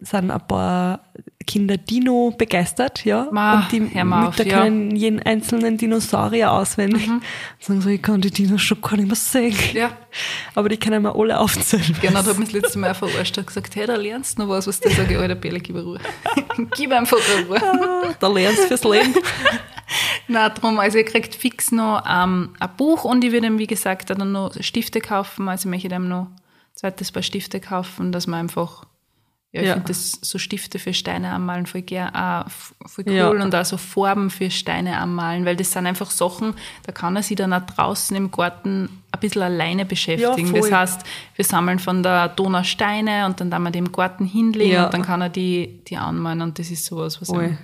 sind 0.03 0.31
ein 0.31 0.47
paar 0.47 1.01
Kinder 1.45 1.77
Dino 1.77 2.33
begeistert, 2.37 3.03
ja. 3.05 3.27
Ma, 3.31 3.55
und 3.55 3.71
die 3.71 3.79
Mütter 3.81 4.27
auf, 4.27 4.37
ja. 4.37 4.45
Mhm. 4.45 4.49
können 4.49 4.95
jeden 4.95 5.21
einzelnen 5.21 5.77
Dinosaurier 5.77 6.51
auswendig. 6.51 7.09
Sagen 7.59 7.81
so, 7.81 7.89
ich 7.89 8.01
kann 8.01 8.21
die 8.21 8.31
Dinos 8.31 8.61
schon 8.61 8.81
gar 8.81 8.95
nicht 8.95 9.07
mehr 9.07 9.15
sehen. 9.15 9.55
ja, 9.73 9.91
Aber 10.55 10.69
die 10.69 10.77
können 10.77 11.03
wir 11.03 11.15
alle 11.15 11.39
aufzählen. 11.39 11.95
genau, 12.01 12.21
da 12.21 12.29
hat 12.29 12.39
mich 12.39 12.51
das 12.51 12.61
letzte 12.61 12.79
Mal 12.79 12.93
verarscht 12.93 13.37
und 13.37 13.47
gesagt, 13.47 13.75
hey, 13.75 13.85
da 13.85 13.95
lernst 13.95 14.37
du 14.37 14.43
noch 14.43 14.49
was, 14.49 14.67
was 14.67 14.79
der 14.79 14.91
sage, 14.91 15.19
alter 15.19 15.35
Bälle, 15.35 15.59
gib 15.59 15.75
mir 15.75 15.83
Ruhe. 15.83 15.99
gib 16.75 16.91
einfach 16.91 17.17
Ruhe. 17.47 17.59
Da 18.19 18.27
lernst 18.27 18.63
du 18.63 18.67
fürs 18.67 18.83
Leben. 18.83 19.13
Na, 20.27 20.49
drum, 20.49 20.79
also 20.79 20.97
ihr 20.97 21.05
kriegt 21.05 21.35
fix 21.35 21.71
noch 21.71 22.03
ähm, 22.09 22.53
ein 22.59 22.69
Buch 22.77 23.03
und 23.03 23.23
ich 23.23 23.31
würde 23.31 23.47
ihm, 23.47 23.59
wie 23.59 23.67
gesagt, 23.67 24.09
dann 24.09 24.31
noch 24.31 24.53
Stifte 24.61 25.01
kaufen. 25.01 25.49
Also 25.49 25.67
ich 25.67 25.71
möchte 25.71 25.93
ihm 25.93 26.07
noch 26.07 26.27
ein 26.27 26.35
zweites 26.73 27.11
Paar 27.11 27.23
Stifte 27.23 27.59
kaufen, 27.59 28.11
dass 28.11 28.27
man 28.27 28.39
einfach, 28.41 28.85
ja, 29.53 29.61
ich 29.61 29.67
Ja. 29.67 29.73
finde 29.75 29.87
das 29.87 30.11
so 30.21 30.37
Stifte 30.39 30.79
für 30.79 30.93
Steine 30.93 31.31
anmalen 31.31 31.65
voll 31.67 31.83
gern, 31.83 32.11
voll 32.85 33.05
cool 33.07 33.13
Ja. 33.13 33.29
und 33.29 33.53
auch 33.55 33.63
so 33.65 33.77
Farben 33.77 34.29
für 34.29 34.49
Steine 34.51 34.97
anmalen, 34.97 35.45
weil 35.45 35.55
das 35.55 35.71
sind 35.71 35.85
einfach 35.85 36.11
Sachen, 36.11 36.55
da 36.85 36.91
kann 36.91 37.15
er 37.15 37.23
sich 37.23 37.37
dann 37.37 37.53
auch 37.53 37.61
draußen 37.61 38.17
im 38.17 38.31
Garten 38.31 38.89
ein 39.11 39.19
bisschen 39.19 39.43
alleine 39.43 39.85
beschäftigen. 39.85 40.47
voll. 40.47 40.61
das 40.61 40.71
heißt, 40.71 41.01
wir 41.35 41.45
sammeln 41.45 41.79
von 41.79 42.01
der 42.03 42.27
Donau 42.29 42.63
Steine 42.63 43.25
und 43.27 43.39
dann 43.39 43.49
dann 43.51 43.61
wir 43.63 43.71
die 43.71 43.79
im 43.79 43.91
Garten 43.91 44.25
hinlegen 44.25 44.73
Ja. 44.73 44.85
und 44.85 44.93
dann 44.93 45.03
kann 45.03 45.21
er 45.21 45.29
die, 45.29 45.81
die 45.87 45.97
anmalen 45.97 46.41
und 46.41 46.57
das 46.59 46.71
ist 46.71 46.83
sowas, 46.85 47.21
was 47.21 47.29
Voll. 47.29 47.45
ihm 47.45 47.57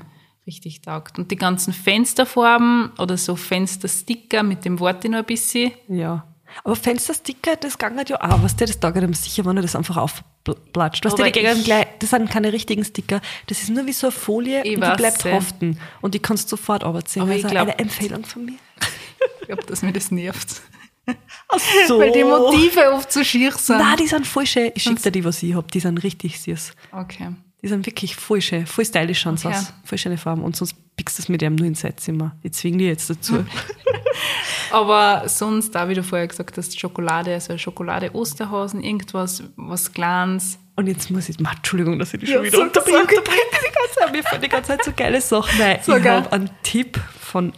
richtig 0.45 0.81
taugt. 0.81 1.17
Und 1.19 1.29
die 1.31 1.35
ganzen 1.35 1.73
Fensterfarben 1.73 2.91
oder 2.97 3.17
so 3.17 3.35
Fenstersticker 3.35 4.43
mit 4.43 4.63
dem 4.65 4.79
Wort 4.79 5.03
noch 5.05 5.19
ein 5.19 5.25
bisschen. 5.25 5.71
Ja. 5.87 6.25
Aber 6.63 6.75
Fenstersticker, 6.75 7.55
das 7.55 7.77
ging 7.77 7.95
halt 7.97 8.09
ja 8.09 8.21
auch, 8.21 8.43
was 8.43 8.55
der 8.55 8.67
das 8.67 8.79
taugt 8.79 8.97
einem 8.97 9.13
sicher, 9.13 9.45
wenn 9.45 9.55
er 9.57 9.61
das 9.63 9.75
einfach 9.75 9.97
aufplatscht. 9.97 11.05
Was 11.05 11.13
ich- 11.19 11.63
gleich, 11.63 11.87
das 11.99 12.09
sind 12.09 12.29
keine 12.29 12.51
richtigen 12.53 12.83
Sticker. 12.83 13.21
Das 13.47 13.61
ist 13.61 13.69
nur 13.69 13.85
wie 13.85 13.93
so 13.93 14.07
eine 14.07 14.11
Folie 14.11 14.63
Ich 14.63 14.75
und 14.77 14.83
die 14.85 14.95
bleibt 14.97 15.25
haften. 15.25 15.79
Und 16.01 16.13
die 16.13 16.19
kannst 16.19 16.45
du 16.51 16.55
sofort 16.57 16.83
arbeiten. 16.83 17.21
Aber 17.21 17.31
ich 17.31 17.43
Also 17.43 17.53
glaub- 17.53 17.67
eine 17.67 17.79
Empfehlung 17.79 18.25
von 18.25 18.45
mir. 18.45 18.55
Ich 19.41 19.47
glaube, 19.47 19.65
dass 19.65 19.81
mir 19.81 19.91
das 19.91 20.11
nervt. 20.11 20.61
Ach 21.47 21.59
so. 21.87 21.97
Weil 21.99 22.11
die 22.11 22.23
Motive 22.23 22.93
oft 22.93 23.11
so 23.11 23.23
schier 23.23 23.51
sind. 23.51 23.79
Nein, 23.79 23.97
die 23.97 24.05
sind 24.07 24.27
voll 24.27 24.45
schön. 24.45 24.71
Ich 24.75 24.83
schicke 24.83 25.01
dir 25.01 25.11
die, 25.11 25.25
was 25.25 25.41
ich 25.41 25.55
hab. 25.55 25.71
Die 25.71 25.79
sind 25.79 25.97
richtig 26.03 26.39
süß. 26.39 26.71
Okay. 26.91 27.29
Die 27.63 27.67
sind 27.67 27.85
wirklich 27.87 28.15
voll 28.15 28.41
schön. 28.41 28.67
Voll 28.67 28.85
stylisch 28.85 29.19
schauen 29.21 29.37
sie 29.37 29.47
Okay. 29.47 29.57
aus. 29.57 29.73
Voll 29.83 29.97
schöne 29.97 30.17
Farben. 30.19 30.43
Und 30.43 30.55
sonst 30.55 30.75
pickst 30.99 31.17
du 31.17 31.21
es 31.23 31.29
mit 31.29 31.41
ihm 31.41 31.55
nur 31.55 31.65
ins 31.65 31.79
Zeitzimmer. 31.79 32.35
Ich 32.43 32.51
zwinge 32.51 32.79
die 32.79 32.83
jetzt 32.87 33.09
dazu. 33.09 33.45
Aber 34.71 35.29
sonst, 35.29 35.73
da 35.73 35.87
wie 35.87 35.93
du 35.93 36.03
vorher 36.03 36.27
gesagt 36.27 36.57
hast, 36.57 36.77
Schokolade, 36.77 37.33
also 37.33 37.57
Schokolade, 37.57 38.13
Osterhasen, 38.13 38.83
irgendwas, 38.83 39.41
was 39.55 39.93
Kleines. 39.93 40.59
Und 40.75 40.87
jetzt 40.87 41.09
muss 41.09 41.29
ich, 41.29 41.39
Ma, 41.39 41.53
Entschuldigung, 41.53 41.97
dass 41.99 42.13
ich 42.13 42.19
dich 42.19 42.29
Ja, 42.29 42.35
schon 42.35 42.45
wieder 42.47 42.57
sag, 42.57 42.67
unterbreche. 42.67 42.97
unterbreche 42.97 43.39
die 43.65 43.73
ganze 43.73 43.93
Zeit. 43.97 44.11
Mir 44.11 44.23
fallen 44.23 44.41
die 44.41 44.49
ganze 44.49 44.67
Zeit 44.67 44.83
so 44.83 44.91
geile 44.93 45.21
Sachen. 45.21 45.57
Nein, 45.57 45.79
So 45.81 45.95
ich 45.95 46.05
habe 46.05 46.31
einen 46.33 46.49
Tipp 46.63 46.99
von, 47.17 47.53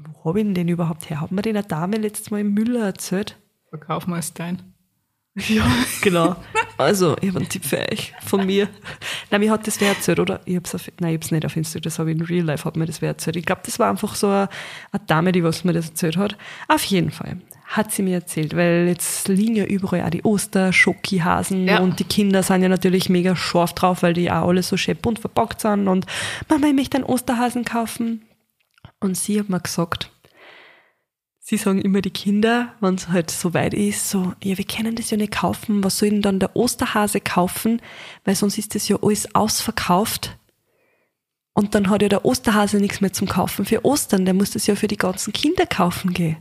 wo 0.00 0.30
habe 0.30 0.40
ich 0.40 0.46
denn 0.46 0.54
den 0.54 0.68
überhaupt 0.68 1.10
her? 1.10 1.20
Hat 1.20 1.32
mir 1.32 1.42
den 1.42 1.58
eine 1.58 1.66
Dame 1.66 1.98
letztes 1.98 2.30
Mal 2.30 2.40
im 2.40 2.54
Müller 2.54 2.86
erzählt? 2.86 3.36
Verkauf 3.68 4.06
mal 4.06 4.22
dein. 4.32 4.73
Ja, 5.48 5.66
genau. 6.00 6.36
Also, 6.78 7.16
ich 7.20 7.28
habe 7.28 7.40
einen 7.40 7.48
Tipp 7.48 7.64
für 7.64 7.78
euch, 7.90 8.12
von 8.24 8.46
mir. 8.46 8.68
Nein, 9.30 9.40
mir 9.40 9.50
hat 9.50 9.66
das 9.66 9.80
wer 9.80 9.88
erzählt, 9.88 10.20
oder? 10.20 10.40
Ich 10.44 10.54
hab's 10.54 10.74
auf, 10.76 10.88
nein, 11.00 11.10
ich 11.12 11.16
hab's 11.16 11.30
nicht 11.32 11.44
auf 11.44 11.56
Instagram, 11.56 11.82
das 11.82 11.98
habe 11.98 12.12
ich 12.12 12.18
in 12.18 12.24
Real 12.24 12.44
Life, 12.44 12.64
hat 12.64 12.76
mir 12.76 12.86
das 12.86 13.02
wer 13.02 13.08
erzählt. 13.08 13.34
Ich 13.36 13.44
glaube, 13.44 13.62
das 13.64 13.78
war 13.80 13.90
einfach 13.90 14.14
so 14.14 14.28
eine, 14.28 14.48
eine 14.92 15.02
Dame, 15.06 15.32
die 15.32 15.42
was 15.42 15.64
mir 15.64 15.72
das 15.72 15.88
erzählt 15.88 16.16
hat. 16.16 16.36
Auf 16.68 16.84
jeden 16.84 17.10
Fall 17.10 17.38
hat 17.66 17.90
sie 17.92 18.02
mir 18.02 18.14
erzählt, 18.14 18.54
weil 18.54 18.86
jetzt 18.86 19.26
liegen 19.26 19.56
ja 19.56 19.64
überall 19.64 20.02
auch 20.04 20.10
die 20.10 20.24
Oster-Schokihasen 20.24 21.66
Ja. 21.66 21.80
und 21.80 21.98
die 21.98 22.04
Kinder 22.04 22.42
sind 22.44 22.62
ja 22.62 22.68
natürlich 22.68 23.08
mega 23.08 23.34
scharf 23.34 23.72
drauf, 23.72 24.02
weil 24.02 24.12
die 24.12 24.30
auch 24.30 24.46
alle 24.48 24.62
so 24.62 24.76
schön 24.76 24.96
bunt 24.96 25.18
verpackt 25.18 25.60
sind 25.62 25.88
und 25.88 26.06
Mama, 26.48 26.68
ich 26.68 26.74
möchte 26.74 26.98
einen 26.98 27.06
Osterhasen 27.06 27.64
kaufen. 27.64 28.24
Und 29.00 29.16
sie 29.16 29.40
hat 29.40 29.48
mir 29.48 29.60
gesagt, 29.60 30.10
Sie 31.46 31.58
sagen 31.58 31.82
immer 31.82 32.00
die 32.00 32.10
Kinder, 32.10 32.72
wenn 32.80 32.94
es 32.94 33.08
halt 33.08 33.30
so 33.30 33.52
weit 33.52 33.74
ist, 33.74 34.08
so, 34.08 34.32
ja, 34.42 34.56
wir 34.56 34.64
können 34.64 34.96
das 34.96 35.10
ja 35.10 35.18
nicht 35.18 35.34
kaufen, 35.34 35.84
was 35.84 35.98
soll 35.98 36.08
denn 36.08 36.22
dann 36.22 36.38
der 36.38 36.56
Osterhase 36.56 37.20
kaufen, 37.20 37.82
weil 38.24 38.34
sonst 38.34 38.56
ist 38.56 38.74
das 38.74 38.88
ja 38.88 38.96
alles 39.02 39.34
ausverkauft. 39.34 40.38
Und 41.52 41.74
dann 41.74 41.90
hat 41.90 42.00
ja 42.00 42.08
der 42.08 42.24
Osterhase 42.24 42.78
nichts 42.78 43.02
mehr 43.02 43.12
zum 43.12 43.28
Kaufen 43.28 43.66
für 43.66 43.84
Ostern, 43.84 44.24
der 44.24 44.32
muss 44.32 44.52
das 44.52 44.66
ja 44.66 44.74
für 44.74 44.88
die 44.88 44.96
ganzen 44.96 45.34
Kinder 45.34 45.66
kaufen 45.66 46.14
gehen. 46.14 46.38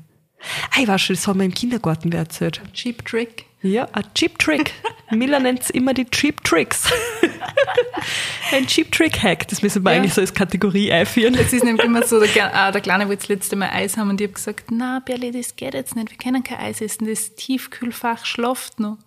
Ah, 0.75 0.81
ich 0.81 0.87
weiß 0.87 1.01
schon, 1.01 1.15
das 1.15 1.27
haben 1.27 1.39
wir 1.39 1.45
im 1.45 1.53
Kindergarten 1.53 2.11
wer 2.11 2.19
erzählt. 2.19 2.61
Cheap 2.73 3.05
Trick. 3.05 3.45
Ja, 3.61 3.87
ein 3.93 4.03
Cheap 4.13 4.37
Trick. 4.39 4.73
Miller 5.11 5.39
nennt 5.39 5.61
es 5.61 5.69
immer 5.69 5.93
die 5.93 6.05
Cheap 6.05 6.43
Tricks. 6.43 6.83
Ein 8.51 8.67
Cheap 8.67 8.91
Trick 8.91 9.21
Hack, 9.23 9.47
das 9.47 9.61
müssen 9.61 9.83
wir 9.83 9.91
Ja. 9.93 9.97
eigentlich 9.97 10.13
so 10.13 10.21
als 10.21 10.33
Kategorie 10.33 10.91
einführen. 10.91 11.33
Es 11.35 11.53
ist 11.53 11.63
nämlich 11.63 11.85
immer 11.85 12.05
so, 12.05 12.19
der, 12.19 12.53
ah, 12.55 12.71
der 12.71 12.81
Kleine 12.81 13.07
wollte 13.07 13.21
das 13.21 13.29
letzte 13.29 13.55
Mal 13.55 13.69
Eis 13.69 13.95
haben 13.97 14.09
und 14.09 14.19
ich 14.21 14.27
habe 14.27 14.33
gesagt, 14.33 14.65
na 14.71 14.99
Berli, 14.99 15.31
das 15.31 15.55
geht 15.55 15.73
jetzt 15.73 15.95
nicht, 15.95 16.09
wir 16.11 16.17
können 16.17 16.43
kein 16.43 16.59
Eis 16.59 16.81
essen, 16.81 17.07
das 17.07 17.35
Tiefkühlfach 17.35 18.25
schlaft 18.25 18.79
noch. 18.79 18.97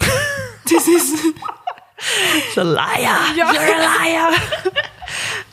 Das 0.64 0.88
ist, 0.88 1.14
So 2.55 2.62
Liar. 2.62 2.99
Ja. 3.01 3.20
You're 3.37 3.59
a 3.59 4.05
liar. 4.05 4.31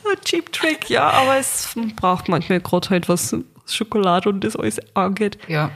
Ein 0.05 0.21
Cheap 0.23 0.51
Trick, 0.51 0.89
ja, 0.89 1.09
aber 1.09 1.37
es 1.37 1.69
braucht 1.95 2.29
manchmal 2.29 2.59
gerade 2.61 2.89
halt 2.89 3.09
was 3.09 3.35
Schokolade 3.67 4.29
und 4.29 4.43
das 4.43 4.55
alles 4.55 4.79
angeht. 4.95 5.37
ja, 5.47 5.71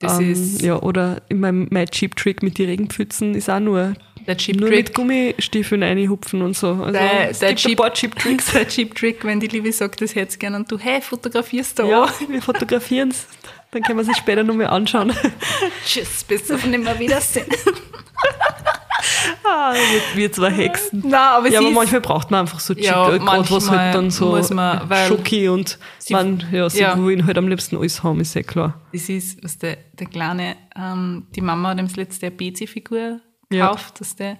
das 0.00 0.18
Ähm, 0.18 0.32
ist 0.32 0.62
ja, 0.62 0.80
oder 0.82 1.22
in 1.28 1.40
meinem 1.40 1.68
mein 1.70 1.86
Cheap 1.86 2.16
Trick 2.16 2.42
mit 2.42 2.58
den 2.58 2.68
Regenpfützen 2.68 3.34
ist 3.34 3.48
auch 3.48 3.60
nur, 3.60 3.94
der 4.26 4.36
Cheap 4.36 4.56
nur 4.60 4.68
mit 4.68 4.86
Trick. 4.86 4.96
Gummistiefeln 4.96 5.82
reinhupfen 5.82 6.42
und 6.42 6.56
so. 6.56 6.70
Also, 6.72 6.92
Der, 6.92 7.30
es 7.30 7.38
der, 7.38 7.48
gibt 7.54 7.60
ein 7.64 7.68
Cheap, 7.70 7.78
paar 7.78 7.92
Cheap 7.92 8.18
Tricks. 8.18 8.52
der 8.52 8.68
Cheap 8.68 8.94
Trick, 8.94 9.24
wenn 9.24 9.38
die 9.40 9.46
Liebe 9.46 9.72
sagt, 9.72 10.00
das 10.00 10.14
hätte 10.14 10.36
gerne 10.38 10.56
und 10.56 10.70
du, 10.70 10.78
hey, 10.78 11.00
fotografierst 11.00 11.78
du 11.78 11.84
Ja, 11.84 12.04
auch. 12.04 12.10
wir 12.28 12.42
fotografieren 12.42 13.10
es. 13.10 13.26
Dann 13.70 13.82
können 13.82 13.98
wir 14.04 14.08
es 14.10 14.16
später 14.18 14.42
nochmal 14.44 14.66
anschauen. 14.68 15.12
Tschüss, 15.86 16.24
bis 16.24 16.50
auf 16.50 16.64
nimmer 16.66 16.98
Wiedersehen. 16.98 17.46
ah, 19.44 19.72
wir, 19.74 20.16
wir 20.16 20.32
zwei 20.32 20.50
Hexen. 20.50 21.00
Nein, 21.00 21.14
aber 21.14 21.48
Ja, 21.48 21.60
sie 21.60 21.66
aber 21.66 21.74
manchmal 21.74 22.00
braucht 22.00 22.30
man 22.30 22.40
einfach 22.40 22.60
so 22.60 22.74
Ja, 22.74 23.12
äh, 23.12 23.18
gerade 23.18 23.50
was 23.50 23.70
halt 23.70 23.94
dann 23.94 24.10
so 24.10 24.38
man, 24.54 24.88
Schoki 25.08 25.48
und 25.48 25.78
man, 26.10 26.44
ja, 26.52 26.68
sie 26.70 26.80
ja. 26.80 26.98
wollen 27.00 27.26
halt 27.26 27.38
am 27.38 27.48
liebsten 27.48 27.76
alles 27.76 28.02
haben, 28.02 28.20
ist 28.20 28.34
ja 28.34 28.42
klar. 28.42 28.80
das 28.92 29.08
ist, 29.08 29.42
was 29.42 29.58
der, 29.58 29.76
der 29.94 30.06
Kleine, 30.06 30.56
ähm, 30.76 31.26
die 31.34 31.40
Mama 31.40 31.70
hat 31.70 31.78
ihm 31.78 31.86
das 31.86 31.96
letzte 31.96 32.26
eine 32.26 32.36
BC-Figur 32.36 33.20
Ja. 33.52 33.68
gekauft, 33.70 34.00
dass 34.00 34.16
der, 34.16 34.38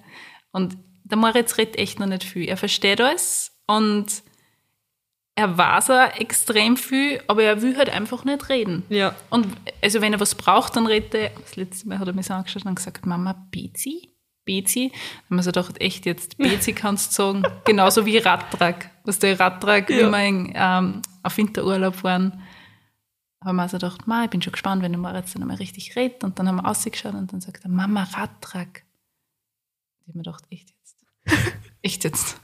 und 0.52 0.76
der 1.04 1.18
Moritz 1.18 1.58
redet 1.58 1.76
echt 1.78 2.00
noch 2.00 2.06
nicht 2.06 2.24
viel. 2.24 2.48
Er 2.48 2.56
versteht 2.56 3.00
alles 3.00 3.52
und 3.66 4.06
er 5.36 5.58
weiß 5.58 5.90
auch 5.90 6.14
extrem 6.20 6.76
viel, 6.76 7.20
aber 7.26 7.42
er 7.42 7.60
will 7.60 7.76
halt 7.76 7.90
einfach 7.90 8.24
nicht 8.24 8.48
reden. 8.48 8.84
Ja. 8.88 9.14
Und 9.30 9.48
also 9.82 10.00
wenn 10.00 10.12
er 10.12 10.20
was 10.20 10.34
braucht, 10.36 10.76
dann 10.76 10.86
redet 10.86 11.14
er, 11.14 11.30
das 11.40 11.56
letzte 11.56 11.88
Mal 11.88 11.98
hat 11.98 12.06
er 12.06 12.14
mich 12.14 12.26
so 12.26 12.34
angeschaut 12.34 12.64
und 12.64 12.76
gesagt, 12.76 13.04
Mama, 13.04 13.34
Bezi? 13.50 14.10
Bezi? 14.44 14.92
Haben 15.26 15.36
wir 15.36 15.42
so 15.42 15.50
gedacht, 15.50 15.80
echt 15.80 16.06
jetzt, 16.06 16.36
Bezi 16.38 16.72
kannst 16.72 17.12
du 17.18 17.22
sagen, 17.22 17.42
genauso 17.64 18.04
wie 18.06 18.18
Radtrag. 18.18 18.90
Was 19.04 19.18
der 19.18 19.38
Radtrag, 19.38 19.88
wie 19.88 20.00
Ja. 20.00 20.10
wir 20.10 20.24
in, 20.26 20.52
ähm, 20.54 21.02
auf 21.22 21.36
Winterurlaub 21.36 22.02
waren, 22.04 22.42
haben 23.44 23.56
wir 23.56 23.62
also 23.62 23.76
gedacht, 23.76 24.06
Ma, 24.06 24.24
ich 24.24 24.30
bin 24.30 24.40
schon 24.42 24.52
gespannt, 24.52 24.82
wenn 24.82 24.92
der 24.92 25.00
Moritz 25.00 25.32
dann 25.34 25.42
einmal 25.42 25.56
richtig 25.58 25.96
redet. 25.96 26.24
Und 26.24 26.38
dann 26.38 26.48
haben 26.48 26.56
wir 26.56 26.66
ausgeschaut 26.68 27.14
und 27.14 27.32
dann 27.32 27.40
sagt 27.40 27.64
er, 27.64 27.70
Mama, 27.70 28.04
Radtrag. 28.04 28.84
Ich 30.00 30.08
habe 30.08 30.18
mir 30.18 30.24
gedacht, 30.24 30.44
echt 30.50 30.70
jetzt? 30.70 31.04
echt 31.82 32.04
jetzt? 32.04 32.40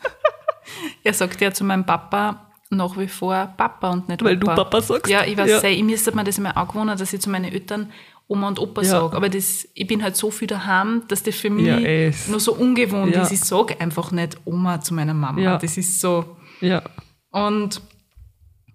er 1.04 1.14
sagt 1.14 1.40
ja 1.40 1.52
zu 1.52 1.64
meinem 1.64 1.84
Papa 1.86 2.50
nach 2.70 2.96
wie 2.98 3.08
vor 3.08 3.52
Papa 3.56 3.90
und 3.90 4.08
nicht 4.08 4.22
Weil 4.22 4.36
du 4.36 4.46
Opa. 4.46 4.56
Papa 4.56 4.80
sagst? 4.80 5.10
Ja, 5.10 5.24
ich 5.24 5.36
weiß, 5.36 5.50
Ja. 5.50 5.62
ja. 5.62 5.68
ich 5.70 5.82
müsste 5.82 6.14
mir 6.14 6.22
das 6.24 6.38
immer 6.38 6.56
angewöhnen, 6.56 6.96
dass 6.96 7.12
ich 7.12 7.20
zu 7.20 7.28
meinen 7.30 7.46
Eltern 7.52 7.92
Oma 8.30 8.46
und 8.48 8.58
Opa 8.60 8.82
Ja. 8.82 8.88
sage. 8.88 9.16
Aber 9.16 9.28
das, 9.28 9.68
ich 9.74 9.86
bin 9.86 10.02
halt 10.02 10.16
so 10.16 10.30
viel 10.30 10.46
daheim, 10.46 11.02
dass 11.08 11.22
das 11.24 11.34
für 11.34 11.50
mich 11.50 11.66
Ja, 11.66 11.78
eh, 11.78 12.12
nur 12.28 12.38
so 12.38 12.54
ungewohnt 12.54 13.14
Ja. 13.14 13.22
ist. 13.22 13.32
Ich 13.32 13.40
sage 13.40 13.80
einfach 13.80 14.12
nicht 14.12 14.38
Oma 14.44 14.80
zu 14.80 14.94
meiner 14.94 15.14
Mama. 15.14 15.40
Ja. 15.40 15.58
Das 15.58 15.76
ist 15.76 16.00
so. 16.00 16.36
Ja. 16.60 16.82
Und 17.30 17.80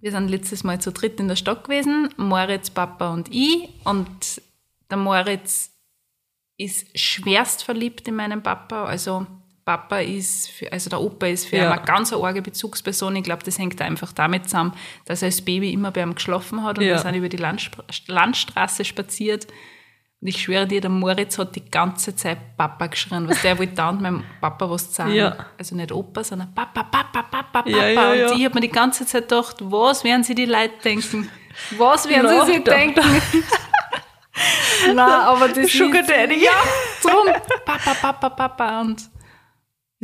wir 0.02 0.12
sind 0.12 0.28
letztes 0.30 0.64
Mal 0.64 0.80
zu 0.82 0.92
dritt 0.92 1.20
in 1.20 1.28
der 1.30 1.36
Stadt 1.38 1.64
gewesen, 1.64 2.10
Moritz, 2.18 2.70
Papa 2.70 3.14
und 3.14 3.34
ich. 3.34 3.70
Und 3.86 4.42
der 4.90 4.98
Moritz 4.98 5.72
ist 6.58 6.98
schwerst 7.00 7.64
verliebt 7.64 8.08
in 8.08 8.16
meinen 8.16 8.44
Papa. 8.44 8.86
Also 8.86 9.26
Papa 9.66 9.98
ist, 10.00 10.52
für, 10.52 10.72
also 10.72 10.90
der 10.92 11.02
Opa 11.02 11.26
ist 11.26 11.48
für 11.48 11.58
Ja. 11.58 11.66
ihn 11.66 11.72
eine 11.72 11.82
ganz 11.82 12.14
eine 12.14 12.24
arge 12.24 12.42
Bezugsperson. 12.44 13.16
Ich 13.16 13.24
glaube, 13.24 13.44
das 13.44 13.58
hängt 13.58 13.82
einfach 13.82 14.14
damit 14.14 14.46
zusammen, 14.46 14.74
dass 15.06 15.24
er 15.24 15.26
als 15.28 15.42
Baby 15.44 15.74
immer 15.74 15.90
bei 15.92 16.02
ihm 16.04 16.14
geschlafen 16.14 16.64
hat 16.64 16.78
und 16.78 16.84
Ja. 16.86 16.92
wir 16.94 17.00
sind 17.00 17.16
über 17.16 17.30
die 17.30 17.38
Landspr 17.38 17.84
Landstraße 18.08 18.86
spaziert. 18.86 19.48
Und 20.22 20.28
ich 20.30 20.42
schwöre 20.42 20.66
dir, 20.68 20.82
der 20.82 20.90
Moritz 20.92 21.38
hat 21.40 21.56
die 21.56 21.66
ganze 21.70 22.16
Zeit 22.16 22.56
Papa 22.58 22.88
geschrien, 22.88 23.28
was 23.28 23.42
der 23.42 23.58
wollte 23.58 23.74
dauernd 23.74 24.02
meinem 24.02 24.24
Papa 24.40 24.70
was 24.70 24.94
sagen. 24.94 25.14
Ja. 25.14 25.36
Also 25.58 25.76
nicht 25.76 25.92
Opa, 25.92 26.24
sondern 26.24 26.54
Papa, 26.54 26.84
Papa, 26.84 27.24
Papa, 27.24 27.44
Papa. 27.64 27.70
Ja. 27.70 28.12
Und 28.32 28.38
ich 28.40 28.46
habe 28.46 28.56
mir 28.56 28.62
die 28.62 28.70
ganze 28.70 29.06
Zeit 29.06 29.28
gedacht, 29.30 29.58
was 29.60 30.04
werden 30.04 30.24
sie 30.24 30.36
die 30.36 30.46
Leute 30.46 30.74
denken? 30.84 31.30
Was 31.78 32.08
werden 32.08 32.30
sie 32.46 32.54
sich 32.54 32.64
da- 32.64 32.72
denken? 32.74 33.02
Nein, 34.88 35.00
aber 35.00 35.48
das 35.48 35.72
Sugar 35.72 36.02
ist, 36.02 36.10
Daddy. 36.10 36.44
Ja, 36.44 36.52
drum. 37.02 37.28
Papa, 37.66 37.94
Papa, 37.94 38.30
Papa. 38.30 38.82
Und 38.82 39.10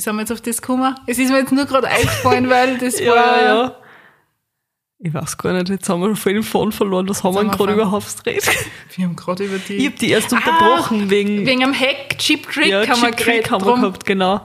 wie 0.01 0.03
sind 0.03 0.15
wir 0.15 0.21
jetzt 0.21 0.31
auf 0.31 0.41
das 0.41 0.59
gekommen? 0.59 0.95
Es 1.05 1.19
ist 1.19 1.29
mir 1.29 1.37
jetzt 1.37 1.51
nur 1.51 1.65
gerade 1.65 1.87
eingefallen, 1.87 2.49
weil 2.49 2.77
das 2.79 2.99
Ja, 2.99 3.11
war... 3.13 3.41
ja, 3.41 3.45
ja. 3.63 3.75
Ich 5.03 5.13
weiß 5.13 5.37
gar 5.37 5.53
nicht, 5.53 5.69
jetzt 5.69 5.87
haben 5.89 6.01
wir 6.01 6.15
voll 6.15 6.33
den 6.33 6.41
Faden 6.43 6.71
verloren. 6.71 7.07
Was 7.07 7.23
haben 7.23 7.35
wir 7.35 7.41
denn 7.41 7.51
wir 7.51 7.57
gerade 7.57 7.73
überhaupt 7.73 8.23
geredet? 8.23 8.49
Wir 8.95 9.05
haben 9.05 9.15
gerade 9.15 9.43
über 9.45 9.57
die... 9.59 9.75
Ich 9.75 9.85
hab 9.87 9.95
die 9.97 10.09
erst 10.09 10.33
unterbrochen 10.33 11.09
wegen, 11.09 11.45
Wegen 11.45 11.63
einem 11.63 11.73
Hack, 11.79 12.17
Cheap 12.17 12.51
Trick 12.51 12.67
ja, 12.67 12.79
haben 12.87 13.01
wir 13.01 13.09
Chip 13.09 13.17
Trick 13.17 13.25
geredet. 13.25 13.51
haben 13.51 13.65
wir 13.65 13.75
gehabt, 13.75 14.05
genau. 14.05 14.41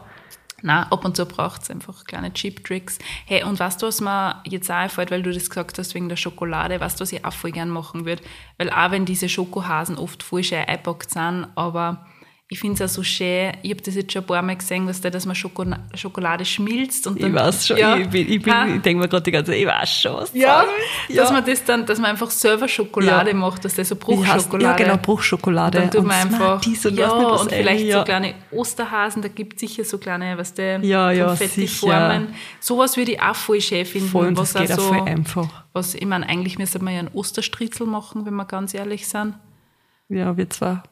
Nein, 0.63 0.87
ab 0.91 1.05
und 1.05 1.17
zu 1.17 1.25
braucht 1.27 1.63
es 1.63 1.71
einfach 1.71 2.05
kleine 2.05 2.33
Cheap-Tricks. 2.33 2.99
Hey, 3.27 3.45
und 3.45 3.59
weißt 3.59 3.83
du, 3.83 3.87
was 3.87 4.01
mir 4.01 4.43
jetzt 4.47 4.71
auch 4.71 4.77
einfällt, 4.77 5.11
weil 5.11 5.23
du 5.23 5.33
das 5.33 5.49
gesagt 5.51 5.79
hast 5.79 5.95
wegen 5.95 6.09
der 6.09 6.17
Schokolade, 6.17 6.81
weißt 6.81 6.99
du, 6.99 7.03
was 7.03 7.13
ich 7.13 7.25
auch 7.25 7.33
voll 7.33 7.53
gern 7.53 7.69
machen 7.71 8.05
würde? 8.07 8.23
Weil 8.59 8.71
auch 8.71 8.91
wenn 8.91 9.05
diese 9.05 9.29
Schokohasen 9.29 9.97
oft 9.99 10.23
voll 10.23 10.43
schön 10.45 10.59
eingepackt 10.67 11.11
sind, 11.11 11.49
aber 11.55 12.07
ich 12.49 12.61
finde 12.61 12.85
es 12.85 12.91
auch 12.91 12.95
so 12.95 13.03
schön, 13.03 13.53
ich 13.63 13.71
habe 13.73 13.83
das 13.83 13.97
jetzt 13.97 14.13
schon 14.13 14.23
ein 14.23 14.27
paar 14.27 14.41
Mal 14.41 14.55
gesehen, 14.55 14.87
weißt 14.87 15.05
du, 15.05 15.11
dass 15.11 15.27
man 15.27 15.35
Schoko 15.35 15.65
Schokolade 15.95 16.45
schmilzt 16.45 17.09
und 17.09 17.21
dann... 17.21 17.31
Ich 17.31 17.35
weiß 17.37 17.67
schon, 17.67 17.77
Ja. 17.77 17.97
ich, 17.97 18.09
bin, 18.09 18.31
ich, 18.31 18.41
bin, 18.41 18.55
ich 18.77 18.83
denke 18.83 19.03
mir 19.03 19.09
gerade 19.09 19.25
die 19.25 19.33
ganze 19.33 19.51
Zeit, 19.51 19.61
ich 19.61 19.67
weiß 19.67 19.91
schon, 20.01 20.15
was 20.15 20.31
du 20.33 20.39
ja, 20.39 20.65
willst. 21.09 21.19
dass 21.21 21.33
man 21.33 21.45
das 21.45 21.65
dann, 21.65 21.87
dass 21.87 21.99
man 21.99 22.13
einfach 22.13 22.31
selber 22.31 22.69
Schokolade 22.69 23.31
Ja. 23.31 23.37
macht, 23.37 23.65
dass 23.65 23.75
das 23.75 23.89
so 23.89 23.97
Bruchschokolade. 23.97 24.63
Ja, 24.63 24.77
genau, 24.77 24.97
Bruchschokolade. 24.97 25.79
Und 25.79 25.85
dann 25.87 25.91
tut 26.03 26.07
man 26.07 26.21
Und 26.29 26.35
einfach, 26.35 26.63
Smarties 26.63 26.87
und 26.87 26.95
ja, 26.97 27.07
nicht, 27.19 27.27
was 27.31 27.41
und 27.43 27.53
vielleicht 27.53 27.85
ja. 27.85 27.99
so 27.99 28.05
kleine 28.05 28.35
Osterhasen, 28.53 29.23
da 29.23 29.29
gibt 29.29 29.55
es 29.55 29.61
sicher 29.61 29.85
so 29.85 29.99
kleine, 29.99 30.39
was 30.39 30.55
der 30.55 30.79
Ja, 30.85 31.11
ja, 31.11 31.27
Konfettiformen. 31.27 32.29
Sowas 32.61 32.97
würde 32.97 33.11
ich 33.11 33.21
auch 33.21 33.35
voll 33.35 33.61
schön 33.61 33.85
finden. 33.85 34.09
Voll, 34.09 34.29
und 34.29 34.37
was 34.39 34.53
das 34.53 34.63
geht 34.63 34.73
auch 34.73 34.79
auch 34.79 34.83
so, 34.83 34.95
voll 34.95 35.09
einfach. 35.09 35.65
was, 35.73 35.97
ich 35.97 36.07
meine, 36.07 36.29
eigentlich 36.29 36.59
müsste 36.59 36.79
man 36.79 36.95
ja 36.95 37.01
einen 37.01 37.11
Osterstritzel 37.13 37.89
machen, 37.89 38.25
wenn 38.25 38.35
wir 38.35 38.45
ganz 38.45 38.73
ehrlich 38.73 39.09
sind. 39.09 39.35
Ja, 40.09 40.37
wir 40.37 40.49
zwar 40.49 40.85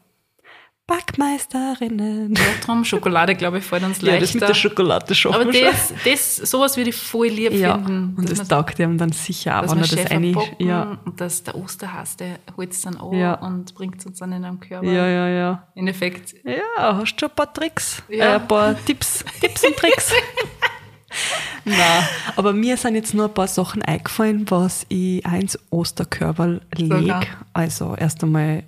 Backmeisterinnen. 0.87 2.35
Schokolade, 2.83 3.35
glaube 3.35 3.57
ich, 3.57 3.63
fällt 3.63 3.83
uns 3.83 4.01
Ja, 4.01 4.19
das 4.19 4.33
mit 4.33 4.41
leichter. 4.41 4.47
der 4.47 4.53
Schokolade 4.53 5.15
schaffen 5.15 5.41
Aber 5.41 5.51
das, 5.51 5.93
das, 6.03 6.35
sowas 6.37 6.77
würde 6.77 6.91
ich 6.91 6.95
voll 6.95 7.27
lieb 7.27 7.51
schon. 7.53 7.59
Ja, 7.61 7.73
finden. 7.75 8.15
und 8.17 8.29
das 8.29 8.47
taugt 8.47 8.77
ihm 8.79 8.97
dann 8.97 9.11
sicher 9.11 9.59
auch, 9.59 9.71
wenn 9.71 9.79
er 9.81 9.87
das 9.87 10.05
eine... 10.11 10.33
Ja, 10.59 10.97
und 11.05 11.19
dass 11.19 11.43
der 11.43 11.55
Osterhase, 11.55 12.17
der 12.17 12.39
holt 12.55 12.71
es 12.71 12.81
dann 12.81 12.97
an 12.97 13.13
Ja. 13.13 13.33
und 13.35 13.73
bringt 13.73 13.99
es 13.99 14.05
uns 14.05 14.19
dann 14.19 14.31
in 14.31 14.45
einem 14.45 14.59
Körper. 14.59 14.85
ja, 14.85 15.07
ja, 15.07 15.27
ja. 15.27 15.67
Im 15.75 15.79
Endeffekt, 15.87 16.35
Ja, 16.43 16.97
hast 16.97 17.15
du 17.17 17.25
ein 17.25 17.31
paar 17.35 17.51
Tricks, 17.51 18.03
Ja. 18.09 18.25
äh, 18.25 18.35
ein 18.35 18.47
paar 18.47 18.75
Tipps, 18.85 19.25
Tipps 19.41 19.63
und 19.65 19.75
Tricks. 19.77 20.11
Na, 21.65 22.07
aber 22.35 22.53
mir 22.53 22.77
sind 22.77 22.95
jetzt 22.95 23.13
nur 23.13 23.25
ein 23.27 23.33
paar 23.33 23.47
Sachen 23.47 23.81
eingefallen, 23.81 24.45
was 24.51 24.85
ich 24.89 25.25
auch 25.25 25.31
ins 25.33 25.57
Osterkörperl 25.71 26.61
lege. 26.75 27.21
Also 27.53 27.95
erst 27.95 28.21
einmal 28.23 28.63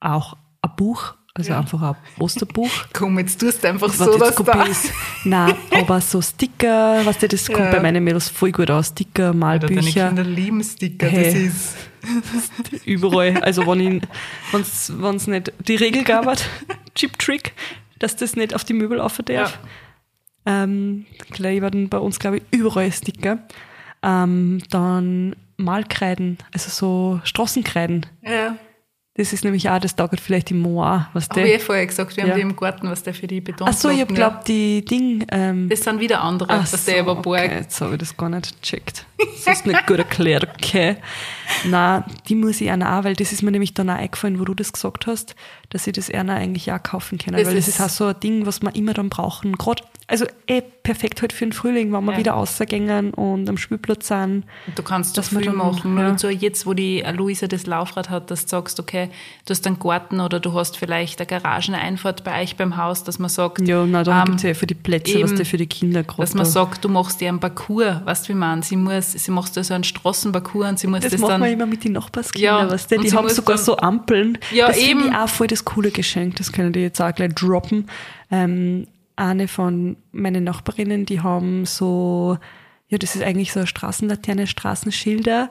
auch 0.00 0.36
ein 0.60 0.70
Buch, 0.76 1.14
also 1.34 1.54
einfach 1.54 1.82
ein 1.82 1.96
Osterbuch. 2.18 2.70
komm, 2.92 3.18
jetzt 3.18 3.40
tust 3.40 3.64
du 3.64 3.68
einfach 3.68 3.88
Warte, 3.98 4.12
so, 4.12 4.18
dass 4.18 4.34
da... 4.36 4.66
Nein, 5.24 5.54
aber 5.70 6.00
so 6.00 6.20
Sticker, 6.20 7.04
weißt 7.06 7.22
du, 7.22 7.28
das 7.28 7.46
kommt 7.46 7.58
Ja. 7.60 7.70
bei 7.72 7.80
meinen 7.80 8.04
Mädels 8.04 8.28
voll 8.28 8.52
gut 8.52 8.70
aus. 8.70 8.88
Sticker, 8.88 9.28
Deine 9.28 9.38
Malbücher. 9.38 10.08
Kinder 10.08 10.24
lieben 10.24 10.62
Sticker, 10.62 11.06
Hey. 11.06 11.24
das 11.24 11.34
ist... 11.34 11.76
überall. 12.84 13.38
Also 13.42 13.66
wenn 13.66 14.02
es 14.52 15.26
nicht 15.26 15.52
die 15.66 15.76
Regel 15.76 16.04
gab, 16.04 16.26
hat, 16.26 16.44
Chip 16.94 17.18
Trick, 17.18 17.52
dass 17.98 18.16
das 18.16 18.36
nicht 18.36 18.54
auf 18.54 18.64
die 18.64 18.74
Möbel 18.74 19.00
auf 19.00 19.18
darf. 19.24 19.58
Ähm, 20.44 21.06
gleich 21.30 21.62
werden 21.62 21.88
bei 21.88 21.98
uns, 21.98 22.18
glaube 22.18 22.38
ich, 22.38 22.42
überall 22.50 22.90
Sticker. 22.90 23.38
Ähm, 24.02 24.60
dann 24.70 25.36
Malkreiden, 25.56 26.38
also 26.52 26.70
so 26.70 27.20
Straßenkreiden. 27.24 28.06
Ja. 28.22 28.56
Das 29.14 29.34
ist 29.34 29.44
nämlich 29.44 29.68
auch, 29.68 29.78
das 29.78 29.94
taugt 29.94 30.18
vielleicht 30.20 30.50
im 30.52 30.60
Moa, 30.60 31.10
was 31.12 31.28
Habe 31.28 31.40
ich 31.42 31.46
der. 31.46 31.54
eh 31.56 31.58
vorher 31.58 31.86
gesagt, 31.86 32.16
wir 32.16 32.24
Ja. 32.24 32.30
haben 32.30 32.36
die 32.36 32.42
im 32.42 32.56
Garten, 32.56 32.88
was 32.88 33.02
der 33.02 33.12
für 33.12 33.26
die 33.26 33.42
Beton 33.42 33.68
Ach 33.68 33.74
so, 33.74 33.90
ich 33.90 34.00
hab 34.00 34.08
glaubt, 34.08 34.48
die 34.48 34.82
Ding. 34.82 35.26
Ähm, 35.30 35.68
Das 35.68 35.80
sind 35.82 36.00
wieder 36.00 36.22
andere, 36.22 36.48
Ach 36.50 36.62
was 36.72 36.86
der 36.86 37.00
über 37.00 37.16
Borg. 37.16 37.44
okay, 37.44 37.56
jetzt 37.58 37.78
habe 37.82 37.92
ich 37.92 37.98
das 37.98 38.16
gar 38.16 38.30
nicht 38.30 38.62
gecheckt. 38.62 39.04
Das 39.44 39.58
ist 39.58 39.66
nicht 39.66 39.86
gut 39.86 39.98
erklärt, 39.98 40.48
okay. 40.56 40.96
Nein, 41.66 42.04
die 42.28 42.34
muss 42.34 42.58
ich 42.62 42.70
einer 42.70 42.98
auch, 42.98 43.04
weil 43.04 43.14
das 43.14 43.32
ist 43.32 43.42
mir 43.42 43.50
nämlich 43.50 43.74
dann 43.74 43.90
auch 43.90 43.96
eingefallen, 43.96 44.40
wo 44.40 44.44
du 44.46 44.54
das 44.54 44.72
gesagt 44.72 45.06
hast, 45.06 45.34
dass 45.68 45.86
ich 45.86 45.92
das 45.92 46.10
einer 46.10 46.34
eigentlich 46.36 46.72
auch 46.72 46.82
kaufen 46.82 47.18
kann. 47.18 47.34
Das 47.34 47.46
weil 47.46 47.54
das 47.56 47.68
ist- 47.68 47.74
ist 47.74 47.80
auch 47.82 47.90
so 47.90 48.06
ein 48.06 48.18
Ding, 48.20 48.46
was 48.46 48.62
wir 48.62 48.74
immer 48.74 48.94
dann 48.94 49.10
brauchen. 49.10 49.52
Gerade 49.58 49.82
also 50.08 50.26
eh 50.46 50.60
perfekt 50.82 51.22
halt 51.22 51.32
für 51.32 51.46
den 51.46 51.52
Frühling, 51.52 51.92
wenn 51.92 52.04
wir 52.04 52.12
Ja. 52.12 52.18
wieder 52.18 52.32
rausgehen 52.32 53.14
und 53.14 53.48
am 53.48 53.56
Spielplatz 53.56 54.08
sind. 54.08 54.44
Und 54.66 54.76
du 54.78 54.82
kannst 54.82 55.16
man 55.16 55.42
viel 55.42 55.52
machen. 55.52 55.94
Nur 55.94 56.02
ja. 56.04 56.18
so 56.18 56.28
jetzt, 56.28 56.66
wo 56.66 56.74
die 56.74 57.02
Luisa 57.16 57.46
das 57.46 57.66
Laufrad 57.66 58.10
hat, 58.10 58.30
dass 58.30 58.42
du 58.44 58.48
sagst, 58.50 58.80
okay, 58.80 59.08
du 59.46 59.50
hast 59.50 59.66
einen 59.66 59.78
Garten 59.78 60.20
oder 60.20 60.40
du 60.40 60.52
hast 60.54 60.76
vielleicht 60.76 61.20
eine 61.20 61.26
Garageneinfahrt 61.28 62.24
bei 62.24 62.42
euch 62.42 62.56
beim 62.56 62.76
Haus, 62.76 63.04
dass 63.04 63.18
man 63.18 63.30
sagt, 63.30 63.66
Ja, 63.66 63.86
na, 63.86 64.02
da 64.02 64.20
ähm, 64.20 64.24
gibt's 64.26 64.42
ja 64.42 64.50
eh 64.50 64.54
für 64.54 64.66
die 64.66 64.74
Plätze, 64.74 65.14
was 65.22 65.30
eben, 65.30 65.36
der 65.36 65.46
für 65.46 65.56
die 65.56 65.66
Kinder 65.68 66.02
gerade. 66.02 66.20
dass 66.22 66.34
man 66.34 66.46
sagt, 66.46 66.84
du 66.84 66.88
machst 66.88 67.20
dir 67.20 67.28
einen 67.28 67.40
Parcours, 67.40 68.04
weißt 68.04 68.28
du, 68.28 68.32
wie 68.32 68.36
man, 68.38 68.62
sie 68.62 68.76
muss, 68.76 69.12
sie 69.12 69.30
macht 69.30 69.56
da 69.56 69.62
so 69.64 69.72
einen 69.74 69.84
Straßenparcours 69.84 70.68
und 70.68 70.78
sie 70.80 70.88
muss 70.88 71.00
Das, 71.00 71.12
das, 71.12 71.20
machen 71.20 71.30
dann, 71.30 71.42
wir 71.44 71.52
immer 71.52 71.66
mit 71.66 71.84
den 71.84 71.92
Nachbarskindern, 71.92 72.66
Ja, 72.66 72.70
was 72.70 72.86
der, 72.88 72.98
und 72.98 73.04
die 73.04 73.12
haben 73.16 73.28
sogar 73.28 73.56
dann- 73.56 73.64
so 73.64 73.76
Ampeln. 73.78 74.36
Ja, 74.50 74.66
das 74.66 74.76
finde 74.78 75.04
ich 75.04 75.06
eben. 75.10 75.14
auch 75.16 75.28
voll 75.28 75.46
das 75.46 75.64
coole 75.64 75.90
Geschenk, 75.92 76.36
das 76.36 76.50
können 76.52 76.72
die 76.72 76.80
jetzt 76.80 77.00
auch 77.00 77.14
gleich 77.14 77.34
droppen. 77.34 77.86
Ähm, 78.30 78.88
eine 79.16 79.48
von 79.48 79.96
meinen 80.12 80.44
Nachbarinnen, 80.44 81.06
die 81.06 81.20
haben 81.20 81.66
so, 81.66 82.38
ja, 82.88 82.98
das 82.98 83.14
ist 83.14 83.22
eigentlich 83.22 83.52
so 83.52 83.60
eine 83.60 83.66
Straßenlaterne, 83.66 84.46
Straßenschilder 84.46 85.50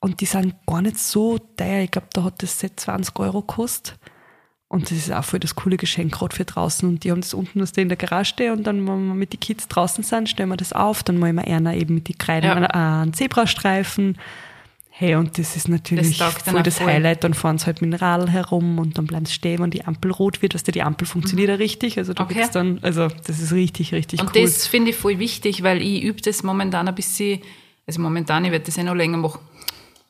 und 0.00 0.20
die 0.20 0.26
sind 0.26 0.54
gar 0.66 0.82
nicht 0.82 0.98
so 0.98 1.38
teuer. 1.38 1.82
Ich 1.82 1.90
glaube, 1.90 2.08
da 2.12 2.24
hat 2.24 2.42
das 2.42 2.58
Set 2.58 2.80
20 2.80 3.18
Euro 3.20 3.40
gekostet. 3.40 3.98
Und 4.68 4.84
das 4.84 4.92
ist 4.96 5.12
auch 5.12 5.22
voll 5.22 5.38
das 5.38 5.54
coole 5.54 5.76
Geschenk 5.76 6.12
gerade 6.12 6.34
für 6.34 6.46
draußen. 6.46 6.88
Und 6.88 7.04
die 7.04 7.10
haben 7.10 7.20
das 7.20 7.34
unten 7.34 7.60
was 7.60 7.72
da 7.72 7.82
in 7.82 7.88
der 7.88 7.98
Garage 7.98 8.30
stehen 8.30 8.52
und 8.52 8.66
dann, 8.66 8.88
wenn 8.88 9.06
wir 9.08 9.14
mit 9.14 9.34
den 9.34 9.40
Kids 9.40 9.68
draußen 9.68 10.02
sind, 10.02 10.30
stellen 10.30 10.48
wir 10.48 10.56
das 10.56 10.72
auf. 10.72 11.02
Dann 11.02 11.18
malen 11.18 11.36
wir 11.36 11.46
einer 11.46 11.74
eben 11.74 11.94
mit 11.96 12.08
den 12.08 12.16
Kreiden 12.16 12.46
Ja. 12.48 12.54
einen, 12.54 12.64
einen 12.66 13.12
Zebrastreifen. 13.12 14.16
Hey, 14.94 15.14
und 15.16 15.38
das 15.38 15.56
ist 15.56 15.68
natürlich 15.68 16.18
Das 16.18 16.32
voll 16.44 16.62
das 16.62 16.78
voll. 16.78 16.86
Highlight. 16.86 17.24
Dann 17.24 17.32
fahren 17.32 17.56
sie 17.56 17.64
halt 17.66 17.80
Radl 18.00 18.28
herum 18.30 18.78
und 18.78 18.98
dann 18.98 19.06
bleiben 19.06 19.24
sie 19.24 19.32
stehen, 19.32 19.60
wenn 19.62 19.70
die 19.70 19.84
Ampel 19.84 20.10
rot 20.10 20.42
wird. 20.42 20.54
Weißt 20.54 20.68
du, 20.68 20.72
die 20.72 20.82
Ampel 20.82 21.06
funktioniert 21.06 21.48
ja 21.48 21.54
richtig. 21.54 21.96
Also 21.98 22.12
da 22.12 22.22
Mhm. 22.24 22.26
Okay. 22.26 22.34
gibt's 22.38 22.50
dann, 22.52 22.78
also 22.82 23.08
das 23.26 23.40
ist 23.40 23.52
richtig, 23.52 23.92
richtig 23.94 24.20
Und 24.20 24.36
cool. 24.36 24.42
das 24.42 24.66
finde 24.66 24.90
ich 24.90 24.96
voll 24.96 25.18
wichtig, 25.18 25.62
weil 25.62 25.80
ich 25.80 26.02
übe 26.02 26.20
das 26.20 26.42
momentan 26.42 26.86
ein 26.88 26.94
bisschen, 26.94 27.40
also 27.86 28.00
momentan, 28.02 28.44
ich 28.44 28.52
werde 28.52 28.66
das 28.66 28.76
eh 28.76 28.82
noch 28.82 28.94
länger 28.94 29.16
machen. 29.16 29.40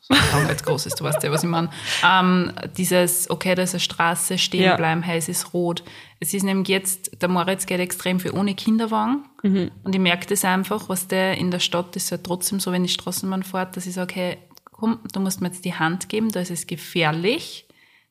Lang 0.09 0.49
jetzt 0.49 0.65
groß 0.65 0.85
ist, 0.85 0.99
du 0.99 1.05
weißt 1.05 1.23
ja, 1.23 1.31
was 1.31 1.43
ich 1.43 1.49
meine. 1.49 1.69
Ähm, 2.05 2.51
dieses, 2.77 3.29
okay, 3.29 3.55
da 3.55 3.63
ist 3.63 3.73
eine 3.73 3.79
Straße, 3.79 4.37
stehen 4.37 4.63
Ja. 4.63 4.75
bleiben, 4.75 5.03
heiß 5.07 5.29
ist 5.29 5.53
rot. 5.53 5.81
Es 6.19 6.33
ist 6.33 6.43
nämlich 6.43 6.67
jetzt, 6.67 7.21
der 7.21 7.29
Moritz 7.29 7.65
geht 7.65 7.79
extrem 7.79 8.19
viel 8.19 8.31
ohne 8.31 8.53
Kinderwagen. 8.53 9.23
Mhm. 9.43 9.71
Und 9.83 9.95
ich 9.95 10.01
merke 10.01 10.27
das 10.27 10.43
einfach, 10.43 10.89
was 10.89 11.07
der 11.07 11.37
in 11.37 11.51
der 11.51 11.59
Stadt 11.59 11.95
ist 11.95 12.09
ja 12.09 12.17
trotzdem 12.17 12.59
so, 12.59 12.73
wenn 12.73 12.83
die 12.83 12.89
Straßenbahn 12.89 13.43
fährt, 13.43 13.77
dass 13.77 13.87
ich 13.87 13.93
sage, 13.93 14.13
hey, 14.13 14.37
komm, 14.83 14.99
du 15.13 15.21
musst 15.21 15.39
mir 15.39 15.47
jetzt 15.47 15.63
die 15.63 15.73
Hand 15.73 16.09
geben, 16.09 16.29
da 16.29 16.41
ist 16.41 16.51
es 16.51 16.67
gefährlich, 16.67 17.65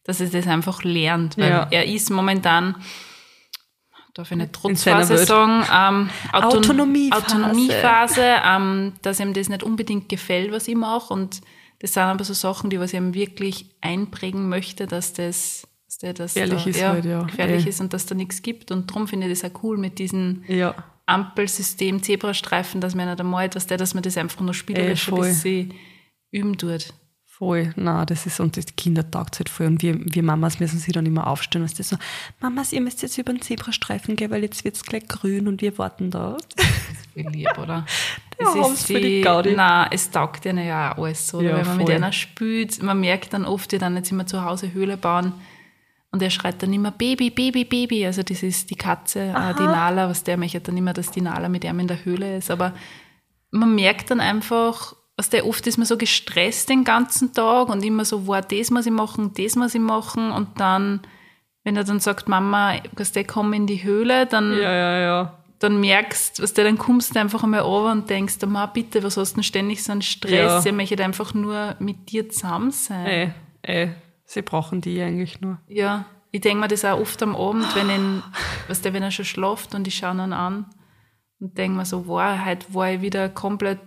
dass 0.04 0.22
er 0.22 0.28
das 0.28 0.46
einfach 0.46 0.82
lernt. 0.84 1.36
Weil 1.36 1.50
Ja. 1.50 1.68
er 1.70 1.84
ist 1.84 2.10
momentan, 2.10 2.76
darf 4.14 4.30
ich 4.30 4.38
nicht 4.38 4.54
Trotzphase 4.54 5.18
sagen, 5.18 5.64
ähm, 5.70 6.08
Auton 6.32 6.60
Autonomiephase. 6.60 7.26
Autonomiephase, 7.26 8.24
ähm, 8.42 8.94
dass 9.02 9.20
ihm 9.20 9.34
das 9.34 9.50
nicht 9.50 9.62
unbedingt 9.62 10.08
gefällt, 10.08 10.50
was 10.50 10.66
ich 10.66 10.74
mache. 10.74 11.12
Und 11.12 11.42
das 11.80 11.92
sind 11.92 12.04
aber 12.04 12.24
so 12.24 12.32
Sachen, 12.32 12.70
die 12.70 12.80
was 12.80 12.94
ich 12.94 12.98
ihm 12.98 13.12
wirklich 13.12 13.66
einprägen 13.82 14.48
möchte, 14.48 14.86
dass 14.86 15.12
das, 15.12 15.68
dass 15.84 15.98
der, 15.98 16.14
dass 16.14 16.32
Gefährlich 16.32 16.64
da, 16.64 16.70
ist 16.70 16.82
halt, 16.82 17.04
ja. 17.04 17.22
gefährlich 17.24 17.66
ist 17.66 17.82
und 17.82 17.92
dass 17.92 18.06
da 18.06 18.14
nichts 18.14 18.40
gibt. 18.40 18.70
Und 18.70 18.90
darum 18.90 19.06
finde 19.08 19.28
ich 19.28 19.38
das 19.38 19.50
auch 19.50 19.62
cool 19.62 19.76
mit 19.76 19.98
diesem 19.98 20.42
ja. 20.48 20.74
Ampelsystem, 21.04 22.02
Zebrastreifen, 22.02 22.80
dass 22.80 22.94
man 22.94 23.08
nicht 23.08 23.20
einmal, 23.20 23.50
dass 23.50 23.66
der, 23.66 23.76
dass 23.76 23.92
man 23.92 24.02
das 24.02 24.16
einfach 24.16 24.40
nur 24.40 24.54
spielerisch 24.54 25.12
ein 25.12 25.20
bisschen 25.20 25.74
üben 26.32 26.58
tut. 26.58 26.92
Voll, 27.24 27.72
na, 27.76 28.04
das 28.04 28.26
ist, 28.26 28.40
und 28.40 28.56
die 28.56 28.62
Kinder 28.62 29.10
taugt 29.10 29.38
halt 29.38 29.48
voll. 29.48 29.66
Und 29.66 29.82
wir, 29.82 29.96
wir 29.98 30.22
Mamas 30.22 30.60
müssen 30.60 30.78
sie 30.78 30.92
dann 30.92 31.06
immer 31.06 31.26
aufstellen. 31.26 31.64
Und 31.64 31.78
das 31.78 31.88
so, 31.88 31.96
Mamas, 32.40 32.72
ihr 32.72 32.80
müsst 32.80 33.02
jetzt 33.02 33.16
über 33.18 33.32
den 33.32 33.40
Zebrastreifen 33.40 34.16
gehen, 34.16 34.30
weil 34.30 34.42
jetzt 34.42 34.64
wird's 34.64 34.84
gleich 34.84 35.08
grün 35.08 35.48
und 35.48 35.62
wir 35.62 35.76
warten 35.78 36.10
da. 36.10 36.36
Wie 37.14 37.22
lieb, 37.22 37.58
oder? 37.58 37.86
Ja, 38.40 38.54
haben's 38.54 38.86
für 38.86 38.98
die 38.98 39.20
Gaudi. 39.20 39.54
Nein, 39.54 39.88
es 39.92 40.10
taugt 40.10 40.46
ihnen 40.46 40.66
ja 40.66 40.96
auch 40.96 41.04
alles 41.04 41.28
so. 41.28 41.40
Ja, 41.40 41.56
Wenn 41.56 41.66
man 41.66 41.76
mit 41.76 41.86
voll. 41.86 41.94
einer 41.94 42.12
spielt, 42.12 42.82
man 42.82 42.98
merkt 42.98 43.32
dann 43.34 43.44
oft, 43.44 43.70
die 43.70 43.78
dann 43.78 43.94
jetzt 43.94 44.10
immer 44.10 44.26
zu 44.26 44.44
Hause 44.44 44.72
Höhle 44.72 44.96
bauen 44.96 45.32
und 46.10 46.22
er 46.22 46.30
schreit 46.30 46.62
dann 46.62 46.72
immer 46.72 46.90
Baby, 46.90 47.30
Baby, 47.30 47.64
Baby. 47.64 48.04
Also 48.04 48.22
das 48.22 48.42
ist 48.42 48.70
die 48.70 48.74
Katze, 48.74 49.20
äh, 49.20 49.54
die 49.54 49.62
Nala, 49.62 50.08
was 50.08 50.24
der 50.24 50.36
möchte 50.36 50.60
dann 50.60 50.76
immer, 50.76 50.92
dass 50.92 51.10
die 51.10 51.20
Nala 51.20 51.48
mit 51.48 51.64
ihm 51.64 51.78
in 51.80 51.88
der 51.88 52.04
Höhle 52.04 52.36
ist. 52.36 52.50
Aber 52.50 52.74
man 53.50 53.74
merkt 53.74 54.10
dann 54.10 54.20
einfach, 54.20 54.94
was 55.22 55.30
der 55.30 55.46
oft 55.46 55.64
ist 55.68 55.78
man 55.78 55.86
so 55.86 55.96
gestresst 55.96 56.68
den 56.68 56.82
ganzen 56.82 57.32
Tag 57.32 57.68
und 57.68 57.84
immer 57.84 58.04
so, 58.04 58.26
wow, 58.26 58.44
das 58.44 58.72
muss 58.72 58.86
ich 58.86 58.92
machen, 58.92 59.30
das 59.34 59.54
muss 59.54 59.72
ich 59.72 59.80
machen 59.80 60.32
und 60.32 60.58
dann, 60.58 61.00
wenn 61.62 61.76
er 61.76 61.84
dann 61.84 62.00
sagt, 62.00 62.28
Mama, 62.28 62.74
kannst 62.96 63.14
du 63.14 63.22
kommen 63.22 63.52
in 63.52 63.68
die 63.68 63.84
Höhle, 63.84 64.26
dann 64.26 64.52
ja, 64.52 64.98
ja. 64.98 65.38
dann 65.60 65.78
merkst, 65.78 66.40
du, 66.40 66.64
dann 66.64 66.76
kommst 66.76 67.14
du 67.14 67.20
einfach 67.20 67.44
einmal 67.44 67.60
runter 67.60 67.92
und 67.92 68.10
denkst, 68.10 68.38
Ma, 68.46 68.66
bitte, 68.66 69.04
was 69.04 69.16
hast 69.16 69.34
du 69.34 69.36
denn 69.36 69.44
ständig 69.44 69.84
so 69.84 69.92
einen 69.92 70.02
Stress? 70.02 70.32
Ja. 70.32 70.66
Ich 70.66 70.72
möchte 70.72 71.04
einfach 71.04 71.34
nur 71.34 71.76
mit 71.78 72.10
dir 72.10 72.28
zusammen 72.28 72.72
sein. 72.72 73.06
Ey, 73.06 73.30
ey, 73.62 73.90
sie 74.24 74.42
brauchen 74.42 74.80
die 74.80 75.00
eigentlich 75.00 75.40
nur. 75.40 75.58
Ja, 75.68 76.04
ich 76.32 76.40
denke 76.40 76.62
mir 76.62 76.68
das 76.68 76.84
auch 76.84 76.98
oft 76.98 77.22
am 77.22 77.36
Abend, 77.36 77.76
wenn, 77.76 77.90
ihn, 77.90 78.24
was 78.66 78.80
der, 78.80 78.92
wenn 78.92 79.04
er 79.04 79.12
schon 79.12 79.24
schlaft 79.24 79.72
und 79.76 79.86
ich 79.86 79.94
schaue 79.94 80.14
ihn 80.14 80.32
an 80.32 80.66
und 81.38 81.56
denke 81.56 81.76
mir 81.76 81.84
so, 81.84 82.08
wow, 82.08 82.44
heute 82.44 82.74
war 82.74 82.90
ich 82.90 83.02
wieder 83.02 83.28
komplett 83.28 83.78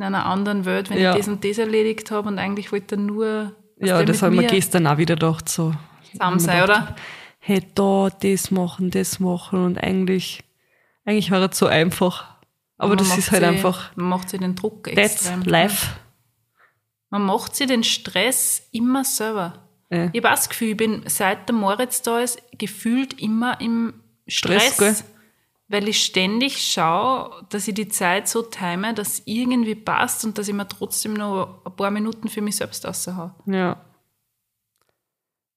in 0.00 0.06
einer 0.14 0.24
anderen 0.26 0.64
Welt, 0.64 0.88
wenn 0.90 0.98
Ja. 0.98 1.12
ich 1.12 1.18
das 1.18 1.28
und 1.28 1.44
das 1.44 1.58
erledigt 1.58 2.10
habe 2.10 2.28
und 2.28 2.38
eigentlich 2.38 2.72
wollte 2.72 2.94
er 2.94 2.98
nur 2.98 3.52
Ja, 3.78 4.02
das 4.02 4.22
haben 4.22 4.34
wir 4.34 4.42
mir 4.42 4.48
gestern 4.48 4.86
auch 4.86 4.96
wieder 4.98 5.14
gedacht, 5.14 5.48
so. 5.48 5.74
zusammen 6.10 6.38
sein, 6.40 6.62
oder? 6.62 6.96
Hey, 7.38 7.62
da, 7.74 8.08
das 8.20 8.50
machen, 8.50 8.90
das 8.90 9.20
machen 9.20 9.64
und 9.64 9.78
eigentlich, 9.78 10.42
eigentlich 11.04 11.30
war 11.30 11.40
es 11.50 11.58
so 11.58 11.66
einfach. 11.66 12.26
Aber 12.78 12.90
Man 12.90 12.98
das 12.98 13.16
ist 13.18 13.30
halt 13.30 13.42
sie- 13.42 13.48
einfach, 13.48 13.94
Man 13.96 14.06
macht 14.08 14.30
sich 14.30 14.40
den 14.40 14.54
Druck 14.54 14.84
that's 14.84 14.96
extrem. 15.26 15.42
life. 15.42 15.86
Man 17.10 17.22
macht 17.22 17.54
sich 17.56 17.66
den 17.66 17.84
Stress 17.84 18.68
immer 18.72 19.04
selber. 19.04 19.54
Ja. 19.90 20.08
Ich 20.12 20.20
habe 20.22 20.28
auch 20.28 20.36
das 20.36 20.48
Gefühl, 20.48 20.68
ich 20.68 20.76
bin 20.76 21.02
seit 21.06 21.48
der 21.48 21.56
Moritz 21.56 22.02
da 22.02 22.20
ist, 22.20 22.40
gefühlt 22.56 23.20
immer 23.20 23.60
im 23.60 23.94
Stress, 24.26 24.74
Stress? 24.74 25.04
Weil 25.70 25.88
ich 25.88 26.04
ständig 26.04 26.60
schaue, 26.60 27.44
dass 27.48 27.68
ich 27.68 27.74
die 27.74 27.88
Zeit 27.88 28.26
so 28.28 28.42
time, 28.42 28.92
dass 28.92 29.08
es 29.08 29.22
irgendwie 29.24 29.76
passt 29.76 30.24
und 30.24 30.36
dass 30.36 30.48
ich 30.48 30.54
mir 30.54 30.66
trotzdem 30.66 31.14
noch 31.14 31.64
ein 31.64 31.76
paar 31.76 31.92
Minuten 31.92 32.28
für 32.28 32.42
mich 32.42 32.56
selbst 32.56 32.84
raushaue. 32.84 33.32
Ja. 33.46 33.80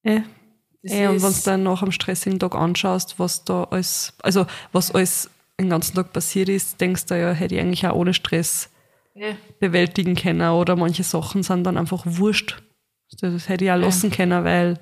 Das 0.04 0.92
eh, 0.92 1.08
und 1.08 1.24
wenn 1.24 1.34
du 1.34 1.40
dann 1.44 1.64
nach 1.64 1.82
am 1.82 1.92
stressigen 1.92 2.38
Tag 2.38 2.54
anschaust, 2.54 3.18
was 3.18 3.44
da 3.44 3.64
alles, 3.72 4.14
also 4.22 4.46
was 4.72 4.92
alles 4.92 5.32
den 5.60 5.70
ganzen 5.70 5.96
Tag 5.96 6.14
passiert 6.14 6.48
ist, 6.48 6.80
denkst 6.80 7.08
du 7.08 7.20
ja, 7.20 7.32
hätte 7.32 7.56
ich 7.56 7.62
eigentlich 7.62 7.88
auch 7.88 7.96
ohne 7.96 8.14
Stress 8.14 8.70
Ja, 9.16 9.36
bewältigen 9.60 10.16
können 10.16 10.48
oder 10.52 10.76
manche 10.76 11.04
Sachen 11.04 11.42
sind 11.42 11.64
dann 11.64 11.78
einfach 11.78 12.04
wurscht. 12.06 12.62
Das 13.20 13.50
hätte 13.50 13.66
ich 13.66 13.72
auch 13.72 13.78
lassen 13.78 14.12
können, 14.12 14.44
weil 14.44 14.80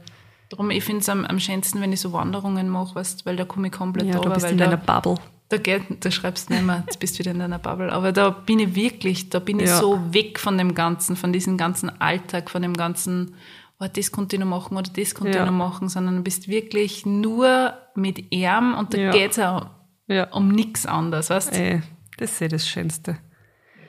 Darum, 0.52 0.70
ich 0.70 0.84
finde 0.84 1.00
es 1.02 1.10
am, 1.10 1.26
am 1.26 1.40
schönsten, 1.40 1.82
wenn 1.82 1.92
ich 1.94 2.02
so 2.02 2.12
Wanderungen 2.14 2.68
mache, 2.70 2.94
weißt, 2.96 3.26
weil 3.26 3.36
da 3.38 3.46
komme 3.46 3.68
ich 3.68 3.74
komplett 3.74 4.08
ja, 4.08 4.16
runter, 4.18 4.30
bist 4.32 4.42
du 4.42 4.46
weil 4.48 4.52
in 4.52 4.58
deiner 4.60 4.78
Bubble. 4.78 5.16
da, 5.50 5.58
geht, 5.58 5.82
da 6.06 6.12
schreibst 6.12 6.50
du 6.50 6.54
nicht 6.54 6.64
mehr, 6.66 6.84
jetzt 6.86 7.00
bist 7.00 7.16
du 7.16 7.20
wieder 7.20 7.32
in 7.32 7.40
deiner 7.40 7.58
Bubble. 7.60 7.92
Aber 7.92 8.12
da 8.12 8.30
bin 8.30 8.60
ich 8.60 8.76
wirklich, 8.76 9.30
da 9.30 9.40
bin 9.40 9.60
ich 9.62 9.70
Ja. 9.70 9.78
so 9.80 10.00
weg 10.14 10.40
von 10.40 10.58
dem 10.58 10.76
Ganzen, 10.76 11.16
von 11.16 11.32
diesem 11.34 11.58
ganzen 11.58 11.90
Alltag, 12.02 12.50
von 12.50 12.62
dem 12.62 12.76
ganzen, 12.76 13.36
oh, 13.80 13.86
das 13.92 14.12
konnte 14.12 14.36
ich 14.36 14.40
noch 14.42 14.48
machen 14.48 14.76
oder 14.78 14.92
das 14.94 15.16
konnte 15.16 15.38
Ja. 15.38 15.44
ich 15.46 15.50
noch 15.50 15.58
machen, 15.58 15.88
sondern 15.90 16.18
du 16.18 16.22
bist 16.24 16.48
wirklich 16.50 17.06
nur 17.06 17.74
mit 17.96 18.32
ihm 18.34 18.76
und 18.78 18.94
da 18.94 18.98
Ja. 18.98 19.12
geht's 19.12 19.40
auch 19.40 19.68
Ja. 20.08 20.26
um 20.32 20.50
nichts 20.50 20.86
anderes, 20.86 21.30
weißt 21.30 21.54
Ey, 21.54 21.82
das 22.18 22.32
ist 22.34 22.42
eh 22.42 22.48
das 22.50 22.68
Schönste. 22.68 23.18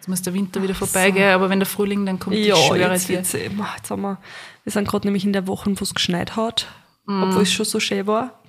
Jetzt 0.03 0.09
muss 0.09 0.23
der 0.23 0.35
Winter 0.35 0.61
wieder 0.61 0.75
vorbeigehen, 0.75 1.31
aber 1.33 1.49
wenn 1.49 1.61
der 1.61 1.67
Frühling 1.69 2.05
dann 2.05 2.19
kommt, 2.19 2.35
Ja, 2.35 2.57
ich 2.57 2.61
schwöre 2.67 2.93
jetzt, 2.93 3.35
dir. 3.35 3.51
ma, 3.53 3.69
jetzt 3.77 3.89
haben 3.89 4.03
wir, 4.03 4.19
wir 4.65 4.73
sind 4.73 4.89
gerade 4.89 5.07
nämlich 5.07 5.25
in 5.25 5.33
der 5.33 5.47
Woche, 5.47 5.71
wo 5.79 5.85
es 5.85 5.95
geschneit 5.95 6.35
hat, 6.35 6.67
Mm. 7.07 7.23
obwohl 7.23 7.43
es 7.43 7.53
schon 7.53 7.65
so 7.67 7.79
schön 7.79 8.05
war. 8.09 8.41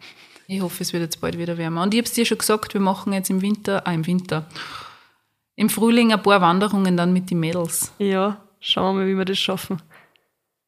Ich 0.48 0.62
hoffe, 0.62 0.82
es 0.82 0.94
wird 0.94 1.04
jetzt 1.04 1.22
bald 1.22 1.38
wieder 1.38 1.60
wärmer. 1.60 1.84
Und 1.84 1.94
ich 1.94 2.00
habe 2.00 2.08
es 2.08 2.14
dir 2.14 2.26
schon 2.26 2.40
gesagt, 2.40 2.74
wir 2.74 2.82
machen 2.82 3.14
jetzt 3.14 3.30
im 3.30 3.44
Winter, 3.44 3.86
ah, 3.86 3.94
im 3.94 4.06
Winter, 4.08 4.48
im 5.56 5.70
Frühling 5.70 6.12
ein 6.12 6.24
paar 6.24 6.42
Wanderungen 6.42 6.98
dann 6.98 7.14
mit 7.14 7.30
den 7.30 7.40
Mädels. 7.40 7.92
Ja, 8.00 8.42
schauen 8.60 8.96
wir 8.98 9.04
mal, 9.04 9.08
wie 9.12 9.16
wir 9.18 9.26
das 9.26 9.38
schaffen. 9.38 9.80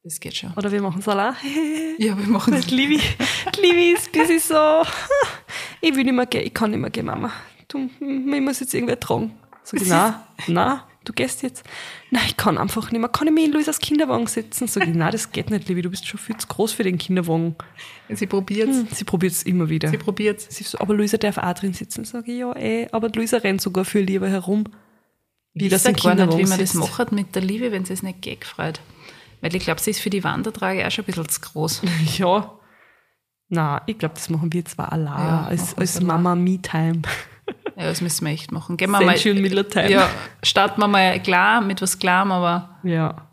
Das 0.04 0.20
geht 0.20 0.36
schon. 0.36 0.52
Oder 0.54 0.70
wir 0.70 0.80
machen 0.82 1.00
es 1.00 1.08
allein. 1.08 1.34
Ja, 1.98 2.16
wir 2.16 2.28
machen 2.28 2.54
Die 2.68 2.74
Livi, 2.74 3.00
Livi 3.60 3.90
ist 3.92 4.06
ein 4.14 4.20
bisschen 4.26 4.38
so, 4.38 4.82
ich 5.80 5.94
will 5.96 6.04
nicht 6.04 6.14
mehr 6.14 6.26
gehen, 6.26 6.46
ich 6.46 6.54
kann 6.54 6.70
nicht 6.70 6.78
mehr 6.80 6.90
gehen, 6.90 7.06
Mama. 7.06 7.32
Du, 7.66 7.88
ich 8.00 8.40
muss 8.40 8.60
jetzt 8.60 8.72
irgendwer 8.74 9.00
tragen. 9.00 9.32
Sag 9.68 9.82
ich, 9.82 9.88
nein, 9.88 10.14
nein, 10.46 10.78
du 11.04 11.12
gehst 11.12 11.42
jetzt. 11.42 11.64
Nein, 12.12 12.22
ich 12.28 12.36
kann 12.36 12.56
einfach 12.56 12.92
nicht 12.92 13.00
mehr. 13.00 13.08
Kann 13.08 13.26
ich 13.26 13.34
mich 13.34 13.46
in 13.46 13.52
Luisas 13.52 13.80
Kinderwagen 13.80 14.28
setzen? 14.28 14.68
Sag 14.68 14.86
ich, 14.86 14.94
nein, 14.94 15.10
das 15.10 15.32
geht 15.32 15.50
nicht, 15.50 15.68
Livi, 15.68 15.82
du 15.82 15.90
bist 15.90 16.06
schon 16.06 16.20
viel 16.20 16.36
zu 16.36 16.46
groß 16.46 16.72
für 16.72 16.84
den 16.84 16.98
Kinderwagen. 16.98 17.56
Sie 18.08 18.28
probiert's. 18.28 18.96
Sie 18.96 19.02
probiert 19.04 19.32
es 19.32 19.42
immer 19.42 19.68
wieder. 19.68 19.88
Sie 19.88 19.98
probiert's. 19.98 20.46
Sie 20.54 20.62
so, 20.62 20.78
aber 20.78 20.94
Luisa 20.94 21.16
darf 21.16 21.38
auch 21.38 21.52
drin 21.54 21.72
sitzen. 21.74 22.04
Sag 22.04 22.28
ich, 22.28 22.38
ja, 22.38 22.54
eh, 22.54 22.86
aber 22.92 23.08
Luisa 23.08 23.38
rennt 23.38 23.60
sogar 23.60 23.84
viel 23.84 24.02
lieber 24.02 24.28
herum. 24.28 24.64
Wie 25.52 25.64
Ich 25.64 25.70
das 25.70 25.84
weiß 25.84 25.96
im 25.96 25.96
gar 25.96 26.14
nicht, 26.14 26.38
wie 26.38 26.48
man 26.48 26.60
das 26.60 26.70
sitzt. 26.72 26.76
macht 26.76 27.10
mit 27.10 27.34
der 27.34 27.42
Liebe, 27.42 27.72
wenn 27.72 27.84
sie 27.84 27.94
es 27.94 28.04
nicht 28.04 28.22
geht, 28.22 28.42
gefreut. 28.42 28.80
Weil 29.40 29.54
ich 29.56 29.64
glaube, 29.64 29.80
sie 29.80 29.90
ist 29.90 30.00
für 30.00 30.10
die 30.10 30.22
Wandertrage 30.22 30.86
auch 30.86 30.90
schon 30.92 31.02
ein 31.02 31.06
bisschen 31.06 31.28
zu 31.28 31.40
groß. 31.40 31.82
Ja. 32.18 32.52
Na, 33.48 33.82
ich 33.86 33.98
glaube, 33.98 34.14
das 34.14 34.28
machen 34.30 34.52
wir 34.52 34.64
zwar 34.64 34.92
allein, 34.92 35.18
Ja, 35.18 35.46
als, 35.46 35.76
als 35.78 36.00
wir 36.00 36.12
allein. 36.12 37.02
Ja, 37.76 37.84
das 37.84 38.00
müssen 38.00 38.24
wir 38.26 38.32
echt 38.32 38.52
machen. 38.52 38.76
Gehen 38.76 38.90
wir 38.90 39.00
mal. 39.02 39.16
Miller 39.34 39.68
Time. 39.68 39.90
Ja, 39.90 40.08
starten 40.42 40.80
wir 40.80 40.88
mal 40.88 41.20
klar 41.22 41.60
mit 41.60 41.82
was 41.82 41.98
klarem, 41.98 42.32
aber 42.32 42.78
ja. 42.82 43.28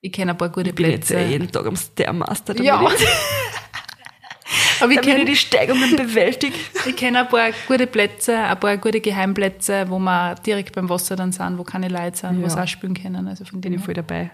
ich 0.00 0.10
kenne 0.12 0.32
ein 0.32 0.38
paar 0.38 0.48
gute 0.48 0.70
Ich 0.70 0.74
bin 0.74 0.90
jetzt 0.90 1.06
Plätze. 1.08 1.22
ja 1.22 1.28
jeden 1.28 1.50
Tag 1.50 1.64
am 1.66 1.76
Stairmaster, 1.76 2.54
damit, 2.54 2.66
Ja. 2.66 2.82
ich, 2.92 3.06
aber 4.82 4.92
ich 4.92 5.00
kenne 5.02 5.24
die 5.24 5.36
Steigungen 5.36 5.94
bewältige. 5.96 6.54
ich 6.86 6.96
kenn 6.96 7.14
ein 7.16 7.28
paar 7.28 7.50
gute 7.68 7.86
Plätze, 7.86 8.36
ein 8.36 8.58
paar 8.58 8.76
gute 8.76 9.00
Geheimplätze, 9.00 9.86
wo 9.88 9.98
wir 10.00 10.34
direkt 10.44 10.74
beim 10.74 10.88
Wasser 10.88 11.14
dann 11.16 11.30
sind, 11.32 11.58
wo 11.58 11.64
keine 11.64 11.88
Leute 11.88 12.16
sind, 12.18 12.38
wo 12.38 12.42
Ja. 12.42 12.50
sie 12.50 12.60
auch 12.62 12.68
spielen 12.68 12.94
können. 13.00 13.28
Also 13.28 13.44
von 13.44 13.60
Bin 13.60 13.72
dem 13.72 13.78
ich 13.80 13.84
voll 13.84 13.94
dabei. 13.94 14.30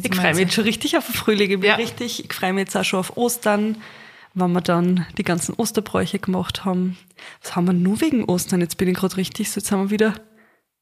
Ich 0.00 0.14
freue 0.14 0.30
mich 0.30 0.38
jetzt 0.44 0.54
schon 0.54 0.64
richtig 0.64 0.96
auf 0.96 1.04
den 1.06 1.14
Frühling. 1.14 1.50
Ich 1.50 1.60
bin 1.60 1.68
Ja. 1.68 1.74
richtig, 1.74 2.24
ich 2.24 2.32
freue 2.32 2.52
mich 2.52 2.62
jetzt 2.62 2.76
auch 2.76 2.84
schon 2.84 3.00
auf 3.00 3.16
Ostern, 3.16 3.76
wenn 4.34 4.52
wir 4.52 4.60
dann 4.60 5.06
die 5.18 5.22
ganzen 5.24 5.54
Osterbräuche 5.54 6.18
gemacht 6.18 6.64
haben. 6.64 6.96
Was 7.42 7.54
haben 7.56 7.66
wir 7.66 7.72
nur 7.74 8.00
wegen 8.00 8.24
Ostern? 8.24 8.60
Jetzt 8.60 8.76
bin 8.78 8.88
ich 8.88 8.94
gerade 8.96 9.16
richtig, 9.16 9.50
so 9.50 9.60
jetzt 9.60 9.70
haben 9.72 9.84
wir 9.84 9.90
wieder. 9.90 10.14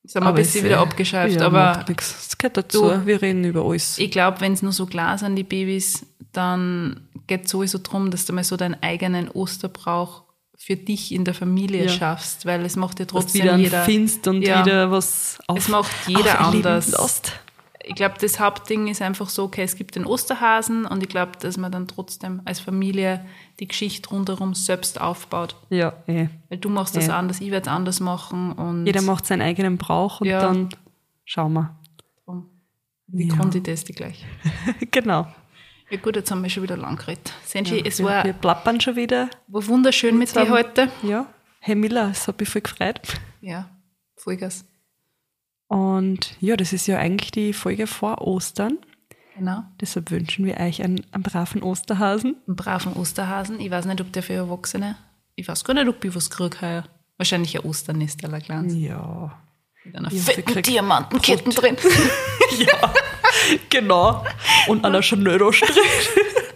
Jetzt 0.02 0.14
haben 0.16 0.24
wir 0.24 0.28
ein 0.30 0.34
bisschen 0.34 0.64
wieder 0.64 0.78
abgeschafft, 0.80 1.34
ja, 1.34 1.46
aber 1.46 1.84
nix. 1.88 2.28
Das 2.28 2.38
gehört 2.38 2.56
dazu. 2.56 2.88
Du- 2.88 3.06
wir 3.06 3.20
reden 3.20 3.44
über 3.44 3.64
alles. 3.64 3.98
ich 3.98 4.10
glaube, 4.10 4.40
wenn 4.40 4.52
es 4.54 4.62
nur 4.62 4.72
so 4.72 4.86
klar 4.86 5.18
sind, 5.18 5.36
die 5.36 5.44
Babys, 5.44 6.06
dann 6.32 7.08
geht 7.26 7.44
es 7.46 7.50
sowieso 7.50 7.78
darum, 7.78 8.10
dass 8.10 8.24
du 8.24 8.32
mal 8.32 8.44
so 8.44 8.56
deinen 8.56 8.76
eigenen 8.82 9.28
Osterbrauch 9.28 10.22
für 10.56 10.76
dich 10.76 11.12
in 11.12 11.24
der 11.24 11.34
Familie 11.34 11.84
Ja. 11.84 11.88
schaffst, 11.90 12.46
weil 12.46 12.64
es 12.64 12.76
macht 12.76 12.98
ja 13.00 13.04
trotzdem 13.06 13.42
wieder 13.42 13.56
jeder. 13.56 13.82
findest 13.84 14.26
und 14.28 14.42
Ja. 14.42 14.64
wieder 14.64 14.90
was 14.90 15.38
auf, 15.48 15.58
Es 15.58 15.68
macht 15.68 15.90
jeder 16.06 16.40
anders. 16.40 16.88
lässt. 16.92 17.32
Ich 17.82 17.94
glaube, 17.94 18.16
das 18.20 18.38
Hauptding 18.38 18.88
ist 18.88 19.00
einfach 19.00 19.28
so, 19.30 19.44
okay, 19.44 19.62
es 19.62 19.74
gibt 19.74 19.96
den 19.96 20.04
Osterhasen 20.04 20.84
und 20.84 21.02
ich 21.02 21.08
glaube, 21.08 21.32
dass 21.40 21.56
man 21.56 21.72
dann 21.72 21.88
trotzdem 21.88 22.42
als 22.44 22.60
Familie 22.60 23.24
die 23.58 23.66
Geschichte 23.68 24.10
rundherum 24.10 24.54
selbst 24.54 25.00
aufbaut. 25.00 25.56
Ja, 25.70 25.94
eh. 26.06 26.28
Weil 26.50 26.58
du 26.58 26.68
machst 26.68 26.94
das 26.96 27.06
Ja. 27.06 27.18
anders, 27.18 27.40
ich 27.40 27.50
werde 27.50 27.68
es 27.70 27.74
anders 27.74 28.00
machen 28.00 28.52
und 28.52 28.86
Jeder 28.86 29.02
macht 29.02 29.24
seinen 29.26 29.42
eigenen 29.42 29.78
Brauch 29.78 30.20
und 30.20 30.26
Ja. 30.28 30.40
dann 30.40 30.68
schauen 31.24 31.54
wir. 31.54 31.76
Wie 33.12 33.26
Ja. 33.28 33.34
ich 33.52 33.62
das 33.64 33.84
die 33.84 33.92
gleich? 33.92 34.24
genau. 34.92 35.26
Ja 35.90 35.98
gut, 35.98 36.14
jetzt 36.14 36.30
haben 36.30 36.42
wir 36.44 36.50
schon 36.50 36.62
wieder 36.62 36.76
lang 36.76 36.96
geredet. 36.96 37.32
Senji, 37.44 37.78
Ja, 37.78 37.84
es 37.86 37.98
wir, 37.98 38.06
war, 38.06 38.24
wir 38.24 38.32
plappern 38.34 38.80
schon 38.80 38.94
wieder. 38.94 39.28
war 39.48 39.66
wunderschön 39.66 40.16
mit 40.16 40.34
dir 40.36 40.48
heute. 40.48 40.88
Ja. 41.02 41.26
Hey 41.58 41.74
Miller, 41.74 42.10
es 42.12 42.28
hat 42.28 42.38
mich 42.38 42.48
voll 42.48 42.62
gefreut. 42.62 43.00
Ja, 43.40 43.68
Vollgas. 44.16 44.64
Und 45.70 46.34
ja, 46.40 46.56
das 46.56 46.72
ist 46.72 46.88
ja 46.88 46.98
eigentlich 46.98 47.30
die 47.30 47.52
Folge 47.52 47.86
vor 47.86 48.26
Ostern. 48.26 48.78
Genau. 49.36 49.62
Deshalb 49.80 50.10
wünschen 50.10 50.44
wir 50.44 50.56
euch 50.58 50.82
einen, 50.82 51.06
einen 51.12 51.22
braven 51.22 51.62
Osterhasen. 51.62 52.34
Einen 52.48 52.56
braven 52.56 52.92
Osterhasen. 52.94 53.60
Ich 53.60 53.70
weiß 53.70 53.84
nicht, 53.84 54.00
ob 54.00 54.12
der 54.12 54.24
für 54.24 54.32
Erwachsene, 54.32 54.96
ich 55.36 55.46
weiß 55.46 55.62
gar 55.62 55.74
nicht, 55.74 55.86
ob 55.86 56.04
ich 56.04 56.12
was 56.12 56.28
kriege 56.28 56.60
heuer. 56.60 56.84
Wahrscheinlich 57.18 57.56
ein 57.56 57.64
Osternest, 57.64 58.24
aller 58.24 58.40
Kleins. 58.40 58.74
Ja. 58.74 59.40
Mit 59.84 59.96
einer 59.96 60.12
Ja, 60.12 60.20
fetten 60.20 60.60
Diamantenketten 60.60 61.52
drin. 61.52 61.76
Ja, 62.58 62.92
genau. 63.68 64.24
Und 64.66 64.84
an 64.84 64.92
der 64.92 65.02
Chanel-Strich. 65.02 65.70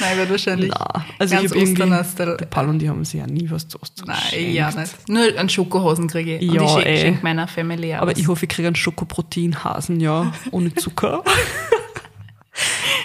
Nein, 0.00 0.16
wird 0.18 0.30
wahrscheinlich 0.30 0.70
Na, 0.70 1.04
also 1.18 1.34
ich 1.34 1.40
ganz 1.40 1.52
irgendwie, 1.52 1.72
Osternastel. 1.72 2.36
der 2.38 2.46
Paul 2.46 2.68
und 2.68 2.82
ich 2.82 2.88
haben 2.88 3.04
sich 3.04 3.20
ja 3.20 3.26
nie 3.26 3.50
was 3.50 3.68
zu 3.68 3.80
Ostern 3.82 4.06
Nein, 4.08 4.52
ja 4.52 4.70
geschenkt. 4.70 4.96
nicht. 4.98 5.08
Nur 5.08 5.38
einen 5.38 5.48
Schokohasen 5.48 6.08
kriege 6.08 6.36
ich. 6.38 6.42
Ja, 6.52 6.60
und 6.60 6.66
ich 6.66 6.70
schenke, 6.72 6.88
ey. 6.88 7.00
schenke 7.00 7.22
meiner 7.22 7.46
Family 7.48 7.94
auch 7.94 8.00
Aber 8.02 8.16
ich 8.16 8.26
hoffe, 8.28 8.46
ich 8.46 8.48
kriege 8.50 8.68
einen 8.68 8.76
Schokoproteinhasen, 8.76 10.00
ja, 10.00 10.32
ohne 10.50 10.74
Zucker. 10.74 11.22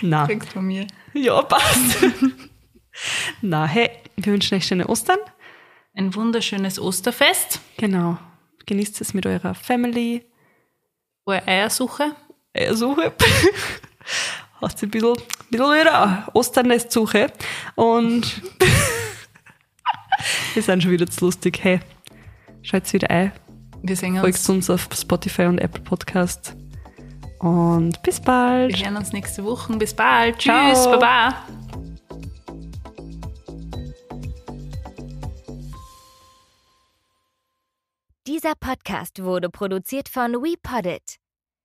Na, 0.02 0.26
kriegst 0.26 0.50
von 0.54 0.66
mir. 0.66 0.88
ja, 1.14 1.42
passt. 1.42 1.98
Na, 3.42 3.66
hey, 3.66 3.90
wir 4.16 4.34
wünschen 4.34 4.56
euch 4.58 4.66
schöne 4.66 4.88
Ostern. 4.88 5.20
Ein 5.96 6.14
wunderschönes 6.16 6.80
Osterfest. 6.80 7.60
Genau. 7.78 8.18
Genießt 8.66 9.00
es 9.02 9.14
mit 9.14 9.26
eurer 9.26 9.54
Family. 9.54 10.26
Eure 11.26 11.48
Eiersuche. 11.48 12.16
Eiersuche. 12.54 13.14
Hast 14.62 14.82
du 14.82 14.86
ein 14.86 14.92
bisschen, 14.92 15.12
ein 15.12 15.50
bisschen 15.50 15.74
wieder 15.74 16.28
Osternestsuche. 16.34 17.32
Und 17.76 18.42
wir 20.54 20.62
sind 20.64 20.82
schon 20.84 20.92
wieder 20.92 21.08
zu 21.08 21.26
lustig. 21.26 21.60
Hey, 21.62 21.80
schaut 22.62 22.92
wieder 22.94 23.10
ein. 23.10 23.32
Wir 23.84 23.96
sehen 23.96 24.20
Folgt 24.20 24.38
uns. 24.38 24.50
uns 24.50 24.70
auf 24.70 24.88
Spotify 24.94 25.44
und 25.44 25.60
Apple 25.60 25.82
Podcast. 25.82 26.56
Und 27.40 28.02
bis 28.02 28.20
bald. 28.20 28.78
Wir 28.78 28.86
hören 28.86 28.98
uns 28.98 29.12
nächste 29.12 29.44
Woche. 29.44 29.76
Bis 29.78 29.94
bald. 29.94 30.42
Ciao. 30.42 30.74
Tschüss. 30.74 30.86
Baba. 30.86 31.36
Dieser 38.28 38.54
Podcast 38.60 39.22
wurde 39.22 39.50
produziert 39.50 40.10
von 40.10 40.34
WePoddit. 40.34 41.18